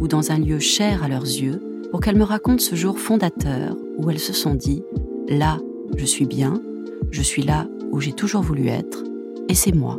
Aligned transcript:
ou 0.00 0.08
dans 0.08 0.32
un 0.32 0.38
lieu 0.38 0.58
cher 0.58 1.04
à 1.04 1.08
leurs 1.08 1.22
yeux 1.24 1.62
pour 1.90 2.00
qu'elles 2.00 2.16
me 2.16 2.24
racontent 2.24 2.62
ce 2.62 2.74
jour 2.74 2.98
fondateur 2.98 3.76
où 3.98 4.10
elles 4.10 4.18
se 4.18 4.32
sont 4.32 4.54
dit⁇ 4.54 4.82
Là, 5.38 5.58
je 5.96 6.04
suis 6.04 6.26
bien, 6.26 6.60
je 7.10 7.22
suis 7.22 7.42
là 7.42 7.68
où 7.92 8.00
j'ai 8.00 8.12
toujours 8.12 8.42
voulu 8.42 8.68
être, 8.68 9.04
et 9.48 9.54
c'est 9.54 9.74
moi. 9.74 9.96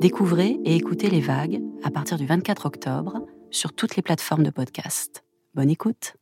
Découvrez 0.00 0.58
et 0.64 0.76
écoutez 0.76 1.10
les 1.10 1.20
vagues 1.20 1.60
à 1.82 1.90
partir 1.90 2.18
du 2.18 2.26
24 2.26 2.66
octobre 2.66 3.26
sur 3.50 3.72
toutes 3.72 3.96
les 3.96 4.02
plateformes 4.02 4.44
de 4.44 4.50
podcast. 4.50 5.24
Bonne 5.54 5.70
écoute. 5.70 6.14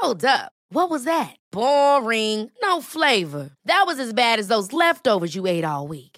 Hold 0.00 0.24
up. 0.24 0.52
What 0.70 0.90
was 0.90 1.04
that? 1.04 1.36
Boring. 1.50 2.50
No 2.62 2.80
flavor. 2.80 3.50
That 3.64 3.84
was 3.86 3.98
as 3.98 4.12
bad 4.12 4.38
as 4.38 4.48
those 4.48 4.72
leftovers 4.72 5.34
you 5.34 5.46
ate 5.46 5.64
all 5.64 5.88
week. 5.88 6.17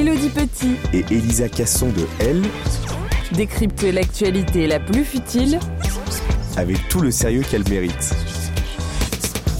Elodie 0.00 0.30
Petit. 0.30 0.76
Et 0.94 1.04
Elisa 1.10 1.50
Casson 1.50 1.88
de 1.88 2.06
Elle, 2.20 2.42
décrypte 3.32 3.82
l'actualité 3.82 4.66
la 4.66 4.80
plus 4.80 5.04
futile. 5.04 5.60
Avec 6.56 6.88
tout 6.88 7.00
le 7.00 7.10
sérieux 7.10 7.42
qu'elle 7.42 7.68
mérite. 7.68 8.14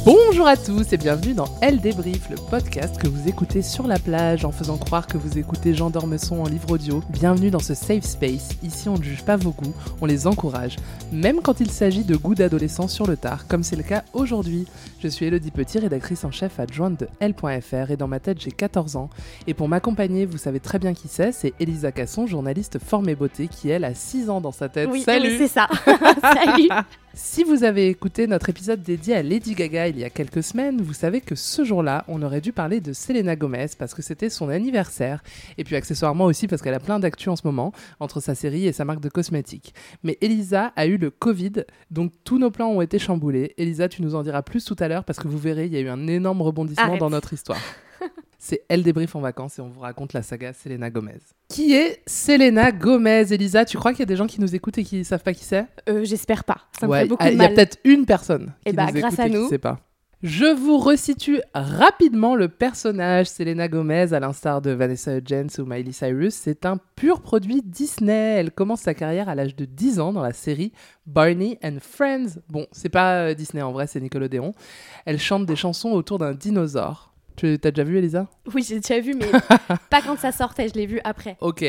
Bonjour 0.07 0.47
à 0.47 0.57
tous 0.57 0.95
et 0.95 0.97
bienvenue 0.97 1.35
dans 1.35 1.45
Elle 1.61 1.79
débrief, 1.79 2.31
le 2.31 2.37
podcast 2.37 2.97
que 2.99 3.07
vous 3.07 3.29
écoutez 3.29 3.61
sur 3.61 3.87
la 3.87 3.99
plage 3.99 4.47
en 4.47 4.51
faisant 4.51 4.79
croire 4.79 5.07
que 5.07 5.19
vous 5.19 5.37
écoutez 5.37 5.75
Jean 5.75 5.91
Dormesson 5.91 6.41
en 6.41 6.49
livre 6.49 6.71
audio. 6.71 7.03
Bienvenue 7.11 7.51
dans 7.51 7.59
ce 7.59 7.75
safe 7.75 8.05
space. 8.05 8.49
Ici, 8.63 8.89
on 8.89 8.97
ne 8.97 9.03
juge 9.03 9.23
pas 9.25 9.37
vos 9.37 9.51
goûts, 9.51 9.75
on 10.01 10.07
les 10.07 10.27
encourage, 10.27 10.77
même 11.13 11.43
quand 11.43 11.61
il 11.61 11.71
s'agit 11.71 12.05
de 12.05 12.17
goûts 12.17 12.35
d'adolescents 12.35 12.89
sur 12.89 13.07
le 13.07 13.19
tard, 13.19 13.47
comme 13.47 13.63
c'est 13.63 13.77
le 13.77 13.83
cas 13.83 14.03
aujourd'hui. 14.15 14.67
Je 15.01 15.09
suis 15.09 15.27
Elodie 15.27 15.51
Petit, 15.51 15.79
rédactrice 15.79 16.25
en 16.25 16.31
chef 16.31 16.59
adjointe 16.61 17.01
de 17.01 17.09
L.fr 17.21 17.91
et 17.91 17.99
dans 17.99 18.09
ma 18.09 18.21
tête, 18.21 18.41
j'ai 18.41 18.53
14 18.53 18.97
ans. 18.97 19.11
Et 19.47 19.53
pour 19.53 19.69
m'accompagner, 19.69 20.25
vous 20.25 20.39
savez 20.39 20.61
très 20.61 20.79
bien 20.79 20.95
qui 20.95 21.09
c'est, 21.09 21.33
c'est 21.33 21.53
Elisa 21.61 21.93
Casson, 21.93 22.27
journaliste 22.27 22.79
formée 22.79 23.15
beauté, 23.15 23.49
qui 23.49 23.69
elle 23.69 23.85
a 23.85 23.95
6 23.95 24.31
ans 24.31 24.41
dans 24.41 24.53
sa 24.53 24.71
tête. 24.71 24.89
Oui, 24.91 25.03
Salut 25.03 25.29
oui, 25.29 25.37
c'est 25.39 25.49
ça. 25.49 25.69
Salut. 26.23 26.69
Si 27.13 27.43
vous 27.43 27.65
avez 27.65 27.89
écouté 27.89 28.29
notre 28.29 28.51
épisode 28.51 28.83
dédié 28.83 29.17
à 29.17 29.23
Lady 29.23 29.55
Gaga 29.55 29.89
il 29.89 29.99
y 29.99 30.05
a 30.05 30.11
quelques 30.11 30.45
semaines, 30.45 30.81
vous 30.81 30.93
savez 30.93 31.21
que 31.21 31.35
ce 31.35 31.65
jour-là, 31.65 32.05
on 32.07 32.23
aurait 32.23 32.41
dû 32.41 32.53
parler 32.53 32.81
de 32.81 32.93
Selena 32.93 33.35
Gomez 33.35 33.67
parce 33.77 33.95
que 33.95 34.03
c'était 34.03 34.31
son 34.31 34.49
anniversaire, 34.49 35.21
et 35.59 35.65
puis 35.65 35.75
accessoirement 35.75 36.27
aussi 36.27 36.47
parce 36.47 36.63
qu'elle 36.63 36.75
a 36.75 36.79
plein 36.81 37.01
d'actu 37.01 37.29
en 37.29 37.35
ce 37.35 37.43
moment, 37.45 37.73
entre 37.99 38.21
sa 38.21 38.37
série 38.37 38.67
et 38.67 38.73
sa 38.73 38.85
marque 38.85 39.01
de 39.01 39.09
cosmétiques. 39.09 39.75
Mais 40.05 40.19
Elisa 40.21 40.73
a 40.77 40.87
eu 40.87 40.99
le 40.99 41.11
Covid, 41.11 41.65
donc 41.91 42.13
tous 42.23 42.39
nos 42.39 42.53
plans 42.53 42.71
ont 42.71 42.81
été 42.81 43.01
chamboulés. 43.01 43.55
Elisa, 43.59 43.89
tu 43.89 44.03
nous 44.03 44.15
en 44.15 44.23
diras 44.23 44.43
plus 44.43 44.65
tout 44.65 44.77
à 44.79 44.87
l'heure 44.87 45.05
parce 45.05 45.19
que 45.19 45.27
vous 45.27 45.39
verrez, 45.39 45.67
il 45.67 45.73
y 45.73 45.77
a 45.77 45.81
eu 45.81 45.89
un 45.89 46.07
énorme 46.07 46.43
rebondissement 46.43 46.85
Arrête. 46.85 47.01
dans 47.01 47.11
notre 47.11 47.33
histoire. 47.33 47.61
C'est 48.43 48.63
Elle 48.69 48.83
débrief 48.83 49.15
en 49.15 49.21
vacances 49.21 49.59
et 49.59 49.63
on 49.63 49.69
vous 49.69 49.81
raconte 49.81 50.15
la 50.15 50.23
saga 50.23 50.55
Selena 50.55 50.89
Gomez. 50.89 51.19
Qui 51.51 51.75
est 51.75 52.01
Selena 52.07 52.73
Gomez 52.73 53.33
Elisa, 53.33 53.67
tu 53.67 53.77
crois 53.77 53.93
qu'il 53.93 54.01
y 54.01 54.05
a 54.05 54.07
des 54.07 54.17
gens 54.17 54.27
qui 54.27 54.41
nous 54.41 54.55
écoutent 54.55 54.79
et 54.79 54.85
qui 54.85 55.05
savent 55.05 55.23
pas 55.23 55.35
qui 55.35 55.45
c'est? 55.45 55.67
Euh, 55.91 56.05
J'espère 56.05 56.45
pas. 56.45 56.63
Ça 56.81 56.89
me 56.89 56.95
fait 56.95 57.07
beaucoup 57.07 57.23
ah, 57.23 57.31
Il 57.31 57.39
y 57.39 57.45
a 57.45 57.51
peut-être 57.51 57.77
une 57.85 58.07
personne 58.07 58.47
qui 58.47 58.71
Eh 58.71 58.73
bah, 58.73 58.87
nous 58.87 58.99
grâce 58.99 59.13
écoute 59.13 59.21
à 59.21 59.27
et 59.27 59.31
qui 59.31 59.37
nous. 59.37 59.49
sait 59.51 59.59
pas. 59.59 59.79
Je 60.23 60.47
vous 60.47 60.79
resitue 60.79 61.41
rapidement 61.55 62.35
le 62.35 62.49
personnage 62.49 63.27
Selena 63.27 63.69
Gomez, 63.69 64.13
à 64.13 64.21
l'instar 64.21 64.63
de 64.63 64.71
Vanessa 64.71 65.17
Hudgens 65.17 65.59
ou 65.59 65.65
Miley 65.67 65.93
Cyrus. 65.93 66.35
C'est 66.35 66.65
un 66.65 66.79
pur 66.97 67.21
produit 67.21 67.63
Disney. 67.63 68.37
Elle 68.39 68.53
commence 68.53 68.81
sa 68.81 68.95
carrière 68.95 69.29
à 69.29 69.35
l'âge 69.35 69.57
de 69.57 69.67
10 69.67 70.01
ans 70.01 70.13
dans 70.13 70.23
la 70.23 70.33
série 70.33 70.73
Barney 71.07 71.59
and 71.63 71.77
Friends. 71.81 72.41
Bon, 72.49 72.67
c'est 72.73 72.91
pas 72.91 73.29
euh, 73.29 73.35
Disney 73.35 73.63
en 73.63 73.73
vrai, 73.73 73.87
c'est 73.87 74.01
Nickelodeon. 74.01 74.53
Elle 75.07 75.19
chante 75.19 75.47
des 75.47 75.57
chansons 75.57 75.91
autour 75.91 76.19
d'un 76.19 76.33
dinosaure. 76.33 77.10
Tu 77.41 77.59
t'as 77.59 77.71
déjà 77.71 77.85
vu, 77.85 77.97
Elisa? 77.97 78.27
Oui, 78.55 78.63
j'ai 78.69 78.81
déjà 78.81 79.01
vu, 79.01 79.15
mais 79.15 79.25
pas 79.91 80.03
quand 80.03 80.19
ça 80.19 80.31
sortait. 80.31 80.69
Je 80.69 80.75
l'ai 80.75 80.85
vu 80.85 81.01
après. 81.05 81.39
Ok. 81.41 81.65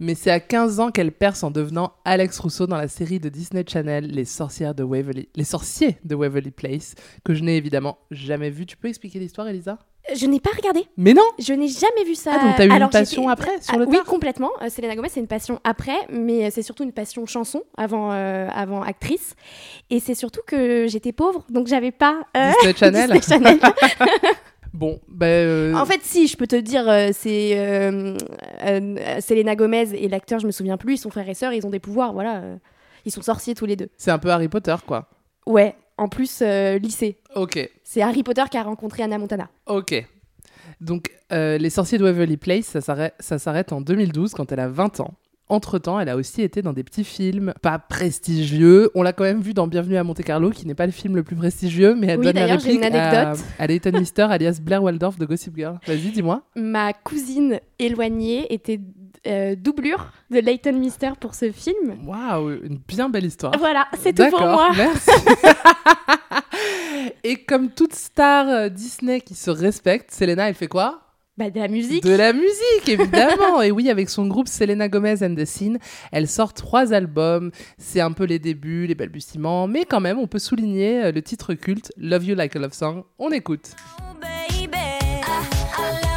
Mais 0.00 0.16
c'est 0.16 0.32
à 0.32 0.40
15 0.40 0.80
ans 0.80 0.90
qu'elle 0.90 1.12
perce 1.12 1.44
en 1.44 1.52
devenant 1.52 1.92
Alex 2.04 2.36
Rousseau 2.40 2.66
dans 2.66 2.76
la 2.76 2.88
série 2.88 3.20
de 3.20 3.28
Disney 3.28 3.64
Channel 3.64 4.08
Les 4.08 4.24
sorcières 4.24 4.74
de 4.74 4.82
Waverly, 4.82 5.28
Les 5.36 5.44
sorciers 5.44 5.98
de 6.04 6.16
Waverly 6.16 6.50
Place, 6.50 6.96
que 7.24 7.32
je 7.32 7.44
n'ai 7.44 7.56
évidemment 7.56 7.98
jamais 8.10 8.50
vu. 8.50 8.66
Tu 8.66 8.76
peux 8.76 8.88
expliquer 8.88 9.20
l'histoire, 9.20 9.46
Elisa? 9.46 9.78
Je 10.16 10.26
n'ai 10.26 10.40
pas 10.40 10.50
regardé. 10.54 10.84
Mais 10.96 11.14
non 11.14 11.22
Je 11.38 11.52
n'ai 11.54 11.68
jamais 11.68 12.04
vu 12.04 12.14
ça. 12.16 12.32
Ah, 12.34 12.44
donc 12.44 12.56
t'as 12.56 12.66
eu 12.66 12.70
une 12.70 12.90
passion 12.90 13.28
après, 13.28 13.58
sur 13.62 13.72
Ah, 13.74 13.78
le 13.78 13.86
Oui, 13.86 13.96
tard 13.96 14.04
complètement. 14.04 14.50
Euh, 14.62 14.68
Selena 14.68 14.96
Gomez, 14.96 15.08
c'est 15.08 15.20
une 15.20 15.28
passion 15.28 15.60
après, 15.64 15.96
mais 16.12 16.50
c'est 16.50 16.60
surtout 16.62 16.82
une 16.82 16.92
passion 16.92 17.24
chanson 17.24 17.62
avant, 17.78 18.12
euh, 18.12 18.48
avant 18.52 18.82
actrice. 18.82 19.34
Et 19.90 20.00
c'est 20.00 20.14
surtout 20.14 20.42
que 20.46 20.86
j'étais 20.88 21.12
pauvre, 21.12 21.46
donc 21.48 21.68
j'avais 21.68 21.92
pas. 21.92 22.20
euh, 22.36 22.50
Disney 22.60 22.74
Channel 22.76 23.10
Disney 23.18 23.38
Channel. 23.44 23.60
Bon, 24.74 25.00
ben. 25.08 25.26
euh, 25.26 25.74
En 25.74 25.86
fait, 25.86 26.00
si, 26.02 26.26
je 26.26 26.36
peux 26.36 26.48
te 26.48 26.56
dire, 26.56 26.88
euh, 26.88 27.10
c'est 27.12 27.56
euh, 27.56 28.16
euh, 28.66 29.20
Selena 29.20 29.54
Gomez 29.54 29.94
et 29.94 30.08
l'acteur, 30.08 30.40
je 30.40 30.46
me 30.46 30.50
souviens 30.52 30.76
plus, 30.76 30.94
ils 30.94 30.98
sont 30.98 31.10
frères 31.10 31.28
et 31.28 31.34
sœurs, 31.34 31.52
ils 31.52 31.64
ont 31.64 31.70
des 31.70 31.78
pouvoirs, 31.78 32.12
voilà. 32.12 32.42
ils 33.04 33.12
sont 33.12 33.22
sorciers 33.22 33.54
tous 33.54 33.66
les 33.66 33.76
deux. 33.76 33.88
c'est 33.96 34.10
un 34.10 34.18
peu 34.18 34.30
Harry 34.30 34.48
Potter, 34.48 34.74
quoi. 34.84 35.08
Ouais, 35.46 35.76
en 35.96 36.08
plus, 36.08 36.42
lycée. 36.42 37.18
Ok, 37.36 37.70
C'est 37.84 38.02
Harry 38.02 38.24
Potter 38.24 38.42
qui 38.50 38.56
a 38.56 38.64
rencontré 38.64 39.02
Anna 39.04 39.16
Montana. 39.18 39.48
ok. 39.66 40.06
Donc, 40.80 41.10
Les 41.30 41.70
sorciers 41.70 41.98
de 41.98 42.04
Waverly 42.04 42.36
Place, 42.36 42.76
ça 42.80 43.38
s'arrête 43.38 43.72
en 43.72 43.80
2012 43.80 44.32
quand 44.34 44.50
elle 44.50 44.60
a 44.60 44.68
20 44.68 45.00
ans. 45.00 45.14
Entre-temps, 45.50 46.00
elle 46.00 46.08
a 46.08 46.16
aussi 46.16 46.40
été 46.40 46.62
dans 46.62 46.72
des 46.72 46.82
petits 46.84 47.04
films 47.04 47.52
pas 47.60 47.78
prestigieux. 47.78 48.90
On 48.94 49.02
l'a 49.02 49.12
quand 49.12 49.24
même 49.24 49.42
vu 49.42 49.52
dans 49.52 49.66
Bienvenue 49.66 49.98
à 49.98 50.04
Monte 50.04 50.22
Carlo, 50.22 50.48
qui 50.50 50.66
n'est 50.66 50.74
pas 50.74 50.86
le 50.86 50.92
film 50.92 51.16
le 51.16 51.22
plus 51.22 51.36
prestigieux, 51.36 51.94
mais 51.94 52.06
elle 52.06 52.18
Oui, 52.18 52.24
donne 52.24 52.36
la 52.36 52.46
une 52.46 52.52
réplique 52.52 52.82
à, 52.82 52.86
anecdote. 52.86 53.44
à 53.58 53.66
Leighton 53.66 53.92
Mister, 53.98 54.22
alias 54.22 54.58
Blair 54.62 54.82
Waldorf 54.82 55.18
de 55.18 55.26
Gossip 55.26 55.54
Girl. 55.54 55.78
Vas-y, 55.86 56.12
dis-moi. 56.12 56.44
Ma 56.56 56.94
cousine 56.94 57.60
éloignée 57.78 58.50
était 58.54 58.80
euh, 59.26 59.54
doublure 59.54 60.12
de 60.30 60.38
Leighton 60.38 60.78
Mister 60.78 61.10
pour 61.20 61.34
ce 61.34 61.52
film. 61.52 62.06
Waouh, 62.06 62.52
une 62.64 62.78
bien 62.88 63.10
belle 63.10 63.26
histoire. 63.26 63.52
Voilà, 63.58 63.86
c'est 64.00 64.14
tout 64.14 64.30
pour 64.30 64.40
moi. 64.40 64.70
Merci. 64.74 65.10
Et 67.22 67.36
comme 67.44 67.68
toute 67.70 67.94
star 67.94 68.48
euh, 68.48 68.68
Disney 68.70 69.20
qui 69.20 69.34
se 69.34 69.50
respecte, 69.50 70.10
Selena, 70.10 70.48
elle 70.48 70.54
fait 70.54 70.68
quoi? 70.68 71.02
Bah, 71.36 71.50
de 71.50 71.58
la 71.58 71.66
musique. 71.66 72.04
De 72.04 72.14
la 72.14 72.32
musique, 72.32 72.88
évidemment. 72.88 73.60
Et 73.60 73.72
oui, 73.72 73.90
avec 73.90 74.08
son 74.08 74.26
groupe 74.26 74.46
Selena 74.46 74.88
Gomez 74.88 75.16
and 75.24 75.34
the 75.34 75.44
Scene, 75.44 75.78
elle 76.12 76.28
sort 76.28 76.54
trois 76.54 76.92
albums. 76.92 77.50
C'est 77.76 78.00
un 78.00 78.12
peu 78.12 78.24
les 78.24 78.38
débuts, 78.38 78.86
les 78.86 78.94
balbutiements, 78.94 79.66
mais 79.66 79.84
quand 79.84 80.00
même, 80.00 80.18
on 80.18 80.28
peut 80.28 80.38
souligner 80.38 81.04
euh, 81.04 81.12
le 81.12 81.22
titre 81.22 81.54
culte 81.54 81.92
Love 81.96 82.24
You 82.24 82.34
Like 82.36 82.54
a 82.54 82.60
Love 82.60 82.72
Song. 82.72 83.02
On 83.18 83.30
écoute. 83.30 83.70
love 83.74 84.00
you 84.00 84.14
like 84.14 84.14
a 84.14 84.14
love 84.14 84.14
song, 84.14 84.20
baby. 84.20 84.76
I, 84.76 85.48
I 85.76 86.00
love 86.02 86.13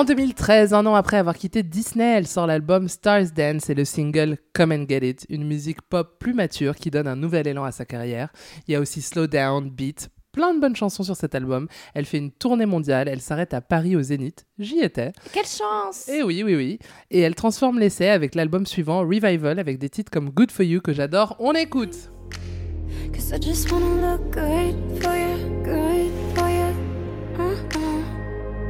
En 0.00 0.04
2013, 0.04 0.72
un 0.72 0.86
an 0.86 0.94
après 0.94 1.18
avoir 1.18 1.36
quitté 1.36 1.62
Disney, 1.62 2.16
elle 2.16 2.26
sort 2.26 2.46
l'album 2.46 2.88
Stars 2.88 3.32
Dance 3.36 3.68
et 3.68 3.74
le 3.74 3.84
single 3.84 4.38
Come 4.54 4.72
and 4.72 4.86
Get 4.88 5.06
It, 5.06 5.26
une 5.28 5.46
musique 5.46 5.82
pop 5.82 6.16
plus 6.18 6.32
mature 6.32 6.74
qui 6.74 6.90
donne 6.90 7.06
un 7.06 7.16
nouvel 7.16 7.46
élan 7.46 7.64
à 7.64 7.70
sa 7.70 7.84
carrière. 7.84 8.32
Il 8.66 8.72
y 8.72 8.76
a 8.76 8.80
aussi 8.80 9.02
Slow 9.02 9.26
Down, 9.26 9.68
Beat, 9.68 10.08
plein 10.32 10.54
de 10.54 10.58
bonnes 10.58 10.74
chansons 10.74 11.02
sur 11.02 11.16
cet 11.16 11.34
album. 11.34 11.68
Elle 11.92 12.06
fait 12.06 12.16
une 12.16 12.30
tournée 12.30 12.64
mondiale, 12.64 13.08
elle 13.08 13.20
s'arrête 13.20 13.52
à 13.52 13.60
Paris 13.60 13.94
au 13.94 14.00
Zénith, 14.00 14.46
j'y 14.58 14.78
étais. 14.78 15.12
Quelle 15.34 15.44
chance 15.44 16.08
Et 16.08 16.22
oui, 16.22 16.42
oui, 16.44 16.56
oui. 16.56 16.78
Et 17.10 17.20
elle 17.20 17.34
transforme 17.34 17.78
l'essai 17.78 18.08
avec 18.08 18.34
l'album 18.34 18.64
suivant, 18.64 19.00
Revival, 19.00 19.58
avec 19.58 19.78
des 19.78 19.90
titres 19.90 20.10
comme 20.10 20.30
Good 20.30 20.50
For 20.50 20.64
You 20.64 20.80
que 20.80 20.94
j'adore. 20.94 21.36
On 21.40 21.52
écoute 21.52 22.10
Cause 23.12 23.32
I 23.32 23.38
just 23.38 23.70
wanna 23.70 24.16
look 24.16 24.30
good 24.32 25.02
for 25.02 25.14
you, 25.14 25.62
good 25.62 26.10
for 26.34 26.48
you. 26.48 27.79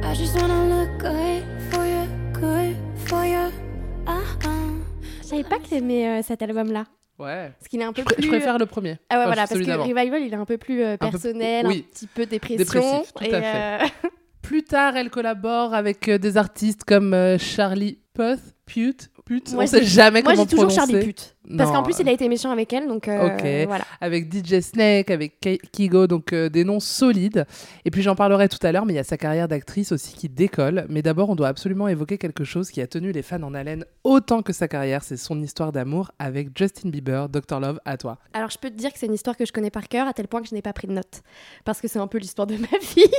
I 0.03 0.13
just 0.15 0.35
wanna 0.39 0.65
look 0.67 0.89
good 0.99 1.43
for 1.71 1.85
you, 1.85 2.05
good 2.33 2.75
for 3.07 3.23
you. 3.25 3.51
Uh-uh. 4.07 4.81
Je 5.21 5.27
savais 5.27 5.43
pas 5.43 5.59
que 5.59 5.67
t'aimais 5.69 6.07
euh, 6.07 6.21
cet 6.23 6.41
album-là. 6.41 6.85
Ouais. 7.19 7.51
Parce 7.57 7.67
qu'il 7.69 7.79
est 7.81 7.83
un 7.83 7.93
peu 7.93 8.01
Je, 8.01 8.13
plus. 8.15 8.23
je 8.23 8.27
préfère 8.27 8.57
le 8.57 8.65
premier. 8.65 8.97
Ah 9.09 9.15
ouais, 9.15 9.19
Enfin, 9.21 9.25
voilà, 9.27 9.47
parce 9.47 9.59
que. 9.59 9.71
Revival, 9.79 10.21
il 10.23 10.33
est 10.33 10.35
un 10.35 10.45
peu 10.45 10.57
plus 10.57 10.83
euh, 10.83 10.97
peu- 10.97 11.09
personnel, 11.09 11.67
oui. 11.67 11.85
un 11.87 11.91
petit 11.93 12.07
peu 12.07 12.25
dépression. 12.25 12.57
Dépressif, 12.57 13.13
tout 13.13 13.23
et, 13.23 13.33
à 13.33 13.41
fait. 13.41 13.85
euh, 14.05 14.09
Plus 14.41 14.63
tard, 14.63 14.97
elle 14.97 15.09
collabore 15.11 15.73
avec 15.73 16.07
euh, 16.09 16.17
des 16.17 16.35
artistes 16.35 16.83
comme 16.83 17.13
euh, 17.13 17.37
Charlie 17.37 17.99
Puth, 18.13 18.39
Pute, 18.65 19.11
Pute, 19.25 19.53
Moi, 19.53 19.63
on 19.63 19.67
sait 19.67 19.83
jamais 19.83 20.21
Moi, 20.23 20.31
comment 20.33 20.43
j'ai 20.43 20.49
toujours 20.49 20.67
prononcer. 20.67 20.91
Charlie 20.91 21.05
Pute. 21.05 21.35
Parce 21.57 21.71
qu'en 21.71 21.81
plus, 21.81 21.99
il 21.99 22.07
a 22.07 22.11
été 22.11 22.29
méchant 22.29 22.51
avec 22.51 22.71
elle, 22.71 22.87
donc 22.87 23.07
euh, 23.07 23.65
voilà. 23.67 23.83
avec 23.99 24.31
DJ 24.31 24.59
Snake, 24.59 25.09
avec 25.09 25.39
Kigo, 25.71 26.05
donc 26.05 26.33
euh, 26.33 26.49
des 26.49 26.63
noms 26.63 26.79
solides. 26.79 27.45
Et 27.83 27.91
puis 27.91 28.03
j'en 28.03 28.15
parlerai 28.15 28.47
tout 28.47 28.59
à 28.61 28.71
l'heure, 28.71 28.85
mais 28.85 28.93
il 28.93 28.97
y 28.97 28.99
a 28.99 29.03
sa 29.03 29.17
carrière 29.17 29.47
d'actrice 29.47 29.91
aussi 29.91 30.13
qui 30.13 30.29
décolle. 30.29 30.85
Mais 30.87 31.01
d'abord, 31.01 31.29
on 31.29 31.35
doit 31.35 31.47
absolument 31.47 31.87
évoquer 31.87 32.19
quelque 32.19 32.43
chose 32.43 32.69
qui 32.69 32.79
a 32.79 32.87
tenu 32.87 33.11
les 33.11 33.23
fans 33.23 33.41
en 33.41 33.55
haleine 33.55 33.85
autant 34.03 34.43
que 34.43 34.53
sa 34.53 34.67
carrière, 34.67 35.03
c'est 35.03 35.17
son 35.17 35.41
histoire 35.41 35.71
d'amour 35.71 36.11
avec 36.19 36.49
Justin 36.55 36.89
Bieber, 36.89 37.27
Dr 37.27 37.59
Love, 37.59 37.79
à 37.85 37.97
toi. 37.97 38.19
Alors, 38.33 38.49
je 38.49 38.57
peux 38.57 38.69
te 38.69 38.75
dire 38.75 38.93
que 38.93 38.99
c'est 38.99 39.07
une 39.07 39.13
histoire 39.13 39.35
que 39.35 39.45
je 39.45 39.51
connais 39.51 39.71
par 39.71 39.87
cœur, 39.87 40.07
à 40.07 40.13
tel 40.13 40.27
point 40.27 40.41
que 40.41 40.47
je 40.47 40.53
n'ai 40.53 40.61
pas 40.61 40.73
pris 40.73 40.87
de 40.87 40.93
notes. 40.93 41.21
Parce 41.65 41.81
que 41.81 41.87
c'est 41.87 41.99
un 41.99 42.07
peu 42.07 42.19
l'histoire 42.19 42.47
de 42.47 42.57
ma 42.57 42.67
vie. 42.81 43.11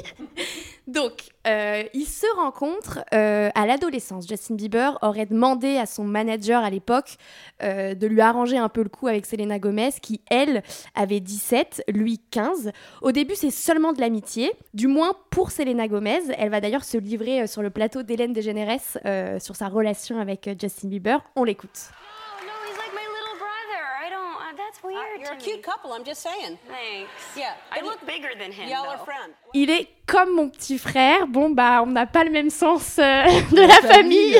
Donc, 0.86 1.12
euh, 1.46 1.84
ils 1.94 2.06
se 2.06 2.26
rencontrent 2.36 3.04
euh, 3.14 3.50
à 3.54 3.66
l'adolescence. 3.66 4.28
Justin 4.28 4.54
Bieber 4.54 4.98
aurait 5.02 5.26
demandé 5.26 5.76
à 5.76 5.86
son 5.86 6.04
manager 6.04 6.62
à 6.62 6.70
l'époque 6.70 7.16
euh, 7.62 7.94
de 7.94 8.06
lui 8.12 8.20
arranger 8.20 8.58
un 8.58 8.68
peu 8.68 8.82
le 8.82 8.88
coup 8.88 9.08
avec 9.08 9.26
Selena 9.26 9.58
Gomez, 9.58 9.90
qui, 10.00 10.20
elle, 10.30 10.62
avait 10.94 11.20
17, 11.20 11.84
lui 11.88 12.20
15. 12.30 12.72
Au 13.00 13.12
début, 13.12 13.34
c'est 13.34 13.50
seulement 13.50 13.92
de 13.92 14.00
l'amitié, 14.00 14.52
du 14.74 14.86
moins 14.86 15.12
pour 15.30 15.50
Selena 15.50 15.88
Gomez. 15.88 16.20
Elle 16.38 16.50
va 16.50 16.60
d'ailleurs 16.60 16.84
se 16.84 16.98
livrer 16.98 17.42
euh, 17.42 17.46
sur 17.46 17.62
le 17.62 17.70
plateau 17.70 18.02
d'Hélène 18.02 18.32
DeGeneres 18.32 18.98
euh, 19.04 19.38
sur 19.38 19.56
sa 19.56 19.68
relation 19.68 20.20
avec 20.20 20.46
euh, 20.48 20.54
Justin 20.58 20.88
Bieber. 20.88 21.20
On 21.36 21.44
l'écoute. 21.44 21.70
Oh, 21.72 22.44
no, 22.44 22.52
he's 22.68 22.78
like 22.78 22.92
my 22.94 23.06
little 23.06 23.38
brother. 23.38 23.82
I 24.04 24.10
don't, 24.10 24.36
uh, 24.36 24.56
that's 24.56 24.82
weird. 24.82 25.20
You're 25.20 25.32
a 25.32 25.36
to 25.36 25.44
cute 25.44 25.56
me. 25.56 25.62
couple, 25.62 25.92
I'm 25.92 26.04
just 26.04 26.22
saying. 26.22 26.58
Thanks. 26.68 27.10
Yeah. 27.36 27.54
I 27.70 27.80
but 27.80 27.86
look 27.86 28.06
bigger 28.06 28.30
than 28.38 28.52
him. 28.52 28.68
Y'all 28.68 28.86
are 28.86 28.98
though. 28.98 29.04
friends. 29.04 29.34
Il 29.54 29.70
est 29.70 29.88
comme 30.06 30.34
mon 30.34 30.48
petit 30.48 30.78
frère. 30.78 31.26
Bon, 31.26 31.50
bah, 31.50 31.82
on 31.82 31.86
n'a 31.86 32.06
pas 32.06 32.24
le 32.24 32.30
même 32.30 32.50
sens 32.50 32.98
euh, 32.98 33.24
de 33.52 33.66
la 33.66 33.88
famille. 33.88 34.36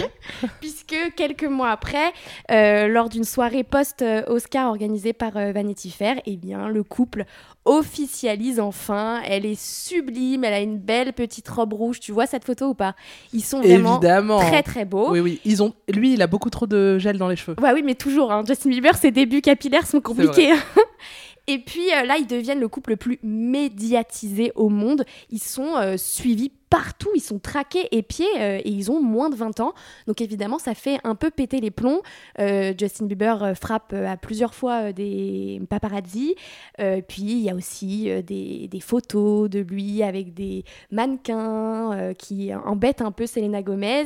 puisque 0.61 0.82
quelques 1.23 1.45
mois 1.45 1.71
après, 1.71 2.13
euh, 2.51 2.89
lors 2.89 3.09
d'une 3.09 3.23
soirée 3.23 3.63
post-Oscar 3.63 4.69
organisée 4.69 5.13
par 5.13 5.37
euh, 5.37 5.53
Vanity 5.53 5.91
Fair, 5.91 6.17
eh 6.27 6.37
bien, 6.37 6.67
le 6.69 6.83
couple 6.83 7.27
officialise 7.65 8.59
enfin. 8.59 9.21
Elle 9.25 9.47
est 9.47 9.61
sublime, 9.61 10.43
elle 10.43 10.53
a 10.53 10.61
une 10.61 10.79
belle 10.79 11.13
petite 11.13 11.49
robe 11.49 11.75
rouge. 11.75 12.01
Tu 12.01 12.11
vois 12.11 12.27
cette 12.27 12.45
photo 12.45 12.71
ou 12.71 12.75
pas? 12.75 12.97
Ils 13.33 13.45
sont 13.45 13.61
vraiment 13.61 13.99
Évidemment. 13.99 14.41
très 14.41 14.65
très 14.65 14.85
beaux. 14.85 15.13
Oui, 15.13 15.21
oui. 15.21 15.41
Ils 15.45 15.63
ont... 15.63 15.73
Lui, 15.89 16.15
il 16.15 16.23
a 16.23 16.27
beaucoup 16.27 16.51
trop 16.51 16.67
de 16.67 16.99
gel 16.99 17.19
dans 17.19 17.29
les 17.29 17.37
cheveux. 17.37 17.55
Ouais, 17.63 17.73
oui, 17.73 17.83
mais 17.85 17.95
toujours. 17.95 18.33
hein. 18.33 18.43
Justin 18.45 18.71
Bieber, 18.71 18.97
ses 18.97 19.13
débuts 19.13 19.43
capillaires 19.43 19.87
sont 19.87 20.01
compliqués. 20.01 20.53
Et 21.49 21.59
puis 21.59 21.93
euh, 21.93 22.05
là, 22.05 22.17
ils 22.19 22.27
deviennent 22.27 22.61
le 22.61 22.69
couple 22.69 22.91
le 22.91 22.97
plus 22.97 23.19
médiatisé 23.23 24.53
au 24.55 24.69
monde. 24.69 25.05
Ils 25.31 25.43
sont 25.43 25.77
euh, 25.77 25.97
suivis 25.97 26.53
partout, 26.73 27.11
ils 27.15 27.21
sont 27.21 27.39
traqués 27.39 27.87
épiés 27.95 28.25
euh, 28.39 28.57
et 28.65 28.71
ils 28.71 28.91
ont 28.91 29.03
moins 29.03 29.29
de 29.29 29.37
20 29.37 29.61
ans. 29.61 29.75
Donc 30.07 30.23
évidemment, 30.23 30.59
ça 30.59 30.75
fait 30.75 30.99
un 31.05 31.15
peu 31.15 31.31
péter 31.31 31.61
les 31.61 31.71
plombs. 31.71 32.01
Euh, 32.41 32.73
Justin 32.79 33.05
Bieber 33.05 33.43
euh, 33.43 33.55
frappe 33.55 33.93
à 33.93 34.17
plusieurs 34.17 34.55
fois 34.55 34.91
des 34.95 35.61
paparazzi. 35.69 36.35
Puis 36.79 37.23
il 37.23 37.41
y 37.41 37.51
a 37.51 37.55
aussi 37.55 38.09
des, 38.25 38.69
des 38.69 38.81
photos 38.81 39.51
de 39.51 39.61
lui 39.61 40.03
avec 40.03 40.33
des 40.33 40.65
mannequins 40.91 42.15
qui 42.19 42.55
embêtent 42.55 43.03
un 43.03 43.13
peu 43.13 43.27
Selena 43.27 43.63
Gomez. 43.63 44.05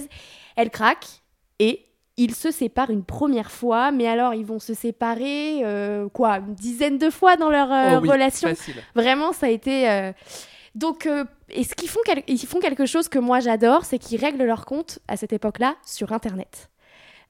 Elle 0.56 0.70
craque 0.70 1.06
et 1.60 1.86
ils 2.16 2.34
se 2.34 2.50
séparent 2.50 2.90
une 2.90 3.04
première 3.04 3.50
fois, 3.50 3.92
mais 3.92 4.08
alors 4.08 4.34
ils 4.34 4.44
vont 4.44 4.58
se 4.58 4.72
séparer 4.74 5.60
euh, 5.64 6.08
quoi 6.08 6.38
une 6.38 6.54
dizaine 6.54 6.98
de 6.98 7.10
fois 7.10 7.36
dans 7.36 7.50
leur 7.50 7.70
euh, 7.70 7.98
Oh 7.98 8.00
oui, 8.02 8.08
relation? 8.10 8.48
facile. 8.48 8.82
Vraiment, 8.94 9.32
ça 9.32 9.46
a 9.46 9.50
été. 9.50 9.88
euh, 9.88 10.12
Donc, 10.76 11.06
euh, 11.06 11.24
et 11.48 11.64
ce 11.64 11.74
qu'ils 11.74 11.88
font, 11.88 12.00
quel- 12.04 12.22
ils 12.28 12.38
font 12.38 12.60
quelque 12.60 12.86
chose 12.86 13.08
que 13.08 13.18
moi 13.18 13.40
j'adore, 13.40 13.84
c'est 13.84 13.98
qu'ils 13.98 14.20
règlent 14.20 14.44
leur 14.44 14.64
compte 14.66 14.98
à 15.08 15.16
cette 15.16 15.32
époque-là 15.32 15.74
sur 15.84 16.12
Internet. 16.12 16.68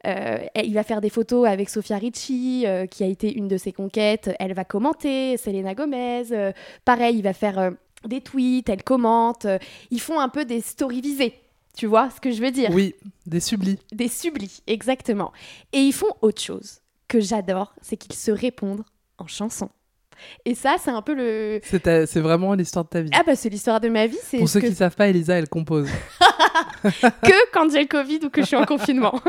Euh, 0.06 0.38
il 0.62 0.74
va 0.74 0.82
faire 0.82 1.00
des 1.00 1.10
photos 1.10 1.48
avec 1.48 1.68
Sofia 1.70 1.96
Ricci, 1.96 2.64
euh, 2.66 2.86
qui 2.86 3.02
a 3.02 3.06
été 3.06 3.32
une 3.32 3.48
de 3.48 3.56
ses 3.56 3.72
conquêtes. 3.72 4.30
Elle 4.40 4.52
va 4.52 4.64
commenter, 4.64 5.36
Selena 5.36 5.74
Gomez. 5.74 6.24
pareil, 6.84 7.16
il 7.16 7.22
va 7.22 7.32
faire 7.32 7.70
des 8.04 8.20
tweets, 8.20 8.68
elle 8.68 8.82
commente. 8.82 9.46
ils 9.90 10.00
font 10.00 10.18
un 10.20 10.28
peu 10.28 10.44
des 10.44 10.60
stories 10.60 11.00
visées. 11.00 11.34
Tu 11.76 11.86
vois 11.86 12.10
ce 12.10 12.20
que 12.20 12.30
je 12.32 12.40
veux 12.42 12.50
dire? 12.50 12.70
Oui, 12.72 12.94
des 13.26 13.40
sublis. 13.40 13.78
Des 13.92 14.08
sublis, 14.08 14.60
exactement. 14.66 15.32
Et 15.72 15.78
ils 15.80 15.92
font 15.92 16.12
autre 16.20 16.40
chose 16.42 16.80
que 17.06 17.20
j'adore, 17.20 17.74
c'est 17.80 17.96
qu'ils 17.96 18.14
se 18.16 18.30
répondent 18.32 18.84
en 19.18 19.26
chansons. 19.26 19.70
Et 20.44 20.54
ça, 20.54 20.76
c'est 20.78 20.90
un 20.90 21.02
peu 21.02 21.14
le. 21.14 21.60
C'est 21.62 21.80
ta- 21.84 22.06
c'est 22.06 22.20
vraiment 22.20 22.54
l'histoire 22.54 22.84
de 22.84 22.90
ta 22.90 23.00
vie. 23.02 23.10
Ah 23.14 23.22
bah 23.26 23.36
c'est 23.36 23.48
l'histoire 23.48 23.80
de 23.80 23.88
ma 23.88 24.06
vie, 24.06 24.18
c'est 24.22 24.38
Pour 24.38 24.48
ce 24.48 24.54
ceux 24.54 24.60
que 24.60 24.66
qui 24.68 24.74
savent 24.74 24.96
pas, 24.96 25.08
Elisa, 25.08 25.34
elle 25.34 25.48
compose. 25.48 25.88
que 26.82 27.52
quand 27.52 27.70
j'ai 27.70 27.80
le 27.80 27.86
Covid 27.88 28.20
ou 28.24 28.30
que 28.30 28.42
je 28.42 28.46
suis 28.46 28.56
en 28.56 28.64
confinement. 28.66 29.20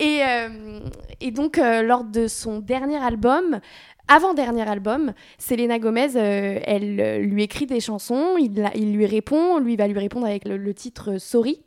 Et, 0.00 0.20
euh, 0.26 0.80
et 1.20 1.30
donc, 1.30 1.58
euh, 1.58 1.82
lors 1.82 2.04
de 2.04 2.26
son 2.26 2.58
dernier 2.58 2.96
album, 2.96 3.60
avant-dernier 4.08 4.68
album, 4.68 5.12
Selena 5.38 5.78
Gomez, 5.78 6.16
euh, 6.16 6.58
elle 6.64 7.22
lui 7.22 7.42
écrit 7.44 7.66
des 7.66 7.80
chansons, 7.80 8.36
il, 8.38 8.54
la- 8.54 8.76
il 8.76 8.92
lui 8.94 9.06
répond, 9.06 9.58
lui 9.58 9.76
va 9.76 9.86
lui 9.86 9.98
répondre 9.98 10.26
avec 10.26 10.46
le, 10.46 10.56
le 10.56 10.74
titre 10.74 11.18
Sorry. 11.18 11.62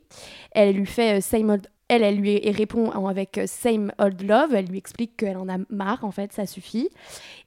Elle 0.52 0.76
lui 0.76 0.86
fait 0.86 1.20
Same 1.20 1.50
Old... 1.50 1.66
Elle, 1.90 2.02
elle 2.02 2.16
lui 2.16 2.38
répond 2.50 2.90
avec 3.08 3.40
Same 3.46 3.92
Old 3.98 4.20
Love. 4.20 4.54
Elle 4.54 4.66
lui 4.66 4.76
explique 4.76 5.16
qu'elle 5.16 5.38
en 5.38 5.48
a 5.48 5.56
marre, 5.70 6.04
en 6.04 6.10
fait, 6.10 6.34
ça 6.34 6.44
suffit. 6.44 6.90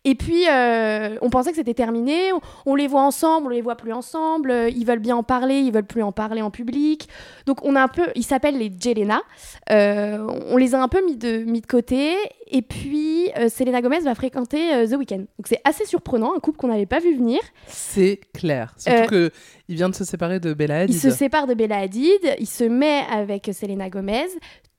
Et 0.04 0.16
puis, 0.16 0.46
euh, 0.50 1.16
on 1.22 1.30
pensait 1.30 1.52
que 1.52 1.58
c'était 1.58 1.76
terminé. 1.76 2.34
On, 2.34 2.42
on 2.66 2.76
les 2.76 2.88
voit 2.88 3.04
ensemble, 3.04 3.48
on 3.48 3.50
les 3.50 3.62
voit 3.62 3.76
plus 3.76 3.94
ensemble. 3.94 4.50
euh, 4.50 4.68
Ils 4.70 4.84
veulent 4.86 4.98
bien 5.00 5.16
en 5.16 5.22
parler, 5.22 5.60
ils 5.60 5.72
veulent 5.72 5.86
plus 5.86 6.02
en 6.02 6.12
parler 6.12 6.42
en 6.42 6.50
public. 6.50 7.08
Donc, 7.46 7.64
on 7.64 7.76
a 7.76 7.84
un 7.84 7.88
peu. 7.88 8.08
Ils 8.16 8.24
s'appellent 8.24 8.58
les 8.58 8.72
Jelena. 8.80 9.22
Euh, 9.70 10.26
on 10.50 10.58
les 10.58 10.74
a 10.74 10.82
un 10.82 10.88
peu 10.88 11.06
mis 11.06 11.18
de, 11.18 11.44
mis 11.44 11.62
de 11.62 11.68
côté. 11.68 12.16
Et 12.48 12.64
puis, 12.64 13.30
euh, 13.38 13.48
Selena 13.48 13.82
Gomez 13.82 14.00
va 14.00 14.16
fréquenter 14.16 14.88
The 14.90 14.94
Weeknd. 14.98 15.18
Donc, 15.20 15.46
c'est 15.46 15.62
assez 15.64 15.86
surprenant, 15.86 16.34
un 16.36 16.40
couple 16.40 16.58
qu'on 16.58 16.68
n'avait 16.70 16.88
pas 16.88 17.00
vu 17.00 17.16
venir. 17.16 17.40
C'est 17.68 18.20
clair. 18.34 18.74
Surtout 18.78 19.08
que 19.08 19.32
il 19.70 19.76
vient 19.76 19.88
de 19.90 19.96
se 19.96 20.04
séparer 20.04 20.40
de 20.40 20.54
Bella 20.54 20.80
Hadid. 20.80 20.96
Il 20.96 21.00
se 21.00 21.12
sépare 21.12 21.46
de 21.48 21.54
Bella 21.54 21.78
Hadid, 21.78 22.36
il 22.40 22.48
se 22.48 22.64
met 22.64 23.04
avec 23.10 23.50
Selena 23.54 23.90
Gomez. 23.90 24.26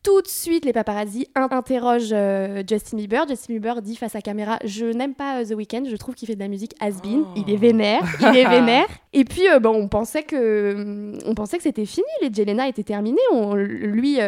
Tout 0.02 0.20
de 0.20 0.26
suite, 0.26 0.64
les 0.64 0.72
paparazzi 0.72 1.28
in- 1.36 1.46
interrogent 1.52 2.10
euh, 2.12 2.64
Justin 2.68 2.96
Bieber. 2.96 3.24
Justin 3.28 3.52
Bieber 3.52 3.80
dit 3.82 3.94
face 3.94 4.16
à 4.16 4.20
caméra 4.20 4.58
Je 4.64 4.86
n'aime 4.86 5.14
pas 5.14 5.40
euh, 5.40 5.44
The 5.44 5.52
Weeknd, 5.54 5.84
je 5.88 5.94
trouve 5.94 6.16
qu'il 6.16 6.26
fait 6.26 6.34
de 6.34 6.40
la 6.40 6.48
musique 6.48 6.74
has-been. 6.80 7.24
Il 7.36 7.48
est 7.48 7.56
vénère, 7.56 8.02
il 8.20 8.36
est 8.36 8.44
vénère. 8.48 8.86
Et 9.12 9.24
puis, 9.24 9.48
euh, 9.48 9.60
bon, 9.60 9.70
on 9.76 9.86
pensait 9.86 10.24
que, 10.24 11.12
on 11.24 11.34
pensait 11.34 11.56
que 11.56 11.62
c'était 11.62 11.86
fini, 11.86 12.06
les 12.20 12.32
Jelena 12.34 12.66
étaient 12.66 12.82
terminés. 12.82 13.20
On- 13.32 13.54
lui, 13.54 14.18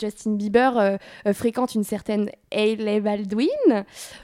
Justin 0.00 0.32
Bieber, 0.36 0.98
fréquente 1.32 1.74
une 1.74 1.82
certaine 1.84 2.30
Hailey 2.52 3.00
Baldwin. 3.00 3.48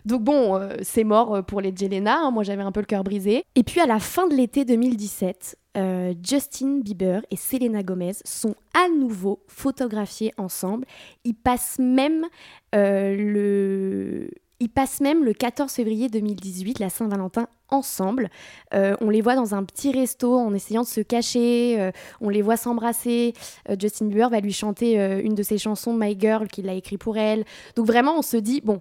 Donc, 0.05 0.23
bon, 0.23 0.61
c'est 0.83 1.05
mort 1.05 1.43
pour 1.45 1.61
les 1.61 1.75
Jelena. 1.77 2.19
hein. 2.21 2.31
Moi, 2.31 2.45
j'avais 2.45 2.63
un 2.63 2.71
peu 2.73 2.81
le 2.81 2.87
cœur 2.87 3.03
brisé. 3.03 3.43
Et 3.57 3.65
puis, 3.65 3.81
à 3.81 3.87
la 3.87 3.99
fin 3.99 4.29
de 4.29 4.35
l'été 4.37 4.65
2017, 4.65 5.57
euh, 5.77 6.15
Justin 6.23 6.79
Bieber 6.81 7.23
et 7.31 7.37
Selena 7.37 7.83
Gomez 7.83 8.15
sont 8.25 8.55
à 8.75 8.89
nouveau 8.89 9.41
photographiés 9.49 10.33
ensemble. 10.37 10.87
Ils 11.25 11.35
passent 11.35 11.79
même 11.79 12.27
euh, 12.75 13.17
le... 13.17 14.31
Ils 14.61 14.69
passent 14.69 15.01
même 15.01 15.25
le 15.25 15.35
14 15.35 15.71
février 15.73 16.09
2018, 16.09 16.79
la 16.79 16.89
Saint-Valentin, 16.89 17.49
ensemble. 17.69 18.31
Euh, 18.73 18.95
on 19.01 19.11
les 19.11 19.21
voit 19.21 19.35
dans 19.35 19.55
un 19.55 19.65
petit 19.65 19.91
resto 19.91 20.39
en 20.39 20.55
essayant 20.55 20.83
de 20.83 20.87
se 20.87 21.01
cacher. 21.01 21.91
on 22.21 22.29
les 22.29 22.41
voit 22.41 22.57
s'embrasser. 22.57 23.35
Justin 23.79 24.07
Bieber 24.07 24.31
va 24.31 24.41
lui 24.41 24.53
chanter 24.53 24.95
une 25.23 25.35
de 25.35 25.43
ses 25.43 25.59
chansons, 25.59 25.93
My 25.93 26.19
Girl, 26.19 26.47
qu'il 26.47 26.69
a 26.69 26.75
écrit 26.75 26.99
pour 26.99 27.19
elle. 27.19 27.45
Donc 27.75 27.87
vraiment, 27.87 28.17
on 28.17 28.23
se 28.23 28.37
dit, 28.37 28.63
bon, 28.63 28.81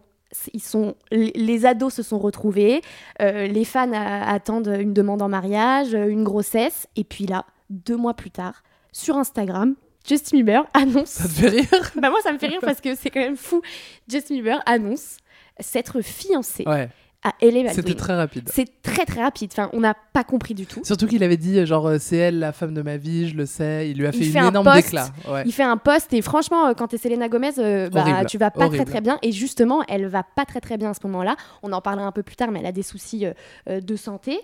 ils 0.54 0.62
sont, 0.62 0.96
les 1.12 1.66
ados 1.66 1.94
se 1.94 2.04
sont 2.04 2.20
retrouvés, 2.20 2.82
euh, 3.22 3.48
les 3.48 3.66
fans 3.66 3.92
attendent 3.94 4.76
une 4.80 4.94
demande 4.94 5.22
en 5.22 5.30
mariage, 5.30 5.94
euh, 5.94 6.08
une 6.08 6.24
grossesse, 6.24 6.88
et 6.96 7.04
puis 7.04 7.26
là, 7.26 7.46
deux 7.70 7.98
mois 7.98 8.14
plus 8.14 8.32
tard, 8.32 8.64
sur 8.92 9.18
Instagram, 9.18 9.76
Justin 10.08 10.38
Bieber 10.38 10.66
annonce. 10.74 11.10
Ça 11.10 11.24
te 11.28 11.34
fait 11.34 11.50
rire? 11.50 11.92
Bah 11.96 12.10
moi, 12.10 12.20
ça 12.22 12.32
me 12.34 12.38
fait 12.38 12.48
rire 12.48 12.60
parce 12.62 12.82
que 12.82 12.96
c'est 12.96 13.10
quand 13.10 13.22
même 13.22 13.38
fou. 13.38 13.62
Justin 14.08 14.36
Bieber 14.36 14.62
annonce 14.66 15.18
s'être 15.60 16.02
fiancé 16.02 16.64
Ouais, 16.68 16.90
à 17.24 17.34
Ellie 17.42 17.66
c'était 17.72 17.94
très 17.94 18.16
rapide. 18.16 18.50
C'est 18.54 18.82
très 18.82 19.06
très 19.06 19.22
rapide. 19.24 19.50
Enfin, 19.54 19.70
on 19.74 19.80
n'a 19.80 19.94
pas 19.94 20.24
compris 20.24 20.54
du 20.54 20.66
tout. 20.66 20.82
Surtout 20.84 21.08
qu'il 21.08 21.24
avait 21.24 21.38
dit, 21.38 21.66
genre, 21.66 21.88
euh, 21.88 21.98
c'est 22.00 22.18
elle 22.18 22.40
la 22.40 22.52
femme 22.52 22.74
de 22.74 22.82
ma 22.82 22.98
vie, 22.98 23.30
je 23.30 23.36
le 23.36 23.46
sais. 23.46 23.90
Il 23.90 23.98
lui 23.98 24.06
a 24.08 24.10
Il 24.14 24.24
fait 24.26 24.30
une 24.40 24.46
un 24.46 24.50
énorme 24.50 24.66
post. 24.66 24.78
déclat. 24.84 25.08
Ouais. 25.30 25.44
Il 25.46 25.52
fait 25.54 25.64
un 25.64 25.78
post 25.78 26.12
et 26.14 26.22
franchement, 26.22 26.68
euh, 26.68 26.74
quand 26.74 26.88
t'es 26.88 26.98
Selena 26.98 27.30
Gomez, 27.30 27.52
euh, 27.60 27.90
bah, 27.90 28.26
tu 28.26 28.38
vas 28.38 28.52
pas 28.52 28.66
horrible. 28.66 28.84
très 28.84 28.92
très 28.92 29.02
bien. 29.02 29.20
Et 29.22 29.32
justement, 29.32 29.84
elle 29.88 30.08
va 30.08 30.24
pas 30.24 30.46
très 30.46 30.60
très 30.60 30.78
bien 30.78 30.90
à 30.92 30.94
ce 30.94 31.00
moment-là. 31.06 31.36
On 31.62 31.72
en 31.72 31.82
parlera 31.82 32.06
un 32.06 32.12
peu 32.12 32.24
plus 32.24 32.36
tard, 32.36 32.52
mais 32.52 32.60
elle 32.60 32.66
a 32.66 32.72
des 32.72 32.84
soucis 32.84 33.26
euh, 33.26 33.34
euh, 33.70 33.80
de 33.80 33.96
santé. 33.96 34.40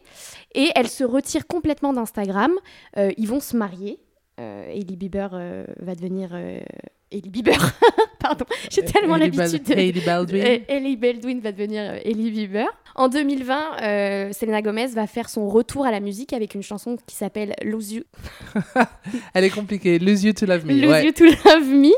Et 0.55 0.69
elle 0.75 0.87
se 0.87 1.03
retire 1.03 1.47
complètement 1.47 1.91
d'Instagram. 1.93 2.51
Euh, 2.97 3.11
ils 3.17 3.27
vont 3.27 3.39
se 3.41 3.57
marier. 3.57 3.99
Euh, 4.39 4.69
Hailey 4.71 4.95
Bieber 4.95 5.29
euh, 5.33 5.65
va 5.79 5.95
devenir... 5.95 6.29
Euh, 7.11 7.17
Hailey 7.17 7.29
Bieber, 7.29 7.57
pardon, 8.19 8.45
j'ai 8.69 8.83
tellement 8.85 9.15
Hailey 9.15 9.31
Bal- 9.31 9.45
l'habitude 9.51 9.63
de... 9.75 9.79
Hailey 9.79 10.01
Baldwin. 10.05 10.43
Euh, 10.45 10.57
Hailey 10.67 10.95
Baldwin 10.95 11.39
va 11.39 11.51
devenir 11.51 11.81
euh, 11.81 11.97
Hailey 12.05 12.29
Bieber. 12.29 12.67
En 12.95 13.07
2020, 13.07 13.59
euh, 13.81 14.31
Selena 14.33 14.61
Gomez 14.61 14.87
va 14.87 15.07
faire 15.07 15.29
son 15.29 15.47
retour 15.47 15.85
à 15.85 15.91
la 15.91 15.99
musique 16.01 16.33
avec 16.33 16.53
une 16.55 16.63
chanson 16.63 16.97
qui 17.07 17.15
s'appelle 17.15 17.55
Lose 17.63 17.93
You, 17.93 18.03
Elle 19.33 19.43
est 19.45 19.49
compliquée. 19.49 19.99
Lose 19.99 20.23
you 20.23 20.33
to 20.33 20.45
love 20.45 20.65
me. 20.65 20.73
Lose 20.73 20.89
ouais. 20.91 21.05
You 21.05 21.11
to 21.13 21.25
Love 21.25 21.67
Me. 21.67 21.91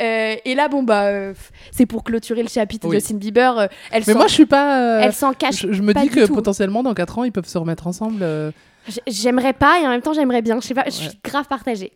Euh, 0.00 0.36
et 0.44 0.54
là, 0.54 0.68
bon, 0.68 0.82
bah, 0.82 1.04
euh, 1.06 1.34
c'est 1.72 1.86
pour 1.86 2.04
clôturer 2.04 2.42
le 2.42 2.48
chapitre 2.48 2.88
Oui. 2.88 2.96
de 2.96 3.00
Justin 3.00 3.16
Bieber. 3.16 3.58
euh, 3.58 3.66
elle 3.92 4.02
Mais 4.06 4.14
moi, 4.14 4.26
je 4.28 4.34
suis 4.34 4.46
pas. 4.46 4.98
euh, 4.98 5.00
elle 5.02 5.12
s'en 5.12 5.32
cache. 5.34 5.60
je, 5.66 5.72
je 5.72 5.82
me 5.82 5.92
pas 5.92 6.02
dis 6.02 6.08
que 6.08 6.26
tout. 6.26 6.34
potentiellement, 6.34 6.82
dans 6.82 6.94
4 6.94 7.18
ans, 7.18 7.24
ils 7.24 7.32
peuvent 7.32 7.46
se 7.48 7.58
remettre 7.58 7.86
ensemble. 7.86 8.22
euh, 8.22 8.50
J'aimerais 9.06 9.52
pas 9.52 9.78
et 9.80 9.86
en 9.86 9.90
même 9.90 10.00
temps, 10.00 10.14
j'aimerais 10.14 10.42
bien. 10.42 10.58
Je 10.60 10.66
sais 10.66 10.74
pas, 10.74 10.84
je 10.86 10.90
suis 10.92 11.08
Ouais. 11.08 11.14
grave 11.22 11.46
partagée. 11.48 11.92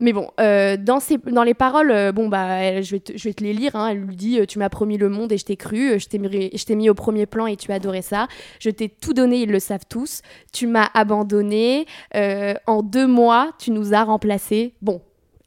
Mais 0.00 0.12
bon, 0.12 0.30
euh, 0.38 0.76
dans, 0.76 1.00
ses- 1.00 1.18
dans 1.18 1.42
les 1.42 1.54
paroles, 1.54 1.90
euh, 1.90 2.12
bon, 2.12 2.28
bah, 2.28 2.46
elle- 2.60 2.84
je, 2.84 2.92
vais 2.92 3.00
te, 3.00 3.16
je 3.16 3.24
vais 3.24 3.34
te 3.34 3.42
les 3.42 3.52
lire. 3.52 3.74
hein. 3.74 3.88
Elle 3.90 3.98
lui 3.98 4.14
dit 4.14 4.38
euh, 4.38 4.46
Tu 4.46 4.58
m'as 4.60 4.68
promis 4.68 4.96
le 4.96 5.08
monde 5.08 5.32
et 5.32 5.38
je 5.38 5.44
t'ai 5.44 5.56
cru. 5.56 5.98
Je 5.98 6.06
t'ai 6.06 6.18
mis, 6.18 6.28
je 6.56 6.72
mis 6.74 6.88
au 6.88 6.94
premier 6.94 7.26
plan 7.26 7.46
et 7.46 7.56
tu 7.56 7.72
as 7.72 7.76
adoré 7.76 8.02
ça. 8.02 8.28
Je 8.60 8.70
t'ai 8.70 8.88
tout 8.88 9.12
donné, 9.12 9.42
ils 9.42 9.50
le 9.50 9.58
savent 9.58 9.86
tous. 9.88 10.22
Tu 10.52 10.66
m'as 10.68 10.88
abandonné. 10.94 11.86
Euh, 12.14 12.54
en 12.66 12.82
deux 12.82 13.06
mois, 13.08 13.50
tu 13.58 13.70
nous 13.72 13.92
as 13.94 14.04
remplacés. 14.04 14.74
Bon. 14.82 15.00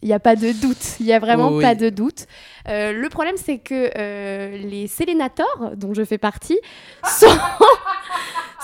Il 0.04 0.08
n'y 0.08 0.14
a 0.16 0.20
pas 0.20 0.36
de 0.36 0.52
doute, 0.60 1.00
il 1.00 1.06
n'y 1.06 1.14
a 1.14 1.20
vraiment 1.20 1.50
Oh 1.52 1.58
oui. 1.58 1.62
pas 1.62 1.76
de 1.76 1.90
doute. 1.90 2.26
Euh, 2.68 2.92
le 2.92 3.08
problème, 3.10 3.36
c'est 3.38 3.60
que 3.60 3.92
euh, 3.96 4.58
les 4.58 4.88
Sélénators, 4.88 5.74
dont 5.76 5.94
je 5.94 6.04
fais 6.04 6.18
partie, 6.18 6.58
sont, 7.20 7.28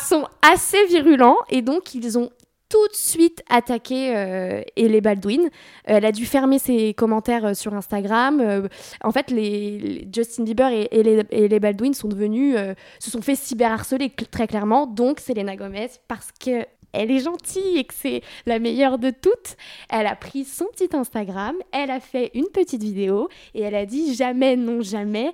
sont 0.03 0.27
assez 0.41 0.84
virulents 0.88 1.38
et 1.51 1.62
donc 1.62 1.94
ils 1.94 2.17
ont 2.17 2.32
tout 2.69 2.88
de 2.88 2.95
suite 2.95 3.43
attaqué 3.50 4.15
euh, 4.15 4.62
Hailey 4.75 5.01
Baldwin. 5.01 5.41
Euh, 5.41 5.47
elle 5.86 6.05
a 6.05 6.12
dû 6.12 6.25
fermer 6.25 6.59
ses 6.59 6.93
commentaires 6.93 7.45
euh, 7.45 7.53
sur 7.53 7.74
Instagram. 7.74 8.39
Euh, 8.41 8.67
en 9.03 9.12
fait, 9.12 9.31
les, 9.31 10.07
Justin 10.13 10.43
Bieber 10.43 10.69
et 10.71 10.88
Hailey 10.91 11.59
Baldwin 11.59 11.93
sont 11.93 12.07
devenus, 12.07 12.55
se 13.00 13.12
sont 13.12 13.21
fait 13.21 13.36
cyberharceler 13.36 14.07
cl- 14.07 14.27
très 14.29 14.47
clairement. 14.47 14.86
Donc 14.88 15.19
Selena 15.19 15.55
Gomez, 15.55 15.89
parce 16.07 16.31
que 16.31 16.65
elle 16.98 17.12
est 17.12 17.20
gentille 17.20 17.77
et 17.77 17.84
que 17.84 17.94
c'est 17.94 18.22
la 18.46 18.60
meilleure 18.60 18.98
de 18.98 19.10
toutes, 19.12 19.56
elle 19.89 20.08
a 20.08 20.16
pris 20.16 20.44
son 20.46 20.66
petit 20.66 20.96
Instagram, 20.96 21.56
elle 21.72 21.92
a 21.92 22.00
fait 22.00 22.32
une 22.34 22.48
petite 22.54 22.82
vidéo 22.84 23.30
et 23.56 23.62
elle 23.62 23.75
a 23.75 23.86
dit 23.86 24.16
jamais, 24.16 24.56
non 24.56 24.82
jamais, 24.82 25.34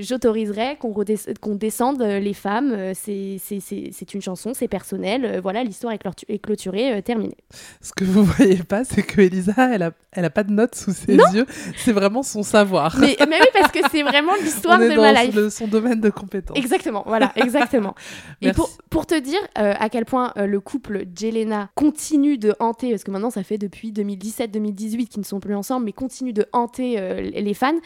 j'autoriserai 0.00 0.76
qu'on 0.80 0.92
qu'on 1.40 1.54
descende 1.54 2.02
euh, 2.02 2.18
les 2.18 2.34
femmes. 2.34 2.72
euh, 2.72 2.92
C'est 2.94 3.36
c'est- 3.40 3.60
c'est- 3.60 3.90
c'est 3.92 4.14
une 4.14 4.22
chanson, 4.22 4.52
c'est 4.54 4.68
personnel. 4.68 5.24
euh, 5.24 5.40
Voilà, 5.40 5.62
l'histoire 5.64 5.92
est, 5.92 6.38
clôturée, 6.38 6.92
euh, 6.94 7.00
terminée. 7.00 7.36
Ce 7.80 7.92
que 7.92 8.04
vous 8.04 8.22
voyez 8.38 8.62
pas, 8.62 8.84
c'est 8.84 9.02
que 9.02 9.20
Elisa, 9.20 9.54
elle 9.72 9.82
a, 9.82 9.92
elle 10.12 10.24
a 10.24 10.30
pas 10.30 10.42
de 10.42 10.52
notes 10.52 10.74
sous 10.74 10.92
ses 10.92 11.14
yeux. 11.16 11.46
C'est 11.76 11.92
vraiment 11.92 12.22
son 12.22 12.42
savoir. 12.42 12.96
Mais, 12.98 13.16
mais 13.28 13.36
oui, 13.40 13.46
parce 13.52 13.70
que 13.72 13.80
c'est 13.90 14.02
vraiment 14.02 14.32
l'histoire 14.42 14.78
de 14.78 14.88
dans 14.88 15.02
ma 15.02 15.12
life. 15.24 15.34
le- 15.34 15.50
son 15.50 15.68
domaine 15.68 16.00
de 16.00 16.10
compétence. 16.10 16.56
Exactement, 16.56 17.02
voilà, 17.06 17.32
exactement. 17.36 17.94
et 18.42 18.52
pour, 18.52 18.70
pour 18.90 19.06
te 19.06 19.18
dire 19.18 19.40
euh, 19.58 19.74
à 19.78 19.88
quel 19.88 20.04
point 20.04 20.32
euh, 20.36 20.46
le 20.46 20.57
couple 20.60 21.04
Jelena 21.16 21.70
continue 21.74 22.38
de 22.38 22.54
hanter, 22.60 22.90
parce 22.90 23.04
que 23.04 23.10
maintenant 23.10 23.30
ça 23.30 23.42
fait 23.42 23.58
depuis 23.58 23.92
2017-2018 23.92 25.06
qu'ils 25.08 25.20
ne 25.20 25.24
sont 25.24 25.40
plus 25.40 25.54
ensemble, 25.54 25.86
mais 25.86 25.92
continue 25.92 26.32
de 26.32 26.46
hanter 26.52 26.98
euh, 26.98 27.20
les 27.20 27.54
fans, 27.54 27.78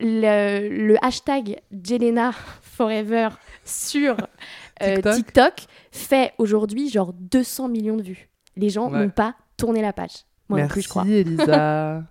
le, 0.00 0.68
le 0.68 0.96
hashtag 1.04 1.60
Jelena 1.84 2.32
Forever 2.62 3.28
sur 3.64 4.16
euh, 4.82 4.94
TikTok. 4.96 5.14
TikTok. 5.14 5.54
fait 5.92 6.32
aujourd'hui 6.38 6.88
genre 6.88 7.12
200 7.12 7.68
millions 7.68 7.96
de 7.96 8.02
vues. 8.02 8.28
Les 8.56 8.70
gens 8.70 8.90
Ouais. 8.90 8.98
n'ont 9.04 9.10
pas 9.10 9.34
tourné 9.56 9.82
la 9.82 9.92
page. 9.92 10.24
Moi 10.48 10.58
non 10.58 10.64
Merci, 10.64 10.72
plus, 10.72 10.82
je 10.82 10.88
crois. 10.88 11.04
Elisa. 11.06 12.02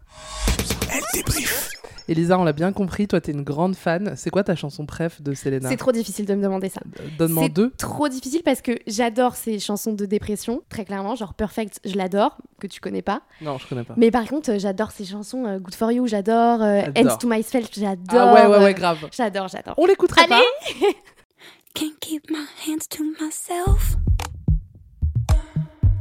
Elle 0.92 1.04
débrief. 1.14 1.69
Elisa, 2.10 2.39
on 2.39 2.44
l'a 2.44 2.54
bien 2.54 2.74
compris, 2.74 3.08
toi, 3.08 3.22
t'es 3.22 3.32
une 3.32 3.44
grande 3.44 3.75
fan. 3.75 4.13
C'est 4.16 4.30
quoi 4.32 4.44
ta 4.44 4.56
chanson 4.56 4.86
préf 4.86 5.22
de 5.22 5.34
Selena 5.36 5.70
C'est 5.70 5.78
trop 5.78 5.92
difficile 5.92 6.25
de 6.25 6.34
me 6.34 6.42
demander 6.42 6.68
ça. 6.70 6.82
Donne-moi 7.18 7.44
C'est 7.44 7.50
deux. 7.54 7.72
trop 7.78 8.08
difficile 8.10 8.42
parce 8.44 8.62
que 8.62 8.72
j'adore 8.88 9.36
ces 9.36 9.60
chansons 9.60 9.94
de 9.94 10.06
dépression, 10.06 10.63
très 10.70 10.86
clairement. 10.86 11.16
Genre 11.16 11.34
Perfect, 11.36 11.80
je 11.86 11.96
l'adore, 11.96 12.38
que 12.60 12.68
tu 12.68 12.80
connais 12.80 13.04
pas. 13.04 13.22
Non, 13.42 13.58
je 13.60 13.68
connais 13.68 13.84
pas. 13.84 13.94
Mais 13.96 14.10
par 14.12 14.25
contre, 14.25 14.51
euh, 14.51 14.60
j'adore 14.60 14.92
ces 14.92 15.06
chansons 15.06 15.46
euh, 15.46 15.60
Good 15.60 15.75
for 15.75 15.92
You, 15.92 16.08
j'adore. 16.08 16.62
euh. 16.63 16.82
Ends 16.98 17.18
to 17.18 17.28
Myself, 17.28 17.70
j'adore. 17.78 18.20
Ah 18.20 18.34
ouais, 18.34 18.46
ouais, 18.48 18.56
euh, 18.58 18.63
ouais, 18.63 18.74
grave. 18.74 19.08
J'adore, 19.16 19.48
j'adore. 19.48 19.75
On 19.78 19.86
l'écouterait 19.86 20.28
pas 20.28 20.36
Allez 20.38 20.96
Can't 21.75 22.00
keep 22.01 22.30
my 22.32 22.46
hands 22.68 22.88
to 22.89 23.04
myself. 23.22 23.96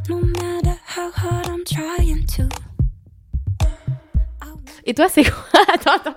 No 0.09 0.21
matter 0.21 0.75
how 0.97 1.11
hard 1.15 1.47
I'm 1.49 1.65
trying 1.65 2.25
to. 2.37 2.45
Et 4.89 4.95
toi, 4.95 5.07
c'est 5.09 5.23
quoi 5.23 5.35
Attends, 5.73 5.93
attends. 5.97 6.15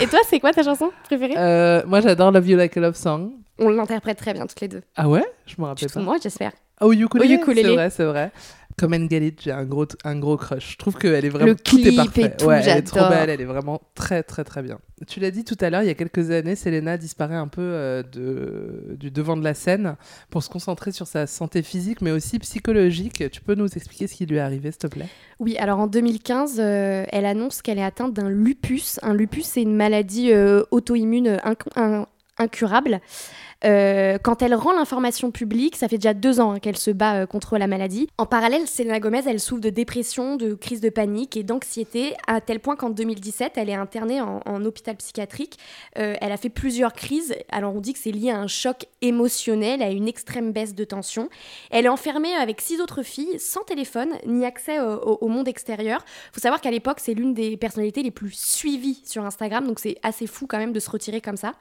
Et 0.00 0.06
toi, 0.06 0.20
c'est 0.28 0.38
quoi 0.40 0.52
ta 0.52 0.62
chanson 0.62 0.90
préférée 1.04 1.34
Euh, 1.36 1.82
Moi, 1.86 2.00
j'adore 2.00 2.30
Love 2.30 2.48
You 2.48 2.56
Like 2.56 2.76
a 2.76 2.80
Love 2.80 2.94
Song. 2.94 3.32
On 3.58 3.68
l'interprète 3.68 4.16
très 4.16 4.32
bien 4.32 4.46
toutes 4.46 4.60
les 4.60 4.68
deux. 4.68 4.82
Ah 4.96 5.08
ouais? 5.08 5.24
Je 5.46 5.52
me 5.52 5.56
Tu 5.56 5.62
rappelle 5.64 5.88
te 5.88 5.94
pas. 5.94 6.00
moi, 6.00 6.16
j'espère. 6.22 6.52
Ah, 6.80 6.86
au 6.86 6.92
ukulélé, 6.92 7.34
ukulélé. 7.34 7.62
C'est 7.68 7.74
vrai, 7.74 7.90
c'est 7.90 8.04
vrai. 8.04 8.32
Comme 8.78 8.94
Engalit, 8.94 9.36
j'ai 9.40 9.52
un 9.52 9.64
gros, 9.64 9.86
un 10.04 10.18
gros 10.18 10.36
crush. 10.36 10.72
Je 10.72 10.76
trouve 10.78 10.96
qu'elle 10.96 11.24
est 11.24 11.28
vraiment. 11.28 11.50
Le 11.50 11.54
tout 11.56 11.78
est 11.78 11.94
parfait. 11.96 12.22
et 12.22 12.36
tout, 12.36 12.46
ouais, 12.46 12.60
elle 12.72 12.78
est 12.78 12.82
trop 12.82 13.00
belle, 13.10 13.30
elle 13.30 13.40
est 13.40 13.44
vraiment 13.46 13.80
très, 13.94 14.22
très, 14.22 14.44
très 14.44 14.62
bien. 14.62 14.78
Tu 15.06 15.20
l'as 15.20 15.30
dit 15.30 15.44
tout 15.44 15.56
à 15.60 15.68
l'heure, 15.68 15.82
il 15.82 15.86
y 15.88 15.90
a 15.90 15.94
quelques 15.94 16.30
années, 16.30 16.56
Selena 16.56 16.96
disparaît 16.96 17.36
un 17.36 17.48
peu 17.48 17.60
euh, 17.60 18.02
de, 18.02 18.94
du 18.96 19.10
devant 19.10 19.36
de 19.36 19.44
la 19.44 19.54
scène 19.54 19.96
pour 20.30 20.42
se 20.42 20.48
concentrer 20.48 20.92
sur 20.92 21.06
sa 21.06 21.26
santé 21.26 21.62
physique, 21.62 22.00
mais 22.00 22.12
aussi 22.12 22.38
psychologique. 22.38 23.24
Tu 23.30 23.40
peux 23.40 23.54
nous 23.54 23.66
expliquer 23.66 24.06
ce 24.06 24.14
qui 24.14 24.26
lui 24.26 24.36
est 24.36 24.40
arrivé, 24.40 24.70
s'il 24.70 24.78
te 24.78 24.86
plaît? 24.86 25.08
Oui, 25.38 25.56
alors 25.58 25.78
en 25.80 25.86
2015, 25.86 26.56
euh, 26.58 27.04
elle 27.10 27.26
annonce 27.26 27.62
qu'elle 27.62 27.78
est 27.78 27.84
atteinte 27.84 28.14
d'un 28.14 28.30
lupus. 28.30 28.98
Un 29.02 29.12
lupus, 29.14 29.44
c'est 29.46 29.62
une 29.62 29.74
maladie 29.76 30.32
euh, 30.32 30.62
auto-immune 30.70 31.36
inc- 31.44 31.66
in- 31.76 32.06
incurable. 32.38 33.00
Euh, 33.64 34.18
quand 34.22 34.42
elle 34.42 34.54
rend 34.54 34.72
l'information 34.72 35.30
publique, 35.30 35.76
ça 35.76 35.88
fait 35.88 35.98
déjà 35.98 36.14
deux 36.14 36.40
ans 36.40 36.52
hein, 36.52 36.58
qu'elle 36.58 36.76
se 36.76 36.90
bat 36.90 37.22
euh, 37.22 37.26
contre 37.26 37.58
la 37.58 37.66
maladie. 37.66 38.08
En 38.18 38.26
parallèle, 38.26 38.66
Selena 38.66 39.00
Gomez, 39.00 39.22
elle 39.26 39.40
souffre 39.40 39.60
de 39.60 39.70
dépression, 39.70 40.36
de 40.36 40.54
crise 40.54 40.80
de 40.80 40.88
panique 40.88 41.36
et 41.36 41.42
d'anxiété, 41.42 42.14
à 42.26 42.40
tel 42.40 42.60
point 42.60 42.76
qu'en 42.76 42.90
2017, 42.90 43.52
elle 43.56 43.70
est 43.70 43.74
internée 43.74 44.20
en, 44.20 44.40
hôpital 44.64 44.96
psychiatrique. 44.96 45.58
Euh, 45.98 46.14
elle 46.20 46.32
a 46.32 46.36
fait 46.36 46.48
plusieurs 46.48 46.92
crises. 46.92 47.34
Alors 47.50 47.74
on 47.74 47.80
dit 47.80 47.92
que 47.92 47.98
c'est 47.98 48.12
lié 48.12 48.30
à 48.30 48.38
un 48.38 48.46
choc 48.46 48.86
émotionnel, 49.00 49.82
à 49.82 49.90
une 49.90 50.06
extrême 50.06 50.52
baisse 50.52 50.74
de 50.74 50.84
tension. 50.84 51.28
Elle 51.70 51.86
est 51.86 51.88
enfermée 51.88 52.34
avec 52.34 52.60
six 52.60 52.80
autres 52.80 53.02
filles, 53.02 53.38
sans 53.40 53.62
téléphone, 53.62 54.10
ni 54.26 54.44
accès 54.44 54.78
au, 54.80 55.28
monde 55.28 55.48
extérieur. 55.48 56.04
faut 56.32 56.40
savoir 56.40 56.60
qu'à 56.60 56.70
l'époque, 56.70 56.98
c'est 57.00 57.14
l'une 57.14 57.34
des 57.34 57.56
personnalités 57.56 58.02
les 58.02 58.10
plus 58.10 58.32
suivies 58.32 59.00
sur 59.04 59.24
Instagram, 59.24 59.66
donc 59.66 59.78
c'est 59.78 59.96
assez 60.02 60.26
fou 60.26 60.46
quand 60.46 60.58
même 60.58 60.72
de 60.72 60.80
se 60.80 60.90
retirer 60.90 61.20
comme 61.20 61.36
ça. 61.36 61.54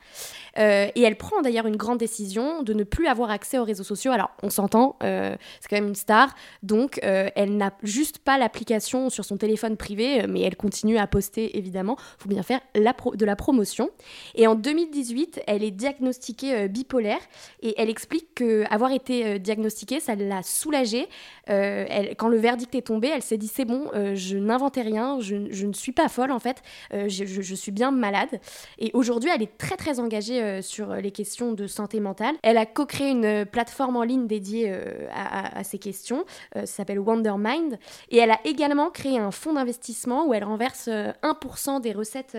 Et 0.58 1.01
elle 1.01 1.15
prend 1.15 1.41
d'ailleurs 1.41 1.67
une 1.67 1.77
grande 1.77 1.90
décision 1.95 2.63
de 2.63 2.74
ne 2.74 2.83
plus 2.83 3.07
avoir 3.07 3.29
accès 3.29 3.57
aux 3.57 3.63
réseaux 3.63 3.83
sociaux. 3.83 4.12
Alors, 4.12 4.31
on 4.43 4.50
s'entend, 4.50 4.95
euh, 5.03 5.36
c'est 5.60 5.69
quand 5.69 5.75
même 5.75 5.88
une 5.88 5.95
star, 5.95 6.33
donc 6.63 7.00
euh, 7.03 7.29
elle 7.36 7.57
n'a 7.57 7.71
juste 7.83 8.19
pas 8.19 8.38
l'application 8.38 9.10
sur 9.10 9.25
son 9.25 9.38
téléphone 9.38 9.77
privé, 9.77 10.24
euh, 10.24 10.27
mais 10.29 10.41
elle 10.41 10.55
continue 10.55 10.98
à 10.98 11.07
poster 11.07 11.57
évidemment. 11.57 11.98
faut 12.17 12.29
bien 12.29 12.43
faire 12.43 12.60
de 12.75 13.25
la 13.25 13.36
promotion. 13.36 13.89
Et 14.36 14.48
en 14.48 14.55
2018, 14.55 15.41
elle 15.48 15.63
est 15.63 15.71
diagnostiquée 15.71 16.67
bipolaire 16.67 17.19
et 17.62 17.74
elle 17.77 17.89
explique 17.89 18.33
que 18.36 18.63
avoir 18.69 18.91
été 18.91 19.39
diagnostiquée, 19.39 20.00
ça 20.00 20.15
l'a 20.15 20.43
soulagée. 20.43 21.07
Quand 21.48 22.27
le 22.27 22.38
verdict 22.38 22.74
est 22.75 22.81
tombé, 22.83 23.10
elle 23.10 23.21
s'est 23.21 23.38
dit 23.38 23.48
c'est 23.48 23.65
bon, 23.65 23.89
je 24.13 24.38
n'inventais 24.38 24.81
rien, 24.81 25.19
je, 25.19 25.36
ne 25.36 25.74
suis 25.74 25.91
pas 25.91 26.07
folle 26.07 26.31
en 26.31 26.39
fait, 26.39 26.62
je, 26.91 27.55
suis 27.55 27.71
bien 27.71 27.91
malade. 27.91 28.39
Et 28.79 28.91
aujourd'hui, 28.93 29.29
elle 29.33 29.41
est 29.41 29.57
très 29.57 29.75
très 29.75 30.00
engagée 30.00 30.62
sur 30.62 30.95
les 30.95 31.12
questions 31.12 31.53
de 31.53 31.67
santé 31.67 31.80
mentale. 32.00 32.35
Elle 32.43 32.57
a 32.57 32.65
co-créé 32.65 33.09
une 33.09 33.25
euh, 33.25 33.45
plateforme 33.45 33.95
en 33.97 34.03
ligne 34.03 34.27
dédiée 34.27 34.67
euh, 34.71 35.07
à, 35.13 35.59
à- 35.59 35.63
ces 35.63 35.77
questions, 35.79 36.25
euh, 36.55 36.61
ça 36.61 36.77
s'appelle 36.77 37.00
Wondermind. 37.00 37.77
Et 38.09 38.17
elle 38.17 38.31
a 38.31 38.39
également 38.45 38.89
créé 38.89 39.17
un 39.19 39.31
fonds 39.31 39.53
d'investissement 39.53 40.25
où 40.25 40.33
elle 40.33 40.43
renverse 40.43 40.88
euh, 40.88 41.11
1% 41.23 41.81
des 41.81 41.91
recettes 41.91 42.38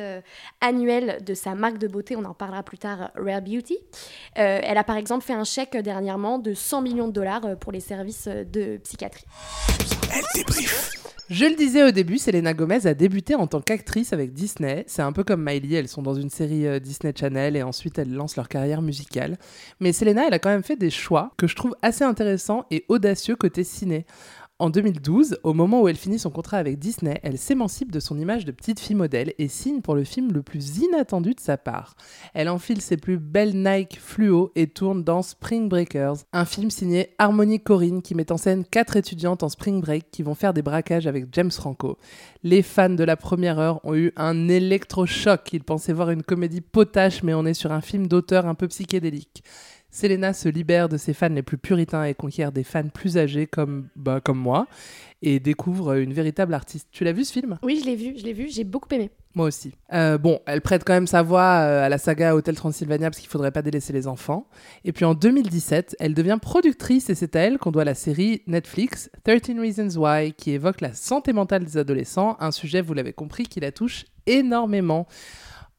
annuelles 0.61 1.19
de 1.25 1.35
sa 1.35 1.55
marque 1.55 1.79
de 1.79 1.89
beauté, 1.89 2.17
on 2.17 2.25
en 2.25 2.35
parlera 2.35 2.63
plus 2.63 2.79
tard, 2.79 3.11
Rare 3.17 3.43
Beauty. 3.43 3.79
Elle 4.35 4.79
a 4.79 4.85
par 4.85 4.97
exemple 4.97 5.25
fait 5.25 5.33
un 5.35 5.45
chèque 5.45 5.77
dernièrement 5.77 6.39
de 6.39 6.55
100 6.55 6.83
millions 6.83 7.09
de 7.09 7.13
dollars 7.13 7.57
pour 7.61 7.73
les 7.73 7.81
services 7.81 8.29
de 8.29 8.79
psychiatrie. 8.79 9.25
Je 11.31 11.47
le 11.47 11.55
disais 11.55 11.83
au 11.83 11.91
début, 11.93 12.19
Selena 12.19 12.53
Gomez 12.53 12.87
a 12.87 12.93
débuté 12.93 13.35
en 13.35 13.47
tant 13.47 13.63
qu'actrice 13.63 14.13
avec 14.13 14.35
Disney. 14.35 14.85
C'est 14.87 15.01
un 15.01 15.13
peu 15.13 15.25
comme 15.25 15.43
Miley, 15.43 15.79
elles 15.79 15.89
sont 15.89 16.03
dans 16.03 16.13
une 16.13 16.29
série 16.29 16.67
euh, 16.67 16.79
Disney 16.79 17.15
Channel 17.17 17.57
et 17.57 17.63
ensuite 17.63 17.99
elles 17.99 18.13
lancent 18.13 18.37
leur 18.37 18.51
carrière 18.51 18.83
musicale. 18.83 19.39
Mais 19.81 19.95
Selena, 19.95 20.27
elle 20.27 20.35
a 20.35 20.39
quand 20.39 20.51
même 20.51 20.63
fait 20.63 20.77
des 20.77 20.91
choix 20.91 21.33
que 21.39 21.47
je 21.47 21.57
trouve 21.57 21.75
assez 21.81 22.05
intéressants 22.05 22.67
et 22.71 22.85
audacieux 22.89 23.35
côté 23.35 23.65
ciné. 23.65 24.05
En 24.63 24.71
2012, 24.71 25.39
au 25.43 25.55
moment 25.55 25.83
où 25.83 25.89
elle 25.89 25.97
finit 25.97 26.21
son 26.21 26.31
contrat 26.31 26.59
avec 26.59 26.79
Disney, 26.79 27.19
elle 27.25 27.37
s'émancipe 27.37 27.91
de 27.91 27.99
son 27.99 28.17
image 28.17 28.45
de 28.45 28.53
petite 28.53 28.79
fille 28.79 28.95
modèle 28.95 29.35
et 29.37 29.49
signe 29.49 29.81
pour 29.81 29.97
le 29.97 30.05
film 30.05 30.31
le 30.33 30.45
plus 30.45 30.79
inattendu 30.79 31.35
de 31.35 31.41
sa 31.41 31.57
part. 31.57 31.97
Elle 32.33 32.49
enfile 32.49 32.81
ses 32.81 32.97
plus 32.97 33.19
belles 33.19 33.61
Nike 33.61 33.99
fluo 33.99 34.53
et 34.55 34.69
tourne 34.69 35.03
dans 35.03 35.23
Spring 35.23 35.69
Breakers, 35.69 36.19
un 36.33 36.45
film 36.45 36.71
signé 36.71 37.13
Harmony 37.19 37.59
Corinne 37.59 38.03
qui 38.03 38.15
met 38.15 38.31
en 38.31 38.37
scène 38.37 38.65
quatre 38.65 38.95
étudiantes 38.95 39.43
en 39.43 39.49
spring 39.49 39.81
break 39.81 40.13
qui 40.13 40.23
vont 40.23 40.37
faire 40.37 40.55
des 40.55 40.63
braquages 40.63 41.09
avec 41.09 41.27
James 41.33 41.51
Franco. 41.51 41.99
Les 42.45 42.63
fans 42.63 42.89
de 42.89 43.03
la 43.03 43.17
première 43.17 43.59
heure 43.59 43.81
ont 43.85 43.97
eu 43.97 44.13
un 44.15 44.47
électrochoc. 44.49 45.53
Ils 45.53 45.65
pensaient 45.65 45.93
voir 45.93 46.11
une 46.11 46.23
comédie 46.23 46.61
potache, 46.61 47.25
mais 47.25 47.35
on 47.35 47.47
est 47.47 47.55
sur 47.55 47.73
un 47.73 47.81
film 47.81 48.07
d'auteur 48.07 48.47
un 48.47 48.55
peu 48.55 48.69
psychédélique. 48.69 49.43
Selena 49.93 50.33
se 50.33 50.49
libère 50.49 50.89
de 50.89 50.97
ses 50.97 51.13
fans 51.13 51.29
les 51.29 51.43
plus 51.43 51.59
puritains 51.59 52.05
et 52.05 52.15
conquiert 52.15 52.51
des 52.51 52.65
fans 52.65 52.89
plus 52.89 53.19
âgés 53.19 53.47
comme, 53.47 53.89
bah, 53.95 54.21
comme 54.21 54.39
moi 54.39 54.67
et 55.23 55.39
découvre 55.39 55.95
une 55.95 56.13
véritable 56.13 56.53
artiste. 56.53 56.89
Tu 56.91 57.05
l'as 57.05 57.13
vu 57.13 57.25
ce 57.25 57.33
film? 57.33 57.59
Oui, 57.63 57.79
je 57.81 57.87
l'ai 57.87 57.95
vu, 57.95 58.15
je 58.19 58.25
l'ai 58.25 58.33
vu, 58.33 58.49
j'ai 58.49 58.65
beaucoup 58.65 58.89
aimé. 58.93 59.11
Moi 59.35 59.47
aussi. 59.47 59.73
Euh, 59.93 60.19
bon, 60.19 60.41
elle 60.47 60.61
prête 60.61 60.83
quand 60.85 60.93
même 60.93 61.07
sa 61.07 61.23
voix 61.23 61.61
euh, 61.61 61.85
à 61.85 61.89
la 61.89 61.99
saga 61.99 62.35
Hotel 62.35 62.55
Transylvania 62.55 63.09
parce 63.09 63.21
qu'il 63.21 63.31
faudrait 63.31 63.53
pas 63.53 63.63
délaisser 63.63 63.93
les 63.93 64.09
enfants. 64.09 64.47
Et 64.85 64.93
puis 64.93 65.05
en 65.05 65.15
2017, 65.15 65.97
elle 66.01 66.15
devient 66.15 66.39
productrice 66.43 67.09
et 67.09 67.15
c'est 67.15 67.37
à 67.37 67.41
elle 67.41 67.59
qu'on 67.59 67.71
doit 67.71 67.85
la 67.85 67.95
série 67.95 68.43
Netflix 68.47 69.11
13 69.25 69.59
Reasons 69.59 70.01
Why 70.01 70.33
qui 70.33 70.51
évoque 70.51 70.81
la 70.81 70.93
santé 70.93 71.33
mentale 71.33 71.65
des 71.65 71.77
adolescents, 71.77 72.37
un 72.41 72.51
sujet, 72.51 72.83
vous 72.83 72.95
l'avez 72.95 73.13
compris, 73.13 73.45
qui 73.45 73.61
la 73.61 73.73
touche 73.73 74.07
énormément. 74.27 75.07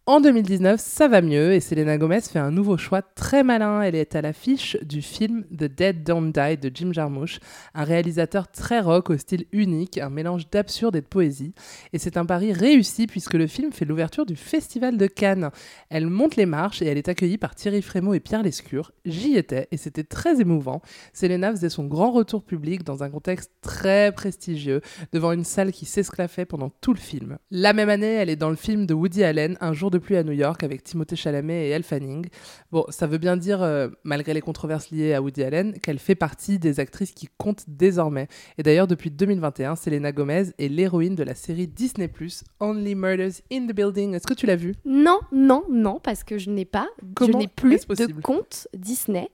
En 0.05 0.19
2019, 0.19 0.81
ça 0.81 1.07
va 1.07 1.22
mieux 1.22 1.53
et 1.53 1.62
Selena 1.62 1.98
Gomez 1.98 2.19
fait 2.19 2.38
un 2.38 2.51
nouveau 2.51 2.75
choix 2.75 3.01
très 3.01 3.41
malin. 3.41 3.81
Elle 3.81 3.95
est 3.95 4.17
à 4.17 4.22
l'affiche 4.22 4.75
du 4.81 5.01
film 5.01 5.45
The 5.57 5.63
Dead 5.63 6.03
Don't 6.03 6.33
Die 6.33 6.57
de 6.57 6.69
Jim 6.75 6.91
Jarmusch, 6.91 7.39
un 7.74 7.86
réalisateur 7.86 8.51
très 8.51 8.81
rock 8.81 9.12
au 9.12 9.17
style 9.17 9.45
unique, 9.53 9.98
un 9.98 10.10
mélange 10.10 10.50
d'absurde 10.50 10.98
et 10.98 11.01
de 11.01 11.05
poésie. 11.05 11.53
Et 11.93 12.00
c'est 12.00 12.17
un 12.17 12.25
pari 12.25 12.51
réussi 12.51 13.07
puisque 13.07 13.36
le 13.36 13.48
film 13.48 13.72
fait 13.72 13.86
l'ouverture 13.86 14.25
du 14.25 14.36
Festival 14.36 14.98
de 14.98 15.07
Cannes. 15.07 15.51
Elle 15.89 16.07
monte 16.07 16.36
les 16.36 16.45
marches 16.45 16.81
et 16.81 16.86
elle 16.86 16.98
est 16.98 17.07
accueillie 17.07 17.38
par 17.38 17.55
Thierry 17.55 17.81
Frémaux 17.81 18.13
et 18.13 18.19
Pierre 18.19 18.43
Lescure. 18.43 18.91
J'y 19.05 19.38
étais 19.38 19.69
et 19.72 19.77
c'était 19.77 20.03
très 20.03 20.41
émouvant. 20.41 20.81
Selena 21.13 21.51
faisait 21.51 21.69
son 21.69 21.86
grand 21.86 22.12
retour 22.12 22.43
public 22.43 22.83
dans 22.83 23.03
un 23.03 23.10
contexte 23.10 23.53
très 23.62 24.12
prestigieux, 24.12 24.81
devant 25.13 25.31
une 25.31 25.45
salle 25.45 25.72
qui 25.72 25.86
s'esclaffait 25.86 26.43
pendant 26.43 26.69
tout 26.69 26.93
le 26.93 27.00
film. 27.00 27.38
La 27.51 27.72
même 27.72 27.88
année, 27.88 28.15
elle 28.15 28.29
est 28.29 28.36
dans 28.36 28.50
le 28.50 28.57
film 28.57 28.86
de 28.86 28.93
Woody 28.93 29.24
Allen, 29.24 29.57
Un 29.62 29.72
jour 29.72 29.92
de 29.93 30.00
pluie 30.00 30.17
à 30.17 30.23
New 30.23 30.33
York 30.33 30.63
avec 30.63 30.83
Timothée 30.83 31.15
Chalamet 31.15 31.67
et 31.67 31.69
Elle 31.69 31.83
Fanning. 31.83 32.27
Bon, 32.71 32.85
ça 32.89 33.07
veut 33.07 33.17
bien 33.17 33.38
dire, 33.38 33.62
euh, 33.62 33.88
malgré 34.03 34.33
les 34.33 34.41
controverses 34.41 34.91
liées 34.91 35.13
à 35.13 35.21
Woody 35.21 35.43
Allen, 35.43 35.79
qu'elle 35.79 36.00
fait 36.00 36.15
partie 36.15 36.59
des 36.59 36.79
actrices 36.79 37.12
qui 37.12 37.29
comptent 37.38 37.65
désormais. 37.67 38.27
Et 38.57 38.63
d'ailleurs, 38.63 38.88
depuis 38.88 39.12
2021, 39.12 39.75
Selena 39.75 40.12
Gomez 40.12 40.45
est 40.57 40.67
l'héroïne 40.67 41.15
de 41.15 41.23
la 41.23 41.35
série 41.35 41.67
Disney 41.67 42.07
Plus 42.07 42.43
Only 42.59 42.95
Murders 42.95 43.41
in 43.51 43.67
the 43.67 43.73
Building. 43.73 44.15
Est-ce 44.15 44.27
que 44.27 44.33
tu 44.33 44.45
l'as 44.45 44.55
vu 44.55 44.75
Non, 44.85 45.19
non, 45.31 45.63
non, 45.69 46.00
parce 46.01 46.23
que 46.23 46.38
je 46.38 46.50
n'ai 46.50 46.65
pas, 46.65 46.88
je 47.19 47.31
n'ai 47.31 47.47
plus 47.47 47.85
de 47.88 48.21
compte 48.21 48.67
Disney. 48.75 49.29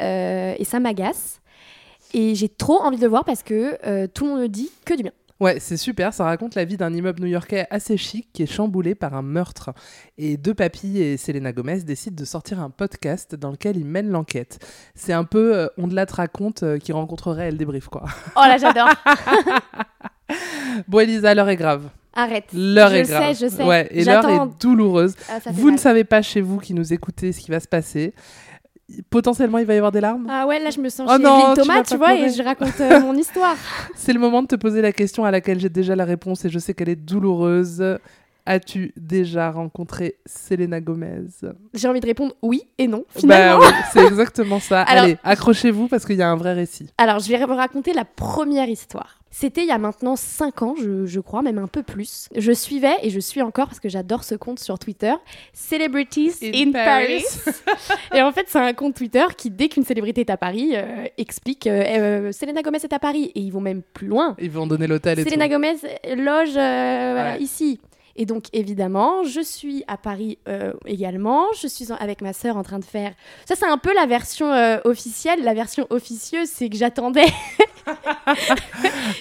Euh, 0.00 0.54
et 0.58 0.64
ça 0.64 0.80
m'agace. 0.80 1.40
Et 2.12 2.34
j'ai 2.34 2.48
trop 2.48 2.80
envie 2.80 2.96
de 2.96 3.02
le 3.02 3.08
voir 3.08 3.24
parce 3.24 3.42
que 3.42 3.78
euh, 3.86 4.06
tout 4.06 4.24
le 4.24 4.30
monde 4.30 4.40
me 4.42 4.48
dit 4.48 4.70
que 4.84 4.94
du 4.94 5.02
bien. 5.02 5.12
Ouais, 5.38 5.60
c'est 5.60 5.76
super. 5.76 6.14
Ça 6.14 6.24
raconte 6.24 6.54
la 6.54 6.64
vie 6.64 6.76
d'un 6.78 6.94
immeuble 6.94 7.20
new-yorkais 7.20 7.66
assez 7.70 7.96
chic 7.96 8.28
qui 8.32 8.42
est 8.42 8.46
chamboulé 8.46 8.94
par 8.94 9.14
un 9.14 9.22
meurtre. 9.22 9.70
Et 10.16 10.36
deux 10.38 10.54
papilles 10.54 11.02
et 11.02 11.16
Selena 11.18 11.52
Gomez 11.52 11.82
décident 11.82 12.16
de 12.16 12.24
sortir 12.24 12.60
un 12.60 12.70
podcast 12.70 13.34
dans 13.34 13.50
lequel 13.50 13.76
ils 13.76 13.84
mènent 13.84 14.10
l'enquête. 14.10 14.58
C'est 14.94 15.12
un 15.12 15.24
peu 15.24 15.54
euh, 15.54 15.68
On 15.76 15.88
de 15.88 15.94
la 15.94 16.06
te 16.06 16.14
raconte 16.14 16.62
euh, 16.62 16.78
qui 16.78 16.92
rencontrerait 16.92 17.48
Elle 17.48 17.58
débrief, 17.58 17.88
quoi. 17.88 18.04
Oh 18.36 18.40
là, 18.46 18.56
j'adore. 18.58 18.88
Bon, 20.88 21.00
Elisa, 21.00 21.34
l'heure 21.34 21.48
est 21.48 21.56
grave. 21.56 21.88
Arrête. 22.12 22.46
L'heure 22.52 22.92
est 22.92 23.02
grave. 23.02 23.34
sais, 23.34 23.46
je 23.46 23.54
sais. 23.54 23.64
Ouais, 23.64 23.88
et 23.90 24.04
l'heure 24.04 24.28
est 24.28 24.60
douloureuse. 24.60 25.14
Ah, 25.28 25.38
Vous 25.52 25.70
ne 25.70 25.76
savez 25.76 26.04
pas 26.04 26.22
chez 26.22 26.40
vous 26.40 26.58
qui 26.58 26.74
nous 26.74 26.92
écoutez 26.92 27.32
ce 27.32 27.40
qui 27.40 27.50
va 27.50 27.60
se 27.60 27.68
passer. 27.68 28.14
Potentiellement, 29.10 29.58
il 29.58 29.66
va 29.66 29.74
y 29.74 29.78
avoir 29.78 29.90
des 29.92 30.00
larmes? 30.00 30.26
Ah 30.30 30.46
ouais, 30.46 30.60
là 30.62 30.70
je 30.70 30.80
me 30.80 30.88
sens 30.88 31.08
Oh 31.12 31.16
chez 31.16 31.22
non, 31.22 31.54
tu 31.54 31.60
Thomas, 31.62 31.82
tu, 31.82 31.96
vois, 31.96 32.08
pleurer. 32.08 32.26
et 32.26 32.32
je 32.32 32.42
raconte 32.42 32.80
euh, 32.80 33.00
mon 33.00 33.14
histoire. 33.16 33.56
C'est 33.96 34.12
le 34.12 34.20
moment 34.20 34.42
de 34.42 34.46
te 34.46 34.54
poser 34.56 34.80
la 34.80 34.92
question 34.92 35.24
à 35.24 35.30
laquelle 35.32 35.58
j'ai 35.58 35.68
déjà 35.68 35.96
la 35.96 36.04
réponse 36.04 36.44
et 36.44 36.50
je 36.50 36.58
sais 36.60 36.72
qu'elle 36.72 36.88
est 36.88 36.94
douloureuse. 36.96 37.98
As-tu 38.48 38.92
déjà 38.96 39.50
rencontré 39.50 40.18
Selena 40.24 40.80
Gomez? 40.80 41.24
J'ai 41.74 41.88
envie 41.88 41.98
de 41.98 42.06
répondre 42.06 42.32
oui 42.42 42.62
et 42.78 42.86
non, 42.86 42.98
Bah 42.98 43.20
finalement. 43.20 43.58
oui, 43.58 43.72
c'est 43.92 44.06
exactement 44.06 44.60
ça. 44.60 44.82
Alors- 44.86 45.02
Allez, 45.02 45.18
accrochez-vous 45.24 45.88
parce 45.88 46.06
qu'il 46.06 46.14
y 46.16 46.22
a 46.22 46.28
un 46.30 46.36
vrai 46.36 46.52
récit. 46.52 46.88
Alors, 46.96 47.18
je 47.18 47.28
vais 47.28 47.44
vous 47.44 47.56
raconter 47.56 47.92
la 47.92 48.04
première 48.04 48.68
histoire. 48.68 49.18
C'était 49.38 49.60
il 49.60 49.68
y 49.68 49.70
a 49.70 49.76
maintenant 49.76 50.16
5 50.16 50.62
ans, 50.62 50.74
je, 50.80 51.04
je 51.04 51.20
crois, 51.20 51.42
même 51.42 51.58
un 51.58 51.66
peu 51.66 51.82
plus. 51.82 52.30
Je 52.34 52.52
suivais, 52.52 52.94
et 53.02 53.10
je 53.10 53.20
suis 53.20 53.42
encore 53.42 53.66
parce 53.66 53.80
que 53.80 53.88
j'adore 53.90 54.24
ce 54.24 54.34
compte 54.34 54.58
sur 54.60 54.78
Twitter, 54.78 55.12
Celebrities 55.52 56.32
In 56.42 56.68
in, 56.68 56.72
Paris. 56.72 57.22
Paris. 57.44 57.56
et 58.14 58.22
en 58.22 58.32
fait, 58.32 58.46
c'est 58.48 58.58
un 58.58 58.72
compte 58.72 58.94
Twitter 58.94 59.24
qui, 59.36 59.50
dès 59.50 59.68
qu'une 59.68 59.84
célébrité 59.84 60.22
est 60.22 60.30
à 60.30 60.38
Paris, 60.38 60.70
euh, 60.74 61.04
explique 61.18 61.66
euh, 61.66 61.82
euh, 62.28 62.32
Selena 62.32 62.62
Gomez 62.62 62.78
est 62.82 62.92
à 62.94 62.98
Paris. 62.98 63.30
Et 63.34 63.40
ils 63.40 63.50
vont 63.50 63.60
même 63.60 63.82
plus 63.82 64.06
loin. 64.06 64.36
Ils 64.40 64.50
vont 64.50 64.66
donner 64.66 64.86
l'hôtel 64.86 65.18
et 65.18 65.24
Selena 65.24 65.46
tout. 65.46 65.52
Gomez 65.52 65.74
loge 66.16 66.56
euh, 66.56 67.34
Ouais. 67.34 67.42
ici. 67.42 67.78
Et 68.18 68.24
donc, 68.24 68.44
évidemment, 68.54 69.24
je 69.24 69.42
suis 69.42 69.84
à 69.86 69.98
Paris 69.98 70.38
euh, 70.48 70.72
également. 70.86 71.44
Je 71.60 71.66
suis 71.66 71.92
en- 71.92 71.96
avec 71.96 72.22
ma 72.22 72.32
sœur 72.32 72.56
en 72.56 72.62
train 72.62 72.78
de 72.78 72.84
faire. 72.84 73.12
Ça, 73.44 73.54
c'est 73.54 73.66
un 73.66 73.76
peu 73.76 73.92
la 73.94 74.06
version 74.06 74.50
euh, 74.50 74.78
officielle. 74.84 75.44
La 75.44 75.52
version 75.52 75.86
officieuse, 75.90 76.48
c'est 76.50 76.70
que 76.70 76.76
j'attendais. 76.78 77.26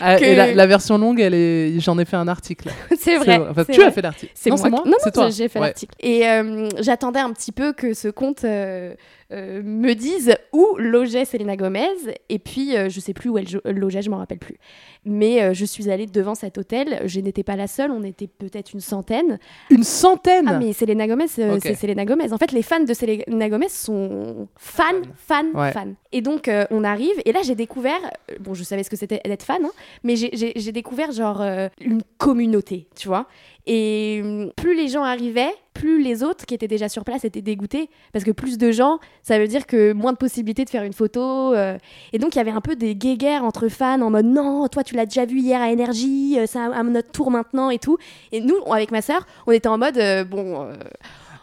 Ah, 0.01 0.17
que- 0.17 0.23
Et 0.23 0.35
la, 0.35 0.53
la 0.53 0.67
version 0.67 0.97
longue, 0.97 1.19
elle 1.19 1.33
est... 1.33 1.79
j'en 1.79 1.97
ai 1.99 2.05
fait 2.05 2.15
un 2.17 2.27
article. 2.27 2.69
c'est 2.99 3.17
vrai. 3.17 3.39
Enfin, 3.49 3.63
tu 3.65 3.73
vrai. 3.73 3.85
as 3.85 3.91
fait 3.91 4.01
l'article. 4.01 4.31
C'est 4.35 4.49
non, 4.49 4.57
moi 4.57 4.81
qui- 4.83 4.89
Non, 4.89 4.97
c'est 4.99 5.15
non, 5.15 5.23
toi. 5.23 5.29
j'ai 5.29 5.47
fait 5.47 5.59
Ouais. 5.59 5.67
l'article. 5.67 5.95
Et 5.99 6.27
euh, 6.27 6.67
j'attendais 6.79 7.19
un 7.19 7.31
petit 7.31 7.51
peu 7.51 7.73
que 7.73 7.93
ce 7.93 8.07
compte 8.07 8.43
euh, 8.43 8.93
euh, 9.31 9.61
me 9.63 9.93
dise 9.93 10.35
où 10.53 10.75
logeait 10.77 11.25
Selena 11.25 11.55
Gomez. 11.55 11.87
Et 12.29 12.39
puis, 12.39 12.71
je 12.89 12.99
sais 12.99 13.13
plus 13.13 13.29
où 13.29 13.37
elle 13.37 13.45
logeait, 13.65 14.01
je 14.01 14.09
m'en 14.09 14.17
rappelle 14.17 14.39
plus. 14.39 14.57
Mais 15.05 15.53
je 15.53 15.65
suis 15.65 15.89
allée 15.91 16.07
devant 16.07 16.33
cet 16.35 16.57
hôtel. 16.57 17.01
Je 17.05 17.19
n'étais 17.19 17.43
pas 17.43 17.55
la 17.55 17.67
seule, 17.67 17.91
on 17.91 18.03
était 18.03 18.27
peut-être 18.27 18.73
une 18.73 18.79
centaine. 18.81 19.37
Une 19.69 19.83
centaine 19.83 20.47
Ah, 20.47 20.59
mais 20.59 20.73
Selena 20.73 21.07
Gomez, 21.07 21.27
c'est 21.27 21.75
Selena 21.75 22.05
Gomez. 22.05 22.33
En 22.33 22.37
fait, 22.37 22.51
les 22.51 22.63
fans 22.63 22.79
de 22.83 22.93
Selena 22.93 23.49
Gomez 23.49 23.69
sont 23.69 24.47
fans, 24.57 24.83
fans, 25.15 25.43
Ouais. 25.53 25.71
fans. 25.71 25.93
Et 26.11 26.21
donc, 26.21 26.49
on 26.71 26.83
arrive, 26.83 27.13
et 27.25 27.31
là, 27.31 27.41
j'ai 27.43 27.55
découvert, 27.55 27.99
bon, 28.39 28.53
je 28.55 28.63
savais 28.63 28.83
ce 28.83 28.89
que 28.89 28.95
c'était 28.95 29.21
d'être 29.25 29.43
fan, 29.43 29.63
hein, 29.63 29.71
mais 30.03 30.15
j'ai- 30.15 30.71
découvert, 30.71 31.11
genre, 31.11 31.41
euh, 31.41 31.69
une 31.79 32.01
communauté, 32.17 32.87
tu 32.97 33.07
vois. 33.07 33.27
Et 33.67 34.21
hum, 34.23 34.51
plus 34.55 34.75
les 34.75 34.87
gens 34.89 35.03
arrivaient, 35.03 35.53
plus 35.73 36.01
les 36.01 36.23
autres 36.23 36.45
qui 36.45 36.53
étaient 36.53 36.67
déjà 36.67 36.89
sur 36.89 37.03
place 37.03 37.23
étaient 37.25 37.41
dégoûtés. 37.41 37.89
Parce 38.13 38.25
que 38.25 38.31
plus 38.31 38.57
de 38.57 38.71
gens, 38.71 38.99
ça 39.23 39.39
veut 39.39 39.47
dire 39.47 39.65
que 39.67 39.93
moins 39.93 40.11
de 40.13 40.17
possibilités 40.17 40.65
de 40.65 40.69
faire 40.69 40.83
une 40.83 40.93
photo. 40.93 41.53
euh. 41.53 41.77
et 42.13 42.17
donc, 42.19 42.35
il 42.35 42.37
y 42.37 42.41
avait 42.41 42.51
un 42.51 42.61
peu 42.61 42.75
des 42.75 42.95
guéguerres 42.95 43.43
entre 43.43 43.67
fans 43.69 44.01
en 44.01 44.09
mode 44.09 44.25
non, 44.25 44.67
toi, 44.67 44.83
tu 44.83 44.95
l'as 44.95 45.05
déjà 45.05 45.25
vu 45.25 45.39
hier 45.39 45.61
à 45.61 45.71
Énergie, 45.71 46.35
euh, 46.39 46.45
c'est 46.47 46.59
à, 46.59 46.83
notre 46.83 47.11
tour 47.11 47.31
maintenant 47.31 47.69
et 47.69 47.79
tout. 47.79 47.97
Et 48.31 48.41
nous, 48.41 48.55
avec 48.71 48.91
ma 48.91 49.01
sœur, 49.01 49.25
on 49.47 49.51
était 49.51 49.69
en 49.69 49.77
mode 49.77 49.99
bon. 50.29 50.67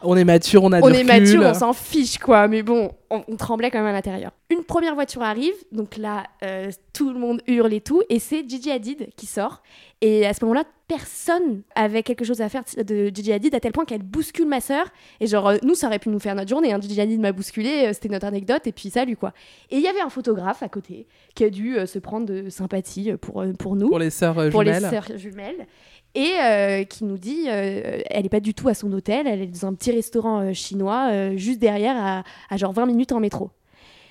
On 0.05 0.17
est 0.17 0.25
mature, 0.25 0.65
on 0.65 0.73
a 0.73 0.81
on 0.81 0.91
du 0.91 0.97
est 0.97 1.05
mature, 1.05 1.43
on 1.45 1.55
s'en 1.55 1.73
fiche, 1.73 2.19
quoi. 2.19 2.49
Mais 2.49 2.63
bon, 2.63 2.91
on, 3.11 3.23
on 3.29 3.37
tremblait 3.37 3.71
quand 3.71 3.79
même 3.79 3.89
à 3.89 3.93
l'intérieur. 3.93 4.33
Une 4.51 4.65
première 4.65 4.95
voiture 4.95 5.23
arrive, 5.23 5.55
donc 5.71 5.97
là, 5.97 6.25
euh, 6.43 6.71
tout 6.93 7.13
le 7.13 7.19
monde 7.19 7.41
hurle 7.47 7.73
et 7.73 7.81
tout, 7.81 8.03
et 8.09 8.19
c'est 8.19 8.49
Gigi 8.49 8.71
Hadid 8.71 9.09
qui 9.17 9.27
sort. 9.27 9.63
Et 10.01 10.27
à 10.27 10.35
ce 10.35 10.45
moment-là, 10.45 10.65
personne 10.89 11.63
avait 11.75 12.03
quelque 12.03 12.25
chose 12.25 12.41
à 12.41 12.49
faire 12.49 12.65
de 12.77 13.11
Gigi 13.15 13.33
Hadid, 13.33 13.55
à 13.55 13.61
tel 13.61 13.73
point 13.73 13.85
qu'elle 13.85 14.03
bouscule 14.03 14.47
ma 14.47 14.61
sœur. 14.61 14.87
Et 15.21 15.27
genre, 15.27 15.49
euh, 15.49 15.57
nous, 15.63 15.75
ça 15.75 15.87
aurait 15.87 16.01
pu 16.01 16.09
nous 16.11 16.19
faire 16.19 16.35
notre 16.35 16.49
journée. 16.51 16.73
Hein. 16.73 16.81
Gigi 16.81 17.01
Hadid 17.01 17.21
m'a 17.21 17.33
bousculé, 17.33 17.87
euh, 17.87 17.93
c'était 17.93 18.09
notre 18.09 18.27
anecdote, 18.27 18.67
et 18.67 18.73
puis 18.73 18.91
salut, 18.91 19.17
quoi. 19.17 19.33
Et 19.71 19.77
il 19.77 19.83
y 19.83 19.87
avait 19.89 20.01
un 20.01 20.11
photographe 20.11 20.63
à 20.63 20.69
côté 20.69 21.07
qui 21.35 21.45
a 21.45 21.51
dû 21.51 21.79
euh, 21.79 21.87
se 21.87 21.99
prendre 21.99 22.27
de 22.27 22.51
sympathie 22.51 23.13
pour, 23.21 23.41
euh, 23.43 23.53
pour 23.53 23.77
nous 23.77 23.89
Pour 23.89 23.99
les 24.01 24.11
sœurs 24.11 24.39
euh, 24.39 24.51
pour 24.51 24.63
les 24.65 24.75
jumelles. 24.75 24.91
sœurs 24.91 25.19
jumelles 25.19 25.67
et 26.15 26.35
euh, 26.41 26.85
qui 26.85 27.05
nous 27.05 27.19
dit 27.19 27.45
euh, 27.49 28.01
elle 28.11 28.27
est 28.27 28.31
pas 28.31 28.41
du 28.41 28.55
tout 28.55 28.69
à 28.69 28.75
son 28.75 28.93
hôtel 28.93 29.27
elle 29.27 29.43
est 29.43 29.47
dans 29.47 29.67
un 29.67 29.75
petit 29.75 29.93
restaurant 29.93 30.41
euh, 30.41 30.53
chinois 30.53 31.09
euh, 31.11 31.37
juste 31.37 31.59
derrière 31.59 32.25
à, 32.51 32.57
genre 32.57 32.73
20 32.73 32.87
minutes 32.87 33.13
en 33.13 33.21
métro. 33.21 33.51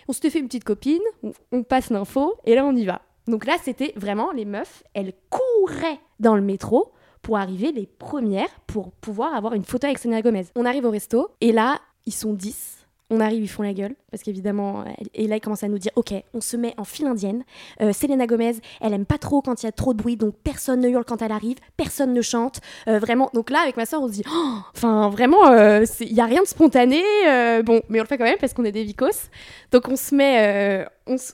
On 0.08 0.14
s'était 0.14 0.30
fait 0.30 0.40
une 0.40 0.48
petite 0.48 0.64
copine 0.64 1.02
on, 1.24 1.32
on 1.52 1.64
passe 1.64 1.90
l'info 1.90 2.36
et 2.46 2.56
là 2.56 2.66
on 2.66 2.76
y 2.76 2.86
va. 2.86 3.02
Donc 3.28 3.46
là 3.46 3.56
c'était 3.62 3.94
vraiment 3.96 4.32
les 4.32 4.46
meufs 4.46 4.84
elles 4.94 5.14
couraient 5.30 6.00
dans 6.20 6.36
le 6.36 6.42
métro 6.42 6.92
pour 7.22 7.38
arriver 7.38 7.72
les 7.72 7.86
premières 7.86 8.50
pour 8.66 8.92
pouvoir 8.94 9.36
avoir 9.36 9.54
une 9.54 9.64
photo 9.64 9.86
avec 9.86 10.00
Selena 10.00 10.22
Gomez. 10.22 10.46
On 10.56 10.66
arrive 10.66 10.86
au 10.86 10.92
resto 10.92 11.30
et 11.40 11.52
là 11.52 11.80
ils 12.06 12.14
sont 12.14 12.34
10 12.34 12.81
On 13.13 13.19
arrive, 13.19 13.43
ils 13.43 13.50
font 13.50 13.62
la 13.62 13.74
gueule, 13.74 13.93
parce 14.10 14.24
qu'évidemment, 14.24 14.86
et 15.13 15.28
là, 15.28 15.36
ils 15.36 15.41
commencent 15.41 15.63
à 15.63 15.67
nous 15.67 15.78
dire, 15.78 15.91
ok, 15.97 16.13
on 16.34 16.39
se 16.39 16.56
met 16.56 16.74
en 16.78 16.86
file 16.86 17.08
indienne. 17.08 17.43
Euh, 17.82 17.91
Selena 17.91 18.26
Gomez, 18.26 18.54
elle 18.80 18.93
aime 18.93 19.06
pas 19.06 19.17
trop 19.17 19.41
quand 19.41 19.62
il 19.62 19.65
y 19.65 19.69
a 19.69 19.74
trop 19.74 19.93
de 19.93 20.02
bruit, 20.02 20.15
donc 20.15 20.34
personne 20.45 20.80
ne 20.80 20.88
hurle 20.89 21.04
quand 21.04 21.21
elle 21.21 21.34
arrive, 21.34 21.58
personne 21.76 22.13
ne 22.13 22.21
chante. 22.21 22.62
Euh, 22.88 23.00
vraiment, 23.00 23.30
donc 23.34 23.50
là, 23.50 23.60
avec 23.63 23.76
ma 23.76 23.86
soeur, 23.86 24.02
on 24.02 24.08
se 24.08 24.13
dit, 24.13 24.24
Oh, 24.34 24.56
enfin, 24.74 25.10
vraiment, 25.10 25.45
euh, 25.47 25.84
il 26.00 26.13
y 26.13 26.21
a 26.21 26.26
rien 26.26 26.41
de 26.41 26.47
spontané. 26.47 27.04
euh, 27.28 27.62
bon, 27.63 27.82
mais 27.89 28.00
on 28.00 28.04
le 28.04 28.08
fait 28.08 28.17
quand 28.17 28.24
même 28.24 28.38
parce 28.39 28.54
qu'on 28.54 28.63
est 28.63 28.71
des 28.71 28.86
vicos. 28.86 29.30
Donc 29.74 29.89
on 29.89 29.97
se 29.97 30.15
met, 30.15 30.84
euh, 30.84 30.86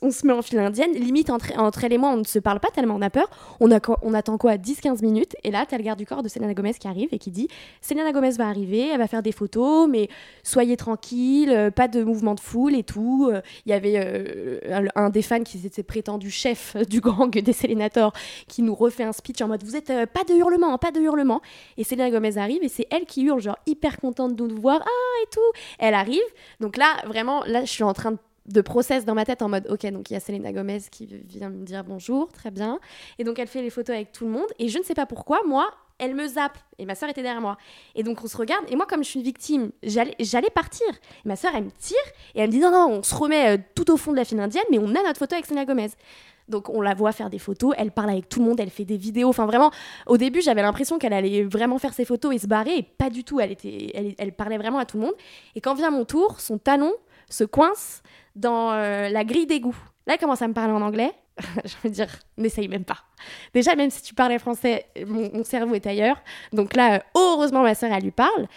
on, 0.01 0.11
se 0.11 0.25
met 0.25 0.33
en 0.33 0.41
file 0.41 0.59
indienne. 0.59 0.91
Limite, 0.93 1.29
entre, 1.29 1.57
entre 1.57 1.83
elle 1.83 1.93
et 1.93 1.97
moi, 1.97 2.09
on 2.09 2.17
ne 2.17 2.23
se 2.23 2.39
parle 2.39 2.59
pas 2.59 2.69
tellement 2.69 2.95
on 2.95 3.01
a 3.01 3.09
peur. 3.09 3.29
On, 3.59 3.71
attend 3.71 4.37
quoi 4.37 4.55
10-15 4.55 5.01
minutes. 5.01 5.35
Et 5.43 5.51
là, 5.51 5.65
t'as 5.67 5.77
le 5.77 5.83
garde 5.83 5.99
du 5.99 6.05
corps 6.05 6.23
de 6.23 6.29
Selena 6.29 6.53
Gomez 6.53 6.73
qui 6.73 6.87
arrive 6.87 7.09
et 7.11 7.19
qui 7.19 7.31
dit 7.31 7.47
Selena 7.81 8.11
Gomez 8.11 8.31
va 8.31 8.47
arriver, 8.47 8.89
elle 8.91 8.97
va 8.97 9.07
faire 9.07 9.23
des 9.23 9.31
photos, 9.31 9.87
mais 9.89 10.09
soyez 10.43 10.77
tranquille, 10.77 11.49
euh, 11.51 11.71
pas 11.71 11.87
de 11.87 12.03
mouvement 12.03 12.35
de 12.35 12.39
foule 12.39 12.75
et 12.75 12.83
tout. 12.83 13.29
Euh, 13.31 13.41
Il 13.65 13.69
y 13.69 13.73
avait 13.73 13.95
euh, 13.97 14.87
un, 14.95 15.09
des 15.09 15.21
fans 15.21 15.43
qui 15.43 15.65
était 15.65 15.83
prétendu 15.83 16.29
chef 16.29 16.75
du 16.89 17.01
gang 17.01 17.29
des 17.29 17.53
Selenators 17.53 18.13
qui 18.47 18.61
nous 18.61 18.75
refait 18.75 19.03
un 19.03 19.13
speech 19.13 19.41
en 19.41 19.47
mode 19.47 19.63
Vous 19.63 19.75
êtes 19.75 19.89
euh, 19.89 20.05
pas 20.05 20.23
de 20.23 20.33
hurlement, 20.33 20.77
pas 20.77 20.91
de 20.91 20.99
hurlement. 20.99 21.41
Et 21.77 21.83
Selena 21.83 22.09
Gomez 22.09 22.37
arrive 22.37 22.63
et 22.63 22.69
c'est 22.69 22.87
elle 22.91 23.05
qui 23.05 23.23
hurle, 23.23 23.41
genre 23.41 23.57
hyper 23.65 23.99
contente 23.99 24.35
de 24.35 24.47
nous 24.47 24.59
voir, 24.59 24.81
ah 24.83 25.23
et 25.23 25.27
tout. 25.31 25.39
Elle 25.79 25.93
arrive. 25.93 26.21
Donc 26.59 26.77
là, 26.77 26.95
vraiment, 27.05 27.43
là, 27.45 27.61
je 27.65 27.71
suis 27.71 27.83
en 27.83 27.93
train 27.93 28.11
de 28.11 28.17
de 28.47 28.61
process 28.61 29.05
dans 29.05 29.15
ma 29.15 29.25
tête 29.25 29.41
en 29.41 29.49
mode 29.49 29.67
ok 29.69 29.85
donc 29.91 30.09
il 30.09 30.13
y 30.13 30.17
a 30.17 30.19
Selena 30.19 30.53
Gomez 30.53 30.79
qui 30.91 31.05
vient 31.05 31.49
me 31.49 31.65
dire 31.65 31.83
bonjour 31.83 32.31
très 32.31 32.51
bien. 32.51 32.79
Et 33.19 33.23
donc 33.23 33.39
elle 33.39 33.47
fait 33.47 33.61
les 33.61 33.69
photos 33.69 33.95
avec 33.95 34.11
tout 34.11 34.25
le 34.25 34.31
monde. 34.31 34.47
Et 34.59 34.69
je 34.69 34.77
ne 34.79 34.83
sais 34.83 34.93
pas 34.93 35.05
pourquoi 35.05 35.41
moi 35.45 35.69
elle 35.99 36.13
me 36.13 36.27
zappe. 36.27 36.57
Et 36.77 36.85
ma 36.85 36.93
soeur 36.93 37.09
était 37.09 37.23
derrière 37.23 37.41
moi. 37.41 37.57
Et 37.95 38.03
donc 38.03 38.23
on 38.23 38.27
se 38.27 38.37
regarde. 38.37 38.63
Et 38.69 38.75
moi 38.75 38.85
comme 38.85 39.03
je 39.03 39.09
suis 39.09 39.19
une 39.19 39.25
victime 39.25 39.71
j'allais 39.83 40.49
partir. 40.53 40.87
Et 41.25 41.27
ma 41.27 41.35
soeur 41.35 41.51
elle 41.55 41.65
me 41.65 41.71
tire. 41.71 41.97
Et 42.35 42.41
elle 42.41 42.47
me 42.47 42.51
dit 42.51 42.59
non 42.59 42.71
non 42.71 42.87
on 42.91 43.03
se 43.03 43.15
remet 43.15 43.57
euh, 43.57 43.61
tout 43.75 43.91
au 43.91 43.97
fond 43.97 44.11
de 44.11 44.17
la 44.17 44.25
file 44.25 44.39
indienne 44.39 44.65
mais 44.71 44.79
on 44.79 44.89
a 44.89 45.03
notre 45.03 45.19
photo 45.19 45.35
avec 45.35 45.45
Selena 45.45 45.65
Gomez. 45.65 45.89
Donc 46.47 46.69
on 46.69 46.79
la 46.79 46.93
voit 46.93 47.11
faire 47.11 47.29
des 47.29 47.39
photos, 47.39 47.75
elle 47.77 47.91
parle 47.91 48.11
avec 48.11 48.29
tout 48.29 48.39
le 48.39 48.45
monde, 48.45 48.59
elle 48.61 48.69
fait 48.69 48.85
des 48.85 48.95
vidéos. 48.95 49.27
Enfin 49.27 49.45
vraiment, 49.45 49.69
au 50.05 50.17
début 50.17 50.41
j'avais 50.41 50.61
l'impression 50.61 50.97
qu'elle 50.97 51.11
allait 51.11 51.43
vraiment 51.43 51.77
faire 51.77 51.93
ses 51.93 52.05
photos 52.05 52.33
et 52.33 52.37
se 52.37 52.47
barrer, 52.47 52.77
et 52.77 52.83
pas 52.83 53.09
du 53.09 53.25
tout. 53.25 53.41
Elle 53.41 53.51
était, 53.51 53.91
elle, 53.93 54.15
elle 54.17 54.31
parlait 54.31 54.57
vraiment 54.57 54.79
à 54.79 54.85
tout 54.85 54.97
le 54.97 55.03
monde. 55.03 55.15
Et 55.55 55.61
quand 55.61 55.73
vient 55.73 55.91
mon 55.91 56.05
tour, 56.05 56.39
son 56.39 56.57
talon 56.57 56.93
se 57.29 57.43
coince 57.43 58.01
dans 58.37 58.71
euh, 58.71 59.09
la 59.09 59.23
grille 59.23 59.45
d'égout. 59.45 59.75
Là, 60.05 60.13
elle 60.13 60.19
commence 60.19 60.41
à 60.41 60.47
me 60.47 60.53
parler 60.53 60.73
en 60.73 60.81
anglais. 60.81 61.11
Je 61.65 61.75
veux 61.83 61.89
dire, 61.89 62.07
n'essaye 62.37 62.67
même 62.67 62.85
pas. 62.85 62.97
Déjà, 63.53 63.75
même 63.75 63.91
si 63.91 64.01
tu 64.01 64.13
parlais 64.13 64.39
français, 64.39 64.85
mon, 65.05 65.29
mon 65.33 65.43
cerveau 65.43 65.75
est 65.75 65.85
ailleurs. 65.85 66.17
Donc 66.53 66.75
là, 66.75 66.95
euh, 66.95 66.99
heureusement, 67.15 67.61
ma 67.61 67.75
soeur, 67.75 67.91
elle 67.91 68.03
lui 68.03 68.11
parle. 68.11 68.47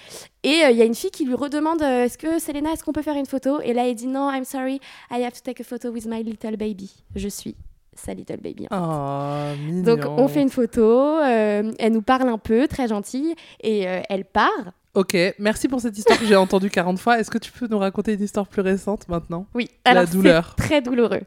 Et 0.43 0.65
euh, 0.65 0.71
il 0.71 0.77
y 0.79 0.83
a 0.83 0.85
une 0.85 0.95
fille 0.95 1.11
qui 1.11 1.27
lui 1.27 1.35
redemande 1.35 1.83
euh, 1.83 2.05
Est-ce 2.05 2.17
que, 2.17 2.39
Selena, 2.39 2.73
est-ce 2.73 2.85
qu'on 2.85 2.93
peut 2.93 3.03
faire 3.03 3.17
une 3.17 3.27
photo? 3.27 3.61
Et 3.63 3.73
là, 3.73 3.89
elle 3.89 3.95
dit 3.97 4.07
Non, 4.07 4.31
I'm 4.31 4.45
sorry, 4.45 4.81
I 5.11 5.23
have 5.25 5.33
to 5.33 5.41
take 5.43 5.61
a 5.61 5.65
photo 5.65 5.91
with 5.91 6.07
my 6.07 6.23
little 6.23 6.57
baby. 6.57 6.91
Je 7.15 7.29
suis 7.29 7.57
sa 7.95 8.15
little 8.15 8.41
baby. 8.41 8.67
en 8.71 9.55
fait. 9.55 9.73
Oh. 9.73 9.83
Donc 9.83 10.05
on 10.07 10.29
fait 10.29 10.43
une 10.43 10.51
photo, 10.51 10.83
euh, 10.83 11.73
elle 11.79 11.93
nous 11.93 12.03
parle 12.03 12.29
un 12.29 12.39
peu, 12.39 12.67
très 12.67 12.89
gentille, 12.89 13.35
et 13.63 13.89
euh, 13.89 14.01
elle 14.09 14.25
part. 14.25 14.73
Ok, 14.95 15.17
merci 15.39 15.69
pour 15.69 15.81
cette 15.81 15.97
histoire 15.97 16.19
que 16.19 16.27
j'ai 16.27 16.35
entendue 16.37 16.69
40 16.71 16.99
fois. 16.99 17.19
Est-ce 17.21 17.31
que 17.31 17.39
tu 17.39 17.53
peux 17.53 17.69
nous 17.69 17.79
raconter 17.79 18.15
une 18.15 18.23
histoire 18.23 18.47
plus 18.49 18.63
récente 18.63 19.09
maintenant? 19.09 19.47
Oui, 19.55 19.69
La 19.87 19.93
alors 19.93 20.07
douleur. 20.09 20.55
c'est 20.59 20.65
très 20.65 20.83
douloureux. 20.83 21.21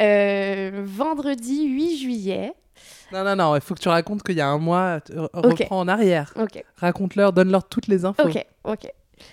Euh, 0.00 0.82
vendredi 0.84 1.66
8 1.68 1.96
juillet. 1.98 2.52
Non, 3.12 3.22
non, 3.24 3.36
non, 3.36 3.54
il 3.56 3.60
faut 3.60 3.74
que 3.74 3.80
tu 3.80 3.88
racontes 3.88 4.22
qu'il 4.22 4.36
y 4.36 4.40
a 4.40 4.48
un 4.48 4.58
mois, 4.58 5.00
reprends 5.32 5.78
en 5.80 5.88
arrière. 5.88 6.32
Ok, 6.36 6.62
Raconte-leur, 6.76 7.32
donne-leur 7.32 7.68
toutes 7.68 7.86
les 7.86 8.04
infos. 8.04 8.22
ok, 8.28 8.44
ok. 8.64 8.90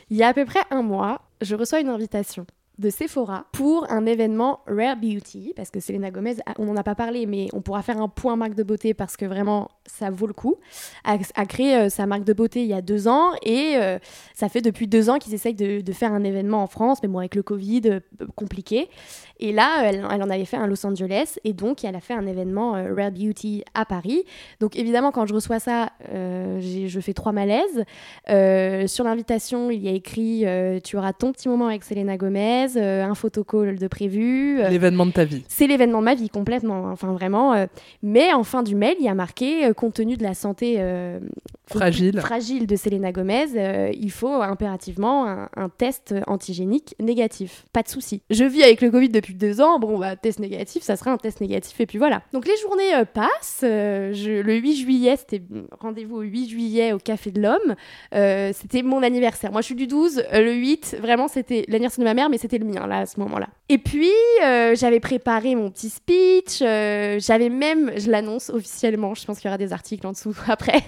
Il 0.10 0.18
y 0.18 0.24
a 0.24 0.30
à 0.30 0.34
peu 0.34 0.46
près 0.46 0.62
un 0.72 0.82
mois, 0.82 1.22
je 1.42 1.56
reçois 1.56 1.80
une 1.80 1.90
invitation 1.90 2.46
de 2.78 2.90
Sephora 2.90 3.46
pour 3.52 3.90
un 3.92 4.06
événement 4.06 4.60
Rare 4.68 4.98
Beauty, 4.98 5.54
parce 5.56 5.70
que 5.70 5.80
Selena 5.80 6.12
Gomez, 6.12 6.36
ah, 6.46 6.54
on 6.60 6.66
n'en 6.66 6.76
a 6.76 6.84
pas 6.84 6.96
parlé, 6.96 7.26
mais 7.26 7.48
on 7.54 7.62
pourra 7.62 7.82
faire 7.82 8.02
un 8.02 8.10
point 8.10 8.36
marque 8.36 8.56
de 8.56 8.64
beauté 8.64 8.94
parce 8.94 9.18
que 9.18 9.26
vraiment, 9.26 9.70
ça 9.86 10.10
vaut 10.10 10.28
le 10.28 10.34
coup. 10.34 10.56
A, 11.04 11.18
créé 11.46 11.76
euh, 11.76 11.90
sa 11.90 12.06
marque 12.06 12.24
de 12.24 12.34
beauté 12.34 12.62
il 12.62 12.68
y 12.68 12.74
a 12.74 12.82
deux 12.82 13.08
ans 13.08 13.32
et 13.44 13.76
euh, 13.78 13.98
ça 14.34 14.50
fait 14.50 14.62
depuis 14.62 14.88
deux 14.88 15.10
ans 15.10 15.20
qu'ils 15.20 15.34
essayent 15.34 15.54
de, 15.54 15.82
de 15.82 15.94
faire 15.94 16.12
un 16.12 16.24
événement 16.24 16.64
en 16.64 16.68
France, 16.68 17.00
mais 17.02 17.08
bon, 17.08 17.20
avec 17.20 17.36
le 17.36 17.44
Covid, 17.44 17.82
euh, 17.86 18.00
compliqué. 18.36 18.90
Et 19.40 19.52
là, 19.52 19.82
elle, 19.84 20.06
elle 20.10 20.24
en 20.24 20.30
avait 20.30 20.46
fait 20.46 20.58
un 20.58 20.68
Los 20.68 20.86
Angeles 20.86 21.38
et 21.44 21.54
donc 21.54 21.84
elle 21.84 21.96
a 21.96 22.00
fait 22.00 22.14
un 22.14 22.26
événement 22.26 22.76
euh, 22.76 22.94
Rare 22.96 23.12
Beauty 23.12 23.64
à 23.74 23.86
Paris. 23.86 24.24
Donc 24.60 24.78
évidemment, 24.78 25.12
quand 25.12 25.26
je 25.26 25.34
reçois 25.34 25.60
ça, 25.60 25.90
euh, 26.14 26.60
je 26.62 27.00
fais 27.00 27.14
trois 27.14 27.32
malaises. 27.32 27.84
Euh, 28.30 28.88
sur 28.88 29.04
l'invitation, 29.04 29.72
il 29.72 29.84
y 29.84 29.90
a 29.90 29.92
écrit 29.92 30.46
Tu 30.84 30.98
auras 30.98 31.14
ton 31.14 31.32
petit 31.32 31.50
moment 31.50 31.68
avec 31.68 31.84
Selena 31.84 32.18
Gomez, 32.18 32.78
un 32.78 33.16
photocall 33.16 33.78
de 33.78 33.88
prévu. 33.88 34.58
L'événement 34.70 35.06
de 35.06 35.12
ta 35.12 35.26
vie. 35.26 35.44
c'est 35.48 35.68
l'événement 35.68 36.00
de 36.00 36.06
ma 36.06 36.16
vie 36.16 36.30
complètement, 36.30 36.88
hein. 36.88 36.92
enfin 36.92 37.14
vraiment. 37.14 37.68
mais 38.02 38.34
en 38.34 38.44
fin 38.44 38.64
du 38.64 38.76
mail, 38.76 38.96
il 39.00 39.06
y 39.06 39.10
a 39.10 39.14
marqué, 39.14 39.72
compte 39.76 39.96
tenu 39.96 40.18
de 40.18 40.24
la 40.24 40.34
santé 40.34 40.82
Fragile. 41.68 42.20
fragile 42.20 42.68
de 42.68 42.76
Selena 42.76 43.12
Gomez, 43.12 43.92
il 43.94 44.12
faut 44.12 44.42
impérativement 44.42 45.28
un, 45.28 45.50
un 45.56 45.70
test 45.70 46.14
antigénique 46.28 46.96
négatif. 47.00 47.66
Pas 47.74 47.82
de 47.82 47.90
souci. 47.90 48.22
Je 48.30 48.44
vis 48.44 48.64
avec 48.64 48.82
le 48.82 48.92
Covid 48.92 49.10
depuis 49.10 49.25
deux 49.34 49.62
ans, 49.62 49.80
bon 49.80 49.98
bah 49.98 50.16
test 50.16 50.40
négatif, 50.40 50.84
ça 50.84 50.96
sera 50.96 51.12
un 51.12 51.18
test 51.18 51.42
négatif 51.42 51.80
et 51.80 51.86
puis 51.86 51.98
voilà. 51.98 52.22
Donc 52.34 52.48
les 52.48 52.56
journées 52.62 52.96
euh, 52.96 53.06
passent. 53.06 53.62
euh, 53.64 54.14
le 54.44 54.56
8 54.56 54.76
juillet, 54.76 55.16
c'était 55.18 55.42
rendez-vous 55.80 56.18
au 56.18 56.22
8 56.22 56.50
juillet 56.50 56.94
au 56.94 57.00
Café 57.00 57.32
de 57.32 57.42
l'Homme. 57.42 57.76
Euh, 58.14 58.52
c'était 58.54 58.84
mon 58.84 59.04
anniversaire. 59.04 59.52
Moi 59.52 59.62
je 59.62 59.66
suis 59.66 59.76
du 59.76 59.88
12, 59.88 60.24
euh, 60.34 60.42
le 60.42 60.54
8, 60.54 60.98
vraiment 61.02 61.28
c'était 61.28 61.66
l'anniversaire 61.68 62.04
de 62.04 62.10
ma 62.10 62.14
mère, 62.14 62.30
mais 62.30 62.38
c'était 62.38 62.58
le 62.58 62.66
mien 62.66 62.86
là 62.88 63.00
à 63.00 63.06
ce 63.06 63.20
moment-là. 63.20 63.48
Et 63.70 63.78
puis 63.80 64.12
j'avais 64.76 65.00
préparé 65.00 65.56
mon 65.56 65.72
petit 65.72 65.90
speech, 65.90 66.60
j'avais 66.60 67.50
même, 67.50 67.92
je 67.98 68.12
l'annonce 68.12 68.50
officiellement, 68.50 69.16
je 69.16 69.26
pense 69.26 69.40
qu'il 69.40 69.48
y 69.48 69.50
aura 69.50 69.58
des 69.58 69.74
articles 69.74 70.06
en 70.06 70.12
dessous 70.12 70.36
après. 70.48 70.82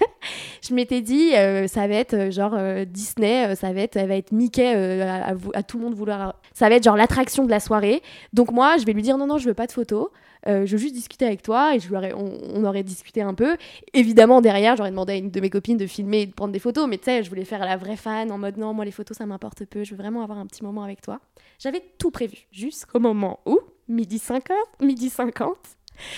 je 0.62 0.74
m'étais 0.76 1.02
dit, 1.02 1.32
ça 1.32 1.88
va 1.88 1.96
être 1.96 2.32
genre 2.32 2.56
Disney, 2.86 3.56
ça 3.56 3.74
va 3.74 3.82
être, 3.82 3.98
elle 3.98 4.08
va 4.08 4.16
être 4.16 4.32
Mickey 4.32 5.02
à, 5.02 5.34
à 5.54 5.64
tout 5.64 5.78
le 5.78 5.86
monde 5.86 5.96
vouloir. 5.96 6.36
Ça 6.54 6.70
va 6.70 6.76
être 6.76 6.84
genre 6.84 6.98
l'attraction 6.98 7.46
de 7.46 7.50
la 7.50 7.60
soirée. 7.60 8.02
Donc 8.34 8.52
moi, 8.52 8.78
je 8.78 8.86
vais 8.86 8.94
lui 8.94 9.02
dire 9.02 9.18
non, 9.18 9.28
non, 9.28 9.38
je 9.38 9.48
veux 9.48 9.54
pas 9.54 9.68
de 9.68 9.72
photos. 9.72 10.10
Euh, 10.48 10.66
je 10.66 10.72
veux 10.74 10.78
juste 10.78 10.94
discuter 10.94 11.26
avec 11.26 11.42
toi 11.42 11.76
et 11.76 11.80
je 11.80 11.88
lui 11.90 11.96
aurais- 11.96 12.14
on, 12.14 12.38
on 12.54 12.64
aurait 12.64 12.84
discuté 12.84 13.22
un 13.22 13.34
peu. 13.34 13.58
Évidemment, 13.94 14.40
derrière, 14.42 14.76
j'aurais 14.78 14.92
demandé 14.92 15.14
à 15.14 15.16
une 15.16 15.32
de 15.32 15.40
mes 15.42 15.50
copines 15.50 15.78
de 15.78 15.88
filmer 15.88 16.22
et 16.22 16.26
de 16.28 16.34
prendre 16.34 16.54
des 16.54 16.60
photos, 16.60 16.88
mais 16.88 16.98
tu 16.98 17.06
sais, 17.06 17.24
je 17.24 17.30
voulais 17.30 17.46
faire 17.46 17.66
la 17.66 17.76
vraie 17.78 17.96
fan 17.98 18.32
en 18.32 18.38
mode 18.38 18.58
non, 18.58 18.74
moi 18.74 18.86
les 18.86 18.92
photos 18.92 19.18
ça 19.18 19.26
m'importe 19.26 19.66
peu, 19.66 19.84
je 19.84 19.92
veux 19.92 19.98
vraiment 19.98 20.22
avoir 20.24 20.38
un 20.38 20.46
petit 20.46 20.64
moment 20.64 20.84
avec 20.84 21.02
toi. 21.02 21.20
J'avais 21.60 21.82
tout 21.98 22.12
prévu 22.12 22.38
jusqu'au 22.52 23.00
moment 23.00 23.40
où, 23.46 23.60
midi 23.88 24.20
50, 24.20 24.56
midi 24.82 25.10
50, 25.10 25.58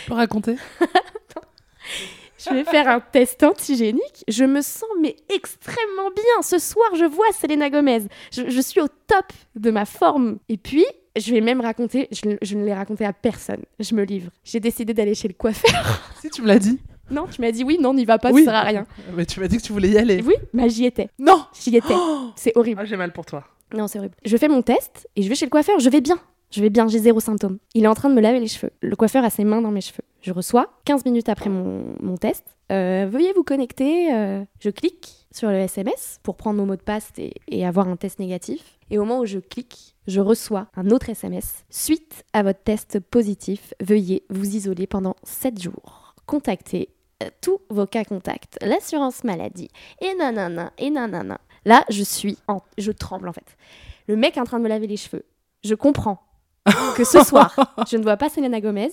Tu 0.04 0.10
peux 0.10 0.14
raconter 0.16 0.58
je 2.38 2.54
vais 2.54 2.64
faire 2.64 2.88
un 2.88 3.00
test 3.00 3.44
antigénique. 3.44 4.24
Je 4.28 4.44
me 4.46 4.62
sens 4.62 4.90
mais 5.02 5.16
extrêmement 5.34 6.10
bien. 6.16 6.42
Ce 6.42 6.58
soir, 6.58 6.88
je 6.96 7.06
vois 7.06 7.26
Selena 7.34 7.70
Gomez. 7.70 8.04
Je, 8.32 8.50
je 8.50 8.62
suis 8.62 8.80
au 8.80 8.88
top 8.88 9.26
de 9.56 9.72
ma 9.72 9.86
forme. 9.86 10.40
Et 10.48 10.58
puis, 10.58 10.86
je 11.18 11.34
vais 11.34 11.42
même 11.42 11.62
raconter, 11.62 12.08
je, 12.12 12.38
je 12.42 12.56
ne 12.56 12.64
l'ai 12.66 12.74
raconté 12.74 13.06
à 13.06 13.14
personne. 13.14 13.62
Je 13.80 13.94
me 13.96 14.04
livre. 14.04 14.32
J'ai 14.44 14.60
décidé 14.60 14.94
d'aller 14.94 15.16
chez 15.16 15.28
le 15.28 15.34
coiffeur. 15.34 15.72
Si, 16.22 16.30
tu 16.30 16.42
me 16.42 16.48
l'as 16.48 16.60
dit. 16.60 16.80
non, 17.10 17.28
tu 17.32 17.40
m'as 17.40 17.52
dit 17.52 17.64
oui, 17.64 17.78
non, 17.80 17.94
n'y 17.94 18.04
va 18.06 18.18
pas, 18.20 18.32
oui. 18.32 18.44
ça 18.44 18.52
sert 18.52 18.60
à 18.60 18.64
rien. 18.64 18.86
Mais 19.16 19.26
tu 19.26 19.40
m'as 19.40 19.48
dit 19.48 19.58
que 19.58 19.62
tu 19.64 19.72
voulais 19.72 19.90
y 19.90 19.98
aller. 19.98 20.22
Oui, 20.26 20.34
bah 20.54 20.68
j'y 20.68 20.86
étais. 20.86 21.10
Non 21.18 21.46
J'y 21.60 21.76
étais. 21.78 21.94
C'est 22.36 22.52
horrible. 22.58 22.82
Ah, 22.82 22.86
j'ai 22.86 22.98
mal 22.98 23.14
pour 23.14 23.26
toi. 23.26 23.46
Non, 23.74 23.88
c'est 23.88 24.00
horrible. 24.00 24.16
Je 24.26 24.36
fais 24.36 24.48
mon 24.50 24.62
test 24.62 25.08
et 25.16 25.22
je 25.24 25.30
vais 25.30 25.36
chez 25.36 25.46
le 25.46 25.50
coiffeur. 25.50 25.80
Je 25.80 25.90
vais 25.90 26.02
bien. 26.02 26.20
Je 26.52 26.62
vais 26.62 26.70
bien, 26.72 26.88
j'ai 26.88 26.98
zéro 27.00 27.20
symptôme. 27.20 27.60
Il 27.76 27.84
est 27.84 27.88
en 27.88 27.94
train 27.94 28.10
de 28.10 28.16
me 28.16 28.22
laver 28.22 28.40
les 28.40 28.48
cheveux. 28.48 28.72
Le 28.82 28.96
coiffeur 28.96 29.24
a 29.24 29.30
ses 29.30 29.44
mains 29.44 29.62
dans 29.62 29.70
mes 29.72 29.82
cheveux. 29.82 30.04
Je 30.22 30.34
reçois 30.34 30.74
15 30.86 31.06
minutes 31.06 31.30
après 31.30 31.50
mon, 31.50 31.86
mon 32.02 32.18
test. 32.18 32.44
euh, 32.72 33.08
veuillez 33.10 33.32
vous 33.34 33.44
connecter. 33.44 34.12
euh, 34.14 34.44
je 34.60 34.70
clique 34.72 35.28
sur 35.32 35.50
le 35.50 35.58
SMS 35.58 36.20
pour 36.24 36.36
prendre 36.38 36.58
mon 36.60 36.66
mot 36.66 36.76
de 36.76 36.82
passe 36.82 37.12
et, 37.20 37.34
et 37.48 37.66
avoir 37.66 37.88
un 37.88 37.96
test 37.98 38.18
négatif. 38.20 38.80
Et 38.90 38.98
au 38.98 39.02
moment 39.06 39.20
où 39.20 39.26
je 39.28 39.38
clique, 39.38 39.96
je 40.10 40.20
reçois 40.20 40.68
un 40.76 40.90
autre 40.90 41.10
SMS. 41.10 41.66
Suite 41.70 42.26
à 42.34 42.44
votre 42.44 42.62
test 42.64 43.00
positif, 43.00 43.74
veuillez 43.80 44.24
vous 44.30 44.56
isoler 44.56 44.88
pendant 44.88 45.16
7 45.24 45.62
jours. 45.62 46.16
Contactez 46.26 46.90
euh, 47.24 47.30
tous 47.42 47.62
vos 47.70 47.86
cas 47.86 48.04
contacts, 48.04 48.58
l'assurance 48.62 49.24
maladie, 49.24 49.70
et 50.02 50.14
nanana, 50.16 50.74
et 50.78 50.90
nanana. 50.90 51.40
Là, 51.66 51.86
je 51.90 52.04
suis 52.04 52.38
en... 52.48 52.62
Je 52.78 52.92
tremble 52.92 53.30
en 53.30 53.34
fait. 53.34 53.58
Le 54.08 54.16
mec 54.16 54.38
est 54.38 54.42
en 54.42 54.46
train 54.46 54.58
de 54.58 54.64
me 54.64 54.70
laver 54.70 54.88
les 54.88 54.98
cheveux. 54.98 55.26
Je 55.64 55.76
comprends 55.76 56.24
que 56.96 57.04
ce 57.04 57.24
soir, 57.24 57.76
je 57.90 57.98
ne 57.98 58.04
vois 58.04 58.18
pas 58.18 58.30
Selena 58.30 58.62
Gomez 58.62 58.92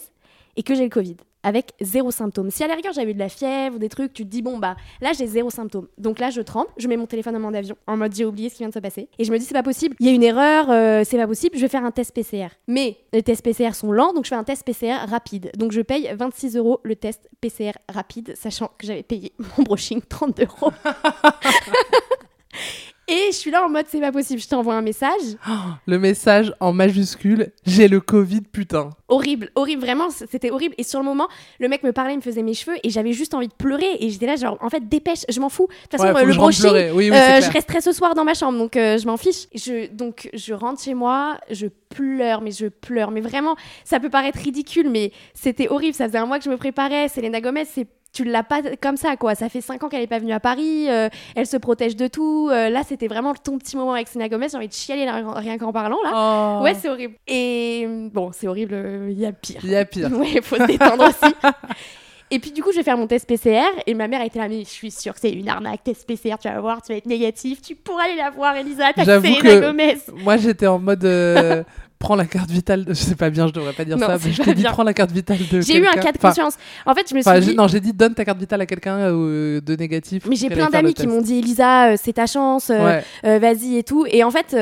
et 0.56 0.62
que 0.62 0.74
j'ai 0.74 0.84
le 0.84 0.90
Covid 0.90 1.16
avec 1.46 1.74
zéro 1.80 2.10
symptôme. 2.10 2.50
Si 2.50 2.64
à 2.64 2.66
la 2.66 2.74
rigueur 2.74 2.92
j'avais 2.92 3.12
eu 3.12 3.14
de 3.14 3.20
la 3.20 3.28
fièvre 3.28 3.78
des 3.78 3.88
trucs, 3.88 4.12
tu 4.12 4.24
te 4.24 4.28
dis 4.28 4.42
bon 4.42 4.58
bah 4.58 4.74
là 5.00 5.12
j'ai 5.16 5.28
zéro 5.28 5.48
symptôme. 5.48 5.86
Donc 5.96 6.18
là 6.18 6.30
je 6.30 6.40
tremble, 6.40 6.68
je 6.76 6.88
mets 6.88 6.96
mon 6.96 7.06
téléphone 7.06 7.36
en 7.36 7.38
mode 7.38 7.54
avion 7.54 7.76
en 7.86 7.96
mode 7.96 8.12
j'ai 8.12 8.24
oublié 8.24 8.48
ce 8.48 8.56
qui 8.56 8.62
vient 8.62 8.68
de 8.68 8.74
se 8.74 8.80
passer 8.80 9.08
et 9.16 9.24
je 9.24 9.30
me 9.30 9.38
dis 9.38 9.44
c'est 9.44 9.54
pas 9.54 9.62
possible, 9.62 9.94
il 10.00 10.06
y 10.06 10.08
a 10.08 10.12
une 10.12 10.24
erreur, 10.24 10.68
euh, 10.70 11.04
c'est 11.04 11.16
pas 11.16 11.28
possible, 11.28 11.56
je 11.56 11.62
vais 11.62 11.68
faire 11.68 11.84
un 11.84 11.92
test 11.92 12.12
PCR. 12.12 12.48
Mais 12.66 12.96
les 13.12 13.22
tests 13.22 13.44
PCR 13.44 13.74
sont 13.74 13.92
lents 13.92 14.12
donc 14.12 14.24
je 14.24 14.30
fais 14.30 14.34
un 14.34 14.42
test 14.42 14.64
PCR 14.64 15.06
rapide. 15.08 15.52
Donc 15.56 15.70
je 15.70 15.82
paye 15.82 16.10
26 16.12 16.56
euros 16.56 16.80
le 16.82 16.96
test 16.96 17.30
PCR 17.40 17.74
rapide, 17.88 18.34
sachant 18.34 18.72
que 18.76 18.84
j'avais 18.84 19.04
payé 19.04 19.30
mon 19.56 19.62
brushing 19.62 20.02
32 20.02 20.42
euros. 20.42 20.72
Et 23.08 23.26
je 23.30 23.36
suis 23.36 23.52
là 23.52 23.64
en 23.64 23.68
mode 23.68 23.86
c'est 23.88 24.00
pas 24.00 24.10
possible, 24.10 24.40
je 24.40 24.48
t'envoie 24.48 24.74
un 24.74 24.82
message. 24.82 25.36
Le 25.86 25.98
message 25.98 26.52
en 26.58 26.72
majuscule, 26.72 27.52
j'ai 27.64 27.86
le 27.86 28.00
Covid, 28.00 28.40
putain. 28.40 28.90
Horrible, 29.06 29.50
horrible, 29.54 29.82
vraiment, 29.82 30.10
c'était 30.10 30.50
horrible. 30.50 30.74
Et 30.78 30.82
sur 30.82 30.98
le 30.98 31.04
moment, 31.04 31.28
le 31.60 31.68
mec 31.68 31.84
me 31.84 31.92
parlait, 31.92 32.14
il 32.14 32.16
me 32.16 32.22
faisait 32.22 32.42
mes 32.42 32.54
cheveux 32.54 32.76
et 32.82 32.90
j'avais 32.90 33.12
juste 33.12 33.34
envie 33.34 33.46
de 33.46 33.54
pleurer. 33.54 33.86
Et 34.00 34.10
j'étais 34.10 34.26
là, 34.26 34.34
genre, 34.34 34.58
en 34.60 34.68
fait, 34.68 34.88
dépêche, 34.88 35.20
je 35.28 35.38
m'en 35.38 35.48
fous. 35.48 35.68
De 35.68 35.72
toute 35.82 35.92
façon, 35.92 36.12
Ouais, 36.12 36.20
euh, 36.20 36.24
le 36.24 36.34
brushing. 36.34 36.72
Oui, 36.72 37.10
oui, 37.10 37.12
euh, 37.12 37.40
je 37.40 37.50
resterai 37.52 37.80
ce 37.80 37.92
soir 37.92 38.14
dans 38.14 38.24
ma 38.24 38.34
chambre, 38.34 38.58
donc 38.58 38.76
euh, 38.76 38.98
je 38.98 39.06
m'en 39.06 39.16
fiche. 39.16 39.46
Je, 39.54 39.86
donc, 39.92 40.28
je 40.34 40.52
rentre 40.52 40.82
chez 40.82 40.94
moi, 40.94 41.38
je 41.50 41.68
pleure, 41.88 42.40
mais 42.40 42.50
je 42.50 42.66
pleure. 42.66 43.12
Mais 43.12 43.20
vraiment, 43.20 43.54
ça 43.84 44.00
peut 44.00 44.10
paraître 44.10 44.40
ridicule, 44.40 44.90
mais 44.90 45.12
c'était 45.32 45.68
horrible. 45.68 45.94
Ça 45.94 46.08
faisait 46.08 46.18
un 46.18 46.26
mois 46.26 46.38
que 46.38 46.44
je 46.44 46.50
me 46.50 46.56
préparais. 46.56 47.06
Selena 47.08 47.40
Gomez, 47.40 47.66
c'est. 47.66 47.86
Tu 48.16 48.24
l'as 48.24 48.42
pas 48.42 48.62
comme 48.80 48.96
ça, 48.96 49.14
quoi. 49.16 49.34
Ça 49.34 49.50
fait 49.50 49.60
cinq 49.60 49.84
ans 49.84 49.90
qu'elle 49.90 50.00
est 50.00 50.06
pas 50.06 50.18
venue 50.18 50.32
à 50.32 50.40
Paris. 50.40 50.86
euh, 50.88 51.10
elle 51.34 51.46
se 51.46 51.58
protège 51.58 51.96
de 51.96 52.06
tout. 52.06 52.48
euh, 52.50 52.70
là, 52.70 52.80
c'était 52.88 53.08
vraiment 53.08 53.34
ton 53.34 53.58
petit 53.58 53.76
moment 53.76 53.92
avec 53.92 54.08
Selena 54.08 54.30
Gomez. 54.30 54.46
J'ai 54.50 54.56
envie 54.56 54.68
de 54.68 54.72
chialer 54.72 55.04
là, 55.04 55.22
rien 55.34 55.58
qu'en 55.58 55.70
parlant, 55.70 55.98
là. 56.02 56.12
Oh. 56.60 56.62
Ouais, 56.64 56.72
c'est 56.72 56.88
horrible. 56.88 57.14
Et 57.26 57.86
bon, 58.12 58.30
c'est 58.32 58.48
horrible, 58.48 58.74
il 59.10 59.18
y 59.18 59.26
a 59.26 59.32
pire. 59.32 59.60
Il 59.62 59.70
y 59.70 59.76
a 59.76 59.84
pire. 59.84 60.08
Ouais, 60.16 60.40
faut 60.40 60.56
se 60.56 60.66
détendre 60.66 61.04
aussi. 61.08 61.34
Et 62.30 62.40
puis 62.40 62.50
du 62.50 62.60
coup, 62.62 62.72
je 62.72 62.78
vais 62.78 62.82
faire 62.82 62.96
mon 62.96 63.06
test 63.06 63.28
PCR 63.28 63.62
et 63.86 63.94
ma 63.94 64.08
mère 64.08 64.20
était 64.22 64.40
là, 64.40 64.48
mais 64.48 64.60
je 64.64 64.68
suis 64.68 64.90
sûre 64.90 65.14
que 65.14 65.20
c'est 65.20 65.30
une 65.30 65.48
arnaque, 65.48 65.84
test 65.84 66.04
PCR, 66.08 66.36
tu 66.40 66.48
vas 66.48 66.58
voir, 66.60 66.82
tu 66.82 66.90
vas 66.92 66.98
être 66.98 67.06
négatif, 67.06 67.62
tu 67.62 67.76
pourras 67.76 68.02
aller 68.06 68.16
la 68.16 68.30
voir, 68.30 68.56
Elisa, 68.56 68.92
t'as 68.96 69.04
Selena 69.04 69.60
Gomez. 69.60 69.96
moi 70.24 70.36
j'étais 70.36 70.66
en 70.66 70.80
mode 70.80 71.04
euh, 71.04 71.62
prends 71.98 72.14
la 72.16 72.24
carte 72.26 72.50
vitale. 72.50 72.84
de- 72.84 72.94
Je 72.94 73.00
sais 73.00 73.14
pas 73.14 73.30
bien, 73.30 73.46
je 73.46 73.52
devrais 73.52 73.72
pas 73.72 73.84
dire 73.84 73.96
Non, 73.96 74.06
ça, 74.06 74.18
mais 74.24 74.32
je 74.32 74.42
t'ai 74.42 74.54
dit 74.54 74.62
bien. 74.62 74.70
prends 74.72 74.82
la 74.84 74.94
carte 74.94 75.10
vitale 75.12 75.38
de 75.50 75.60
J'ai 75.60 75.78
eu 75.78 75.86
un 75.86 75.92
cas 75.92 76.12
de 76.12 76.18
Enfin, 76.18 76.28
conscience. 76.28 76.54
En 76.84 76.94
fait, 76.94 77.06
je 77.08 77.14
me 77.14 77.22
suis 77.22 77.40
dit... 77.50 77.54
non, 77.56 77.68
j'ai 77.68 77.80
dit 77.80 77.92
donne 77.92 78.14
ta 78.14 78.24
carte 78.24 78.38
vitale 78.38 78.60
à 78.60 78.66
quelqu'un 78.66 78.96
euh, 78.98 79.60
de 79.60 79.76
négatif. 79.76 80.24
Mais 80.28 80.36
j'ai 80.36 80.48
plein 80.50 80.68
d'amis 80.70 80.94
qui 80.94 81.06
m'ont 81.06 81.20
dit 81.22 81.38
Elisa, 81.38 81.90
euh, 81.92 81.96
c'est 82.02 82.14
ta 82.14 82.26
chance, 82.26 82.70
euh, 82.70 83.00
Ouais. 83.24 83.38
vas-y 83.38 83.76
et 83.78 83.82
tout. 83.82 84.06
Et 84.10 84.22
en 84.24 84.30
fait, 84.30 84.54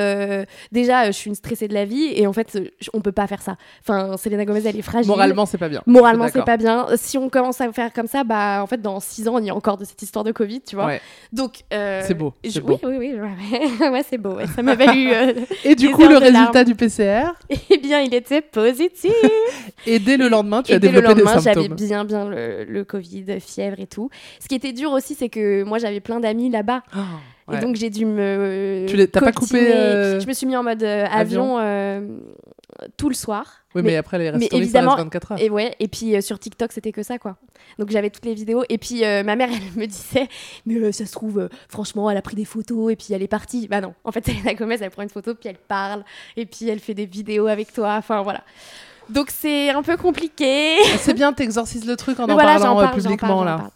déjà, 0.72 1.06
je 1.06 1.12
suis 1.12 1.28
une 1.28 1.34
stressée 1.34 1.68
de 1.68 1.74
la 1.74 1.84
vie 1.84 2.12
et 2.14 2.26
en 2.26 2.32
fait, 2.32 2.58
on 2.92 3.00
peut 3.00 3.12
pas 3.12 3.26
faire 3.26 3.42
ça. 3.42 3.56
Enfin, 3.80 4.16
Selena 4.16 4.44
Gomez, 4.44 4.62
elle 4.64 4.76
est 4.78 4.82
fragile. 4.82 5.08
Moralement, 5.08 5.46
c'est 5.46 5.58
pas 5.58 5.68
bien. 5.68 5.82
Moralement, 5.86 6.28
c'est 6.32 6.44
pas 6.44 6.56
bien. 6.56 6.86
Si 6.96 7.18
on 7.18 7.28
commence 7.28 7.60
à 7.60 7.70
faire 7.72 7.92
comme 7.92 8.06
ça, 8.06 8.24
bah 8.24 8.60
en 8.62 8.66
fait, 8.66 8.80
dans 8.80 9.00
6 9.00 9.28
ans, 9.28 9.38
il 9.38 9.46
y 9.46 9.50
a 9.50 9.54
encore 9.54 9.76
de 9.76 9.84
cette 9.84 10.00
histoire 10.02 10.24
de 10.24 10.32
Covid, 10.32 10.60
tu 10.62 10.76
vois. 10.76 10.86
Ouais. 10.86 11.00
Donc, 11.32 11.64
C'est 11.70 12.14
beau, 12.14 12.34
je- 12.44 12.60
oui, 12.60 12.76
oui, 12.84 12.96
oui, 12.98 13.12
ouais, 13.14 13.88
ouais, 13.90 14.02
c'est 14.08 14.18
beau. 14.18 14.36
Ça 14.54 14.62
m'a 14.62 14.74
valu. 14.74 15.10
Et 15.64 15.74
du 15.74 15.90
coup, 15.90 16.06
le 16.06 16.16
résultat 16.18 16.64
du 16.64 16.74
PCR, 16.74 17.33
Eh 17.70 17.78
bien, 17.78 18.00
il 18.00 18.14
était 18.14 18.40
positif. 18.40 19.12
et 19.86 19.98
dès 19.98 20.16
le 20.16 20.28
lendemain, 20.28 20.62
tu 20.62 20.72
et 20.72 20.76
as 20.76 20.78
dès 20.78 20.88
le 20.88 20.94
développé 21.00 21.20
lendemain, 21.22 21.36
des 21.36 21.42
j'avais 21.42 21.60
symptômes. 21.68 21.76
bien, 21.76 22.04
bien 22.04 22.28
le, 22.28 22.64
le 22.64 22.84
Covid, 22.84 23.40
fièvre 23.40 23.80
et 23.80 23.86
tout. 23.86 24.10
Ce 24.40 24.48
qui 24.48 24.54
était 24.54 24.72
dur 24.72 24.92
aussi, 24.92 25.14
c'est 25.14 25.28
que 25.28 25.62
moi, 25.64 25.78
j'avais 25.78 26.00
plein 26.00 26.20
d'amis 26.20 26.50
là-bas. 26.50 26.82
Oh, 26.96 27.52
Et 27.52 27.58
donc, 27.58 27.76
j'ai 27.76 27.90
dû 27.90 28.06
me. 28.06 28.86
Tu 28.88 28.96
l'as- 28.96 29.06
t'as 29.06 29.20
pas 29.20 29.32
coupé, 29.32 29.72
euh, 29.72 30.20
Je 30.20 30.26
me 30.26 30.32
suis 30.32 30.46
mis 30.46 30.56
en 30.56 30.62
mode 30.62 30.82
euh, 30.82 31.04
avion, 31.10 31.58
euh, 31.58 32.00
tout 32.96 33.08
le 33.08 33.14
soir. 33.14 33.63
Oui, 33.74 33.82
mais, 33.82 33.96
après, 33.96 34.18
les 34.18 34.30
mais 34.32 34.48
évidemment, 34.52 34.92
reste 34.92 35.04
24 35.04 35.32
heures. 35.32 35.40
Et 35.40 35.50
ouais, 35.50 35.74
et 35.80 35.88
puis 35.88 36.14
euh, 36.14 36.20
sur 36.20 36.38
TikTok, 36.38 36.72
c'était 36.72 36.92
que 36.92 37.02
ça, 37.02 37.18
quoi. 37.18 37.36
Donc 37.78 37.90
j'avais 37.90 38.10
toutes 38.10 38.24
les 38.24 38.34
vidéos. 38.34 38.64
Et 38.68 38.78
puis 38.78 39.04
euh, 39.04 39.24
ma 39.24 39.34
mère, 39.34 39.48
elle 39.52 39.80
me 39.80 39.86
disait, 39.86 40.28
mais 40.66 40.76
euh, 40.76 40.92
ça 40.92 41.06
se 41.06 41.12
trouve, 41.12 41.48
franchement, 41.68 42.08
elle 42.10 42.16
a 42.16 42.22
pris 42.22 42.36
des 42.36 42.44
photos 42.44 42.92
et 42.92 42.96
puis 42.96 43.08
elle 43.10 43.22
est 43.22 43.28
partie. 43.28 43.66
Bah 43.68 43.80
non, 43.80 43.94
en 44.04 44.12
fait, 44.12 44.24
Selena 44.26 44.54
Gomez, 44.54 44.76
elle 44.80 44.90
prend 44.90 45.02
une 45.02 45.08
photo, 45.08 45.34
puis 45.34 45.48
elle 45.48 45.58
parle, 45.58 46.04
et 46.36 46.46
puis 46.46 46.68
elle 46.68 46.80
fait 46.80 46.94
des 46.94 47.06
vidéos 47.06 47.46
avec 47.46 47.72
toi. 47.72 47.96
Enfin 47.98 48.22
voilà. 48.22 48.42
Donc 49.10 49.30
c'est 49.30 49.70
un 49.70 49.82
peu 49.82 49.96
compliqué. 49.96 50.76
Ah, 50.84 50.98
C'est 50.98 51.14
bien, 51.14 51.32
t'exorcises 51.32 51.86
le 51.86 51.96
truc 51.96 52.20
en 52.20 52.26
Mais 52.26 52.32
en 52.34 52.36
voilà, 52.36 52.58
parlant 52.58 52.76
parle, 52.76 52.94
publiquement, 52.94 53.44
parle, 53.44 53.46
là. 53.46 53.70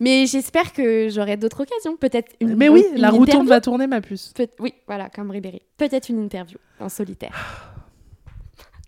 Mais 0.00 0.26
j'espère 0.26 0.72
que 0.72 1.08
j'aurai 1.08 1.36
d'autres 1.36 1.62
occasions. 1.62 1.96
Peut-être 1.96 2.34
une. 2.40 2.56
Mais 2.56 2.68
oui, 2.68 2.84
une 2.94 3.00
la 3.00 3.10
roue 3.10 3.24
va 3.46 3.60
tourner, 3.60 3.86
ma 3.86 4.00
puce. 4.00 4.32
Peut- 4.34 4.48
oui, 4.58 4.74
voilà, 4.86 5.08
comme 5.08 5.30
Ribéry. 5.30 5.62
Peut-être 5.76 6.08
une 6.10 6.22
interview 6.22 6.58
en 6.80 6.88
solitaire. 6.88 7.72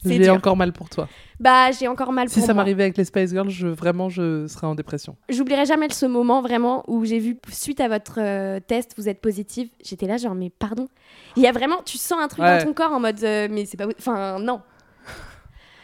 C'est 0.02 0.10
J'ai 0.10 0.18
dur. 0.20 0.34
encore 0.34 0.56
mal 0.56 0.72
pour 0.72 0.88
toi. 0.88 1.08
Bah, 1.40 1.72
j'ai 1.72 1.88
encore 1.88 2.12
mal 2.12 2.28
Si 2.28 2.36
pour 2.38 2.46
ça 2.46 2.54
moi. 2.54 2.62
m'arrivait 2.62 2.84
avec 2.84 2.96
les 2.96 3.04
Spice 3.04 3.30
Girls, 3.30 3.50
je, 3.50 3.66
vraiment, 3.66 4.08
je 4.08 4.46
serais 4.46 4.66
en 4.68 4.74
dépression. 4.76 5.16
J'oublierai 5.28 5.66
jamais 5.66 5.88
ce 5.90 6.06
moment 6.06 6.40
vraiment 6.40 6.84
où 6.86 7.04
j'ai 7.04 7.18
vu 7.18 7.36
suite 7.50 7.80
à 7.80 7.88
votre 7.88 8.18
euh, 8.18 8.60
test 8.60 8.94
vous 8.96 9.08
êtes 9.08 9.20
positive. 9.20 9.68
J'étais 9.84 10.06
là 10.06 10.16
genre 10.16 10.34
mais 10.36 10.50
pardon. 10.50 10.88
Il 11.36 11.42
y 11.42 11.46
a 11.48 11.52
vraiment 11.52 11.82
tu 11.84 11.98
sens 11.98 12.18
un 12.20 12.28
truc 12.28 12.44
Ouais. 12.44 12.58
dans 12.58 12.64
ton 12.66 12.72
corps 12.74 12.92
en 12.92 13.00
mode 13.00 13.22
euh, 13.24 13.48
mais 13.50 13.64
c'est 13.66 13.76
pas 13.76 13.86
enfin 13.98 14.38
non. 14.38 14.60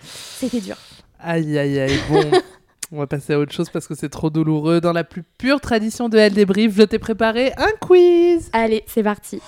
C'était 0.02 0.60
dur. 0.60 0.76
Aïe, 1.18 1.58
aïe, 1.58 1.78
aïe. 1.80 1.98
Bon, 2.10 2.22
on 2.92 2.98
va 2.98 3.06
passer 3.06 3.32
à 3.32 3.38
autre 3.38 3.52
chose 3.52 3.70
parce 3.70 3.86
que 3.88 3.94
c'est 3.94 4.08
trop 4.10 4.30
douloureux. 4.30 4.80
Dans 4.80 4.92
la 4.92 5.02
plus 5.04 5.22
pure 5.38 5.60
tradition 5.60 6.08
de 6.08 6.18
Elle 6.18 6.34
Débrief, 6.34 6.74
je 6.76 6.82
t'ai 6.82 6.98
préparé 6.98 7.52
un 7.56 7.70
quiz. 7.80 8.50
Allez, 8.52 8.84
c'est 8.86 9.02
parti. 9.02 9.40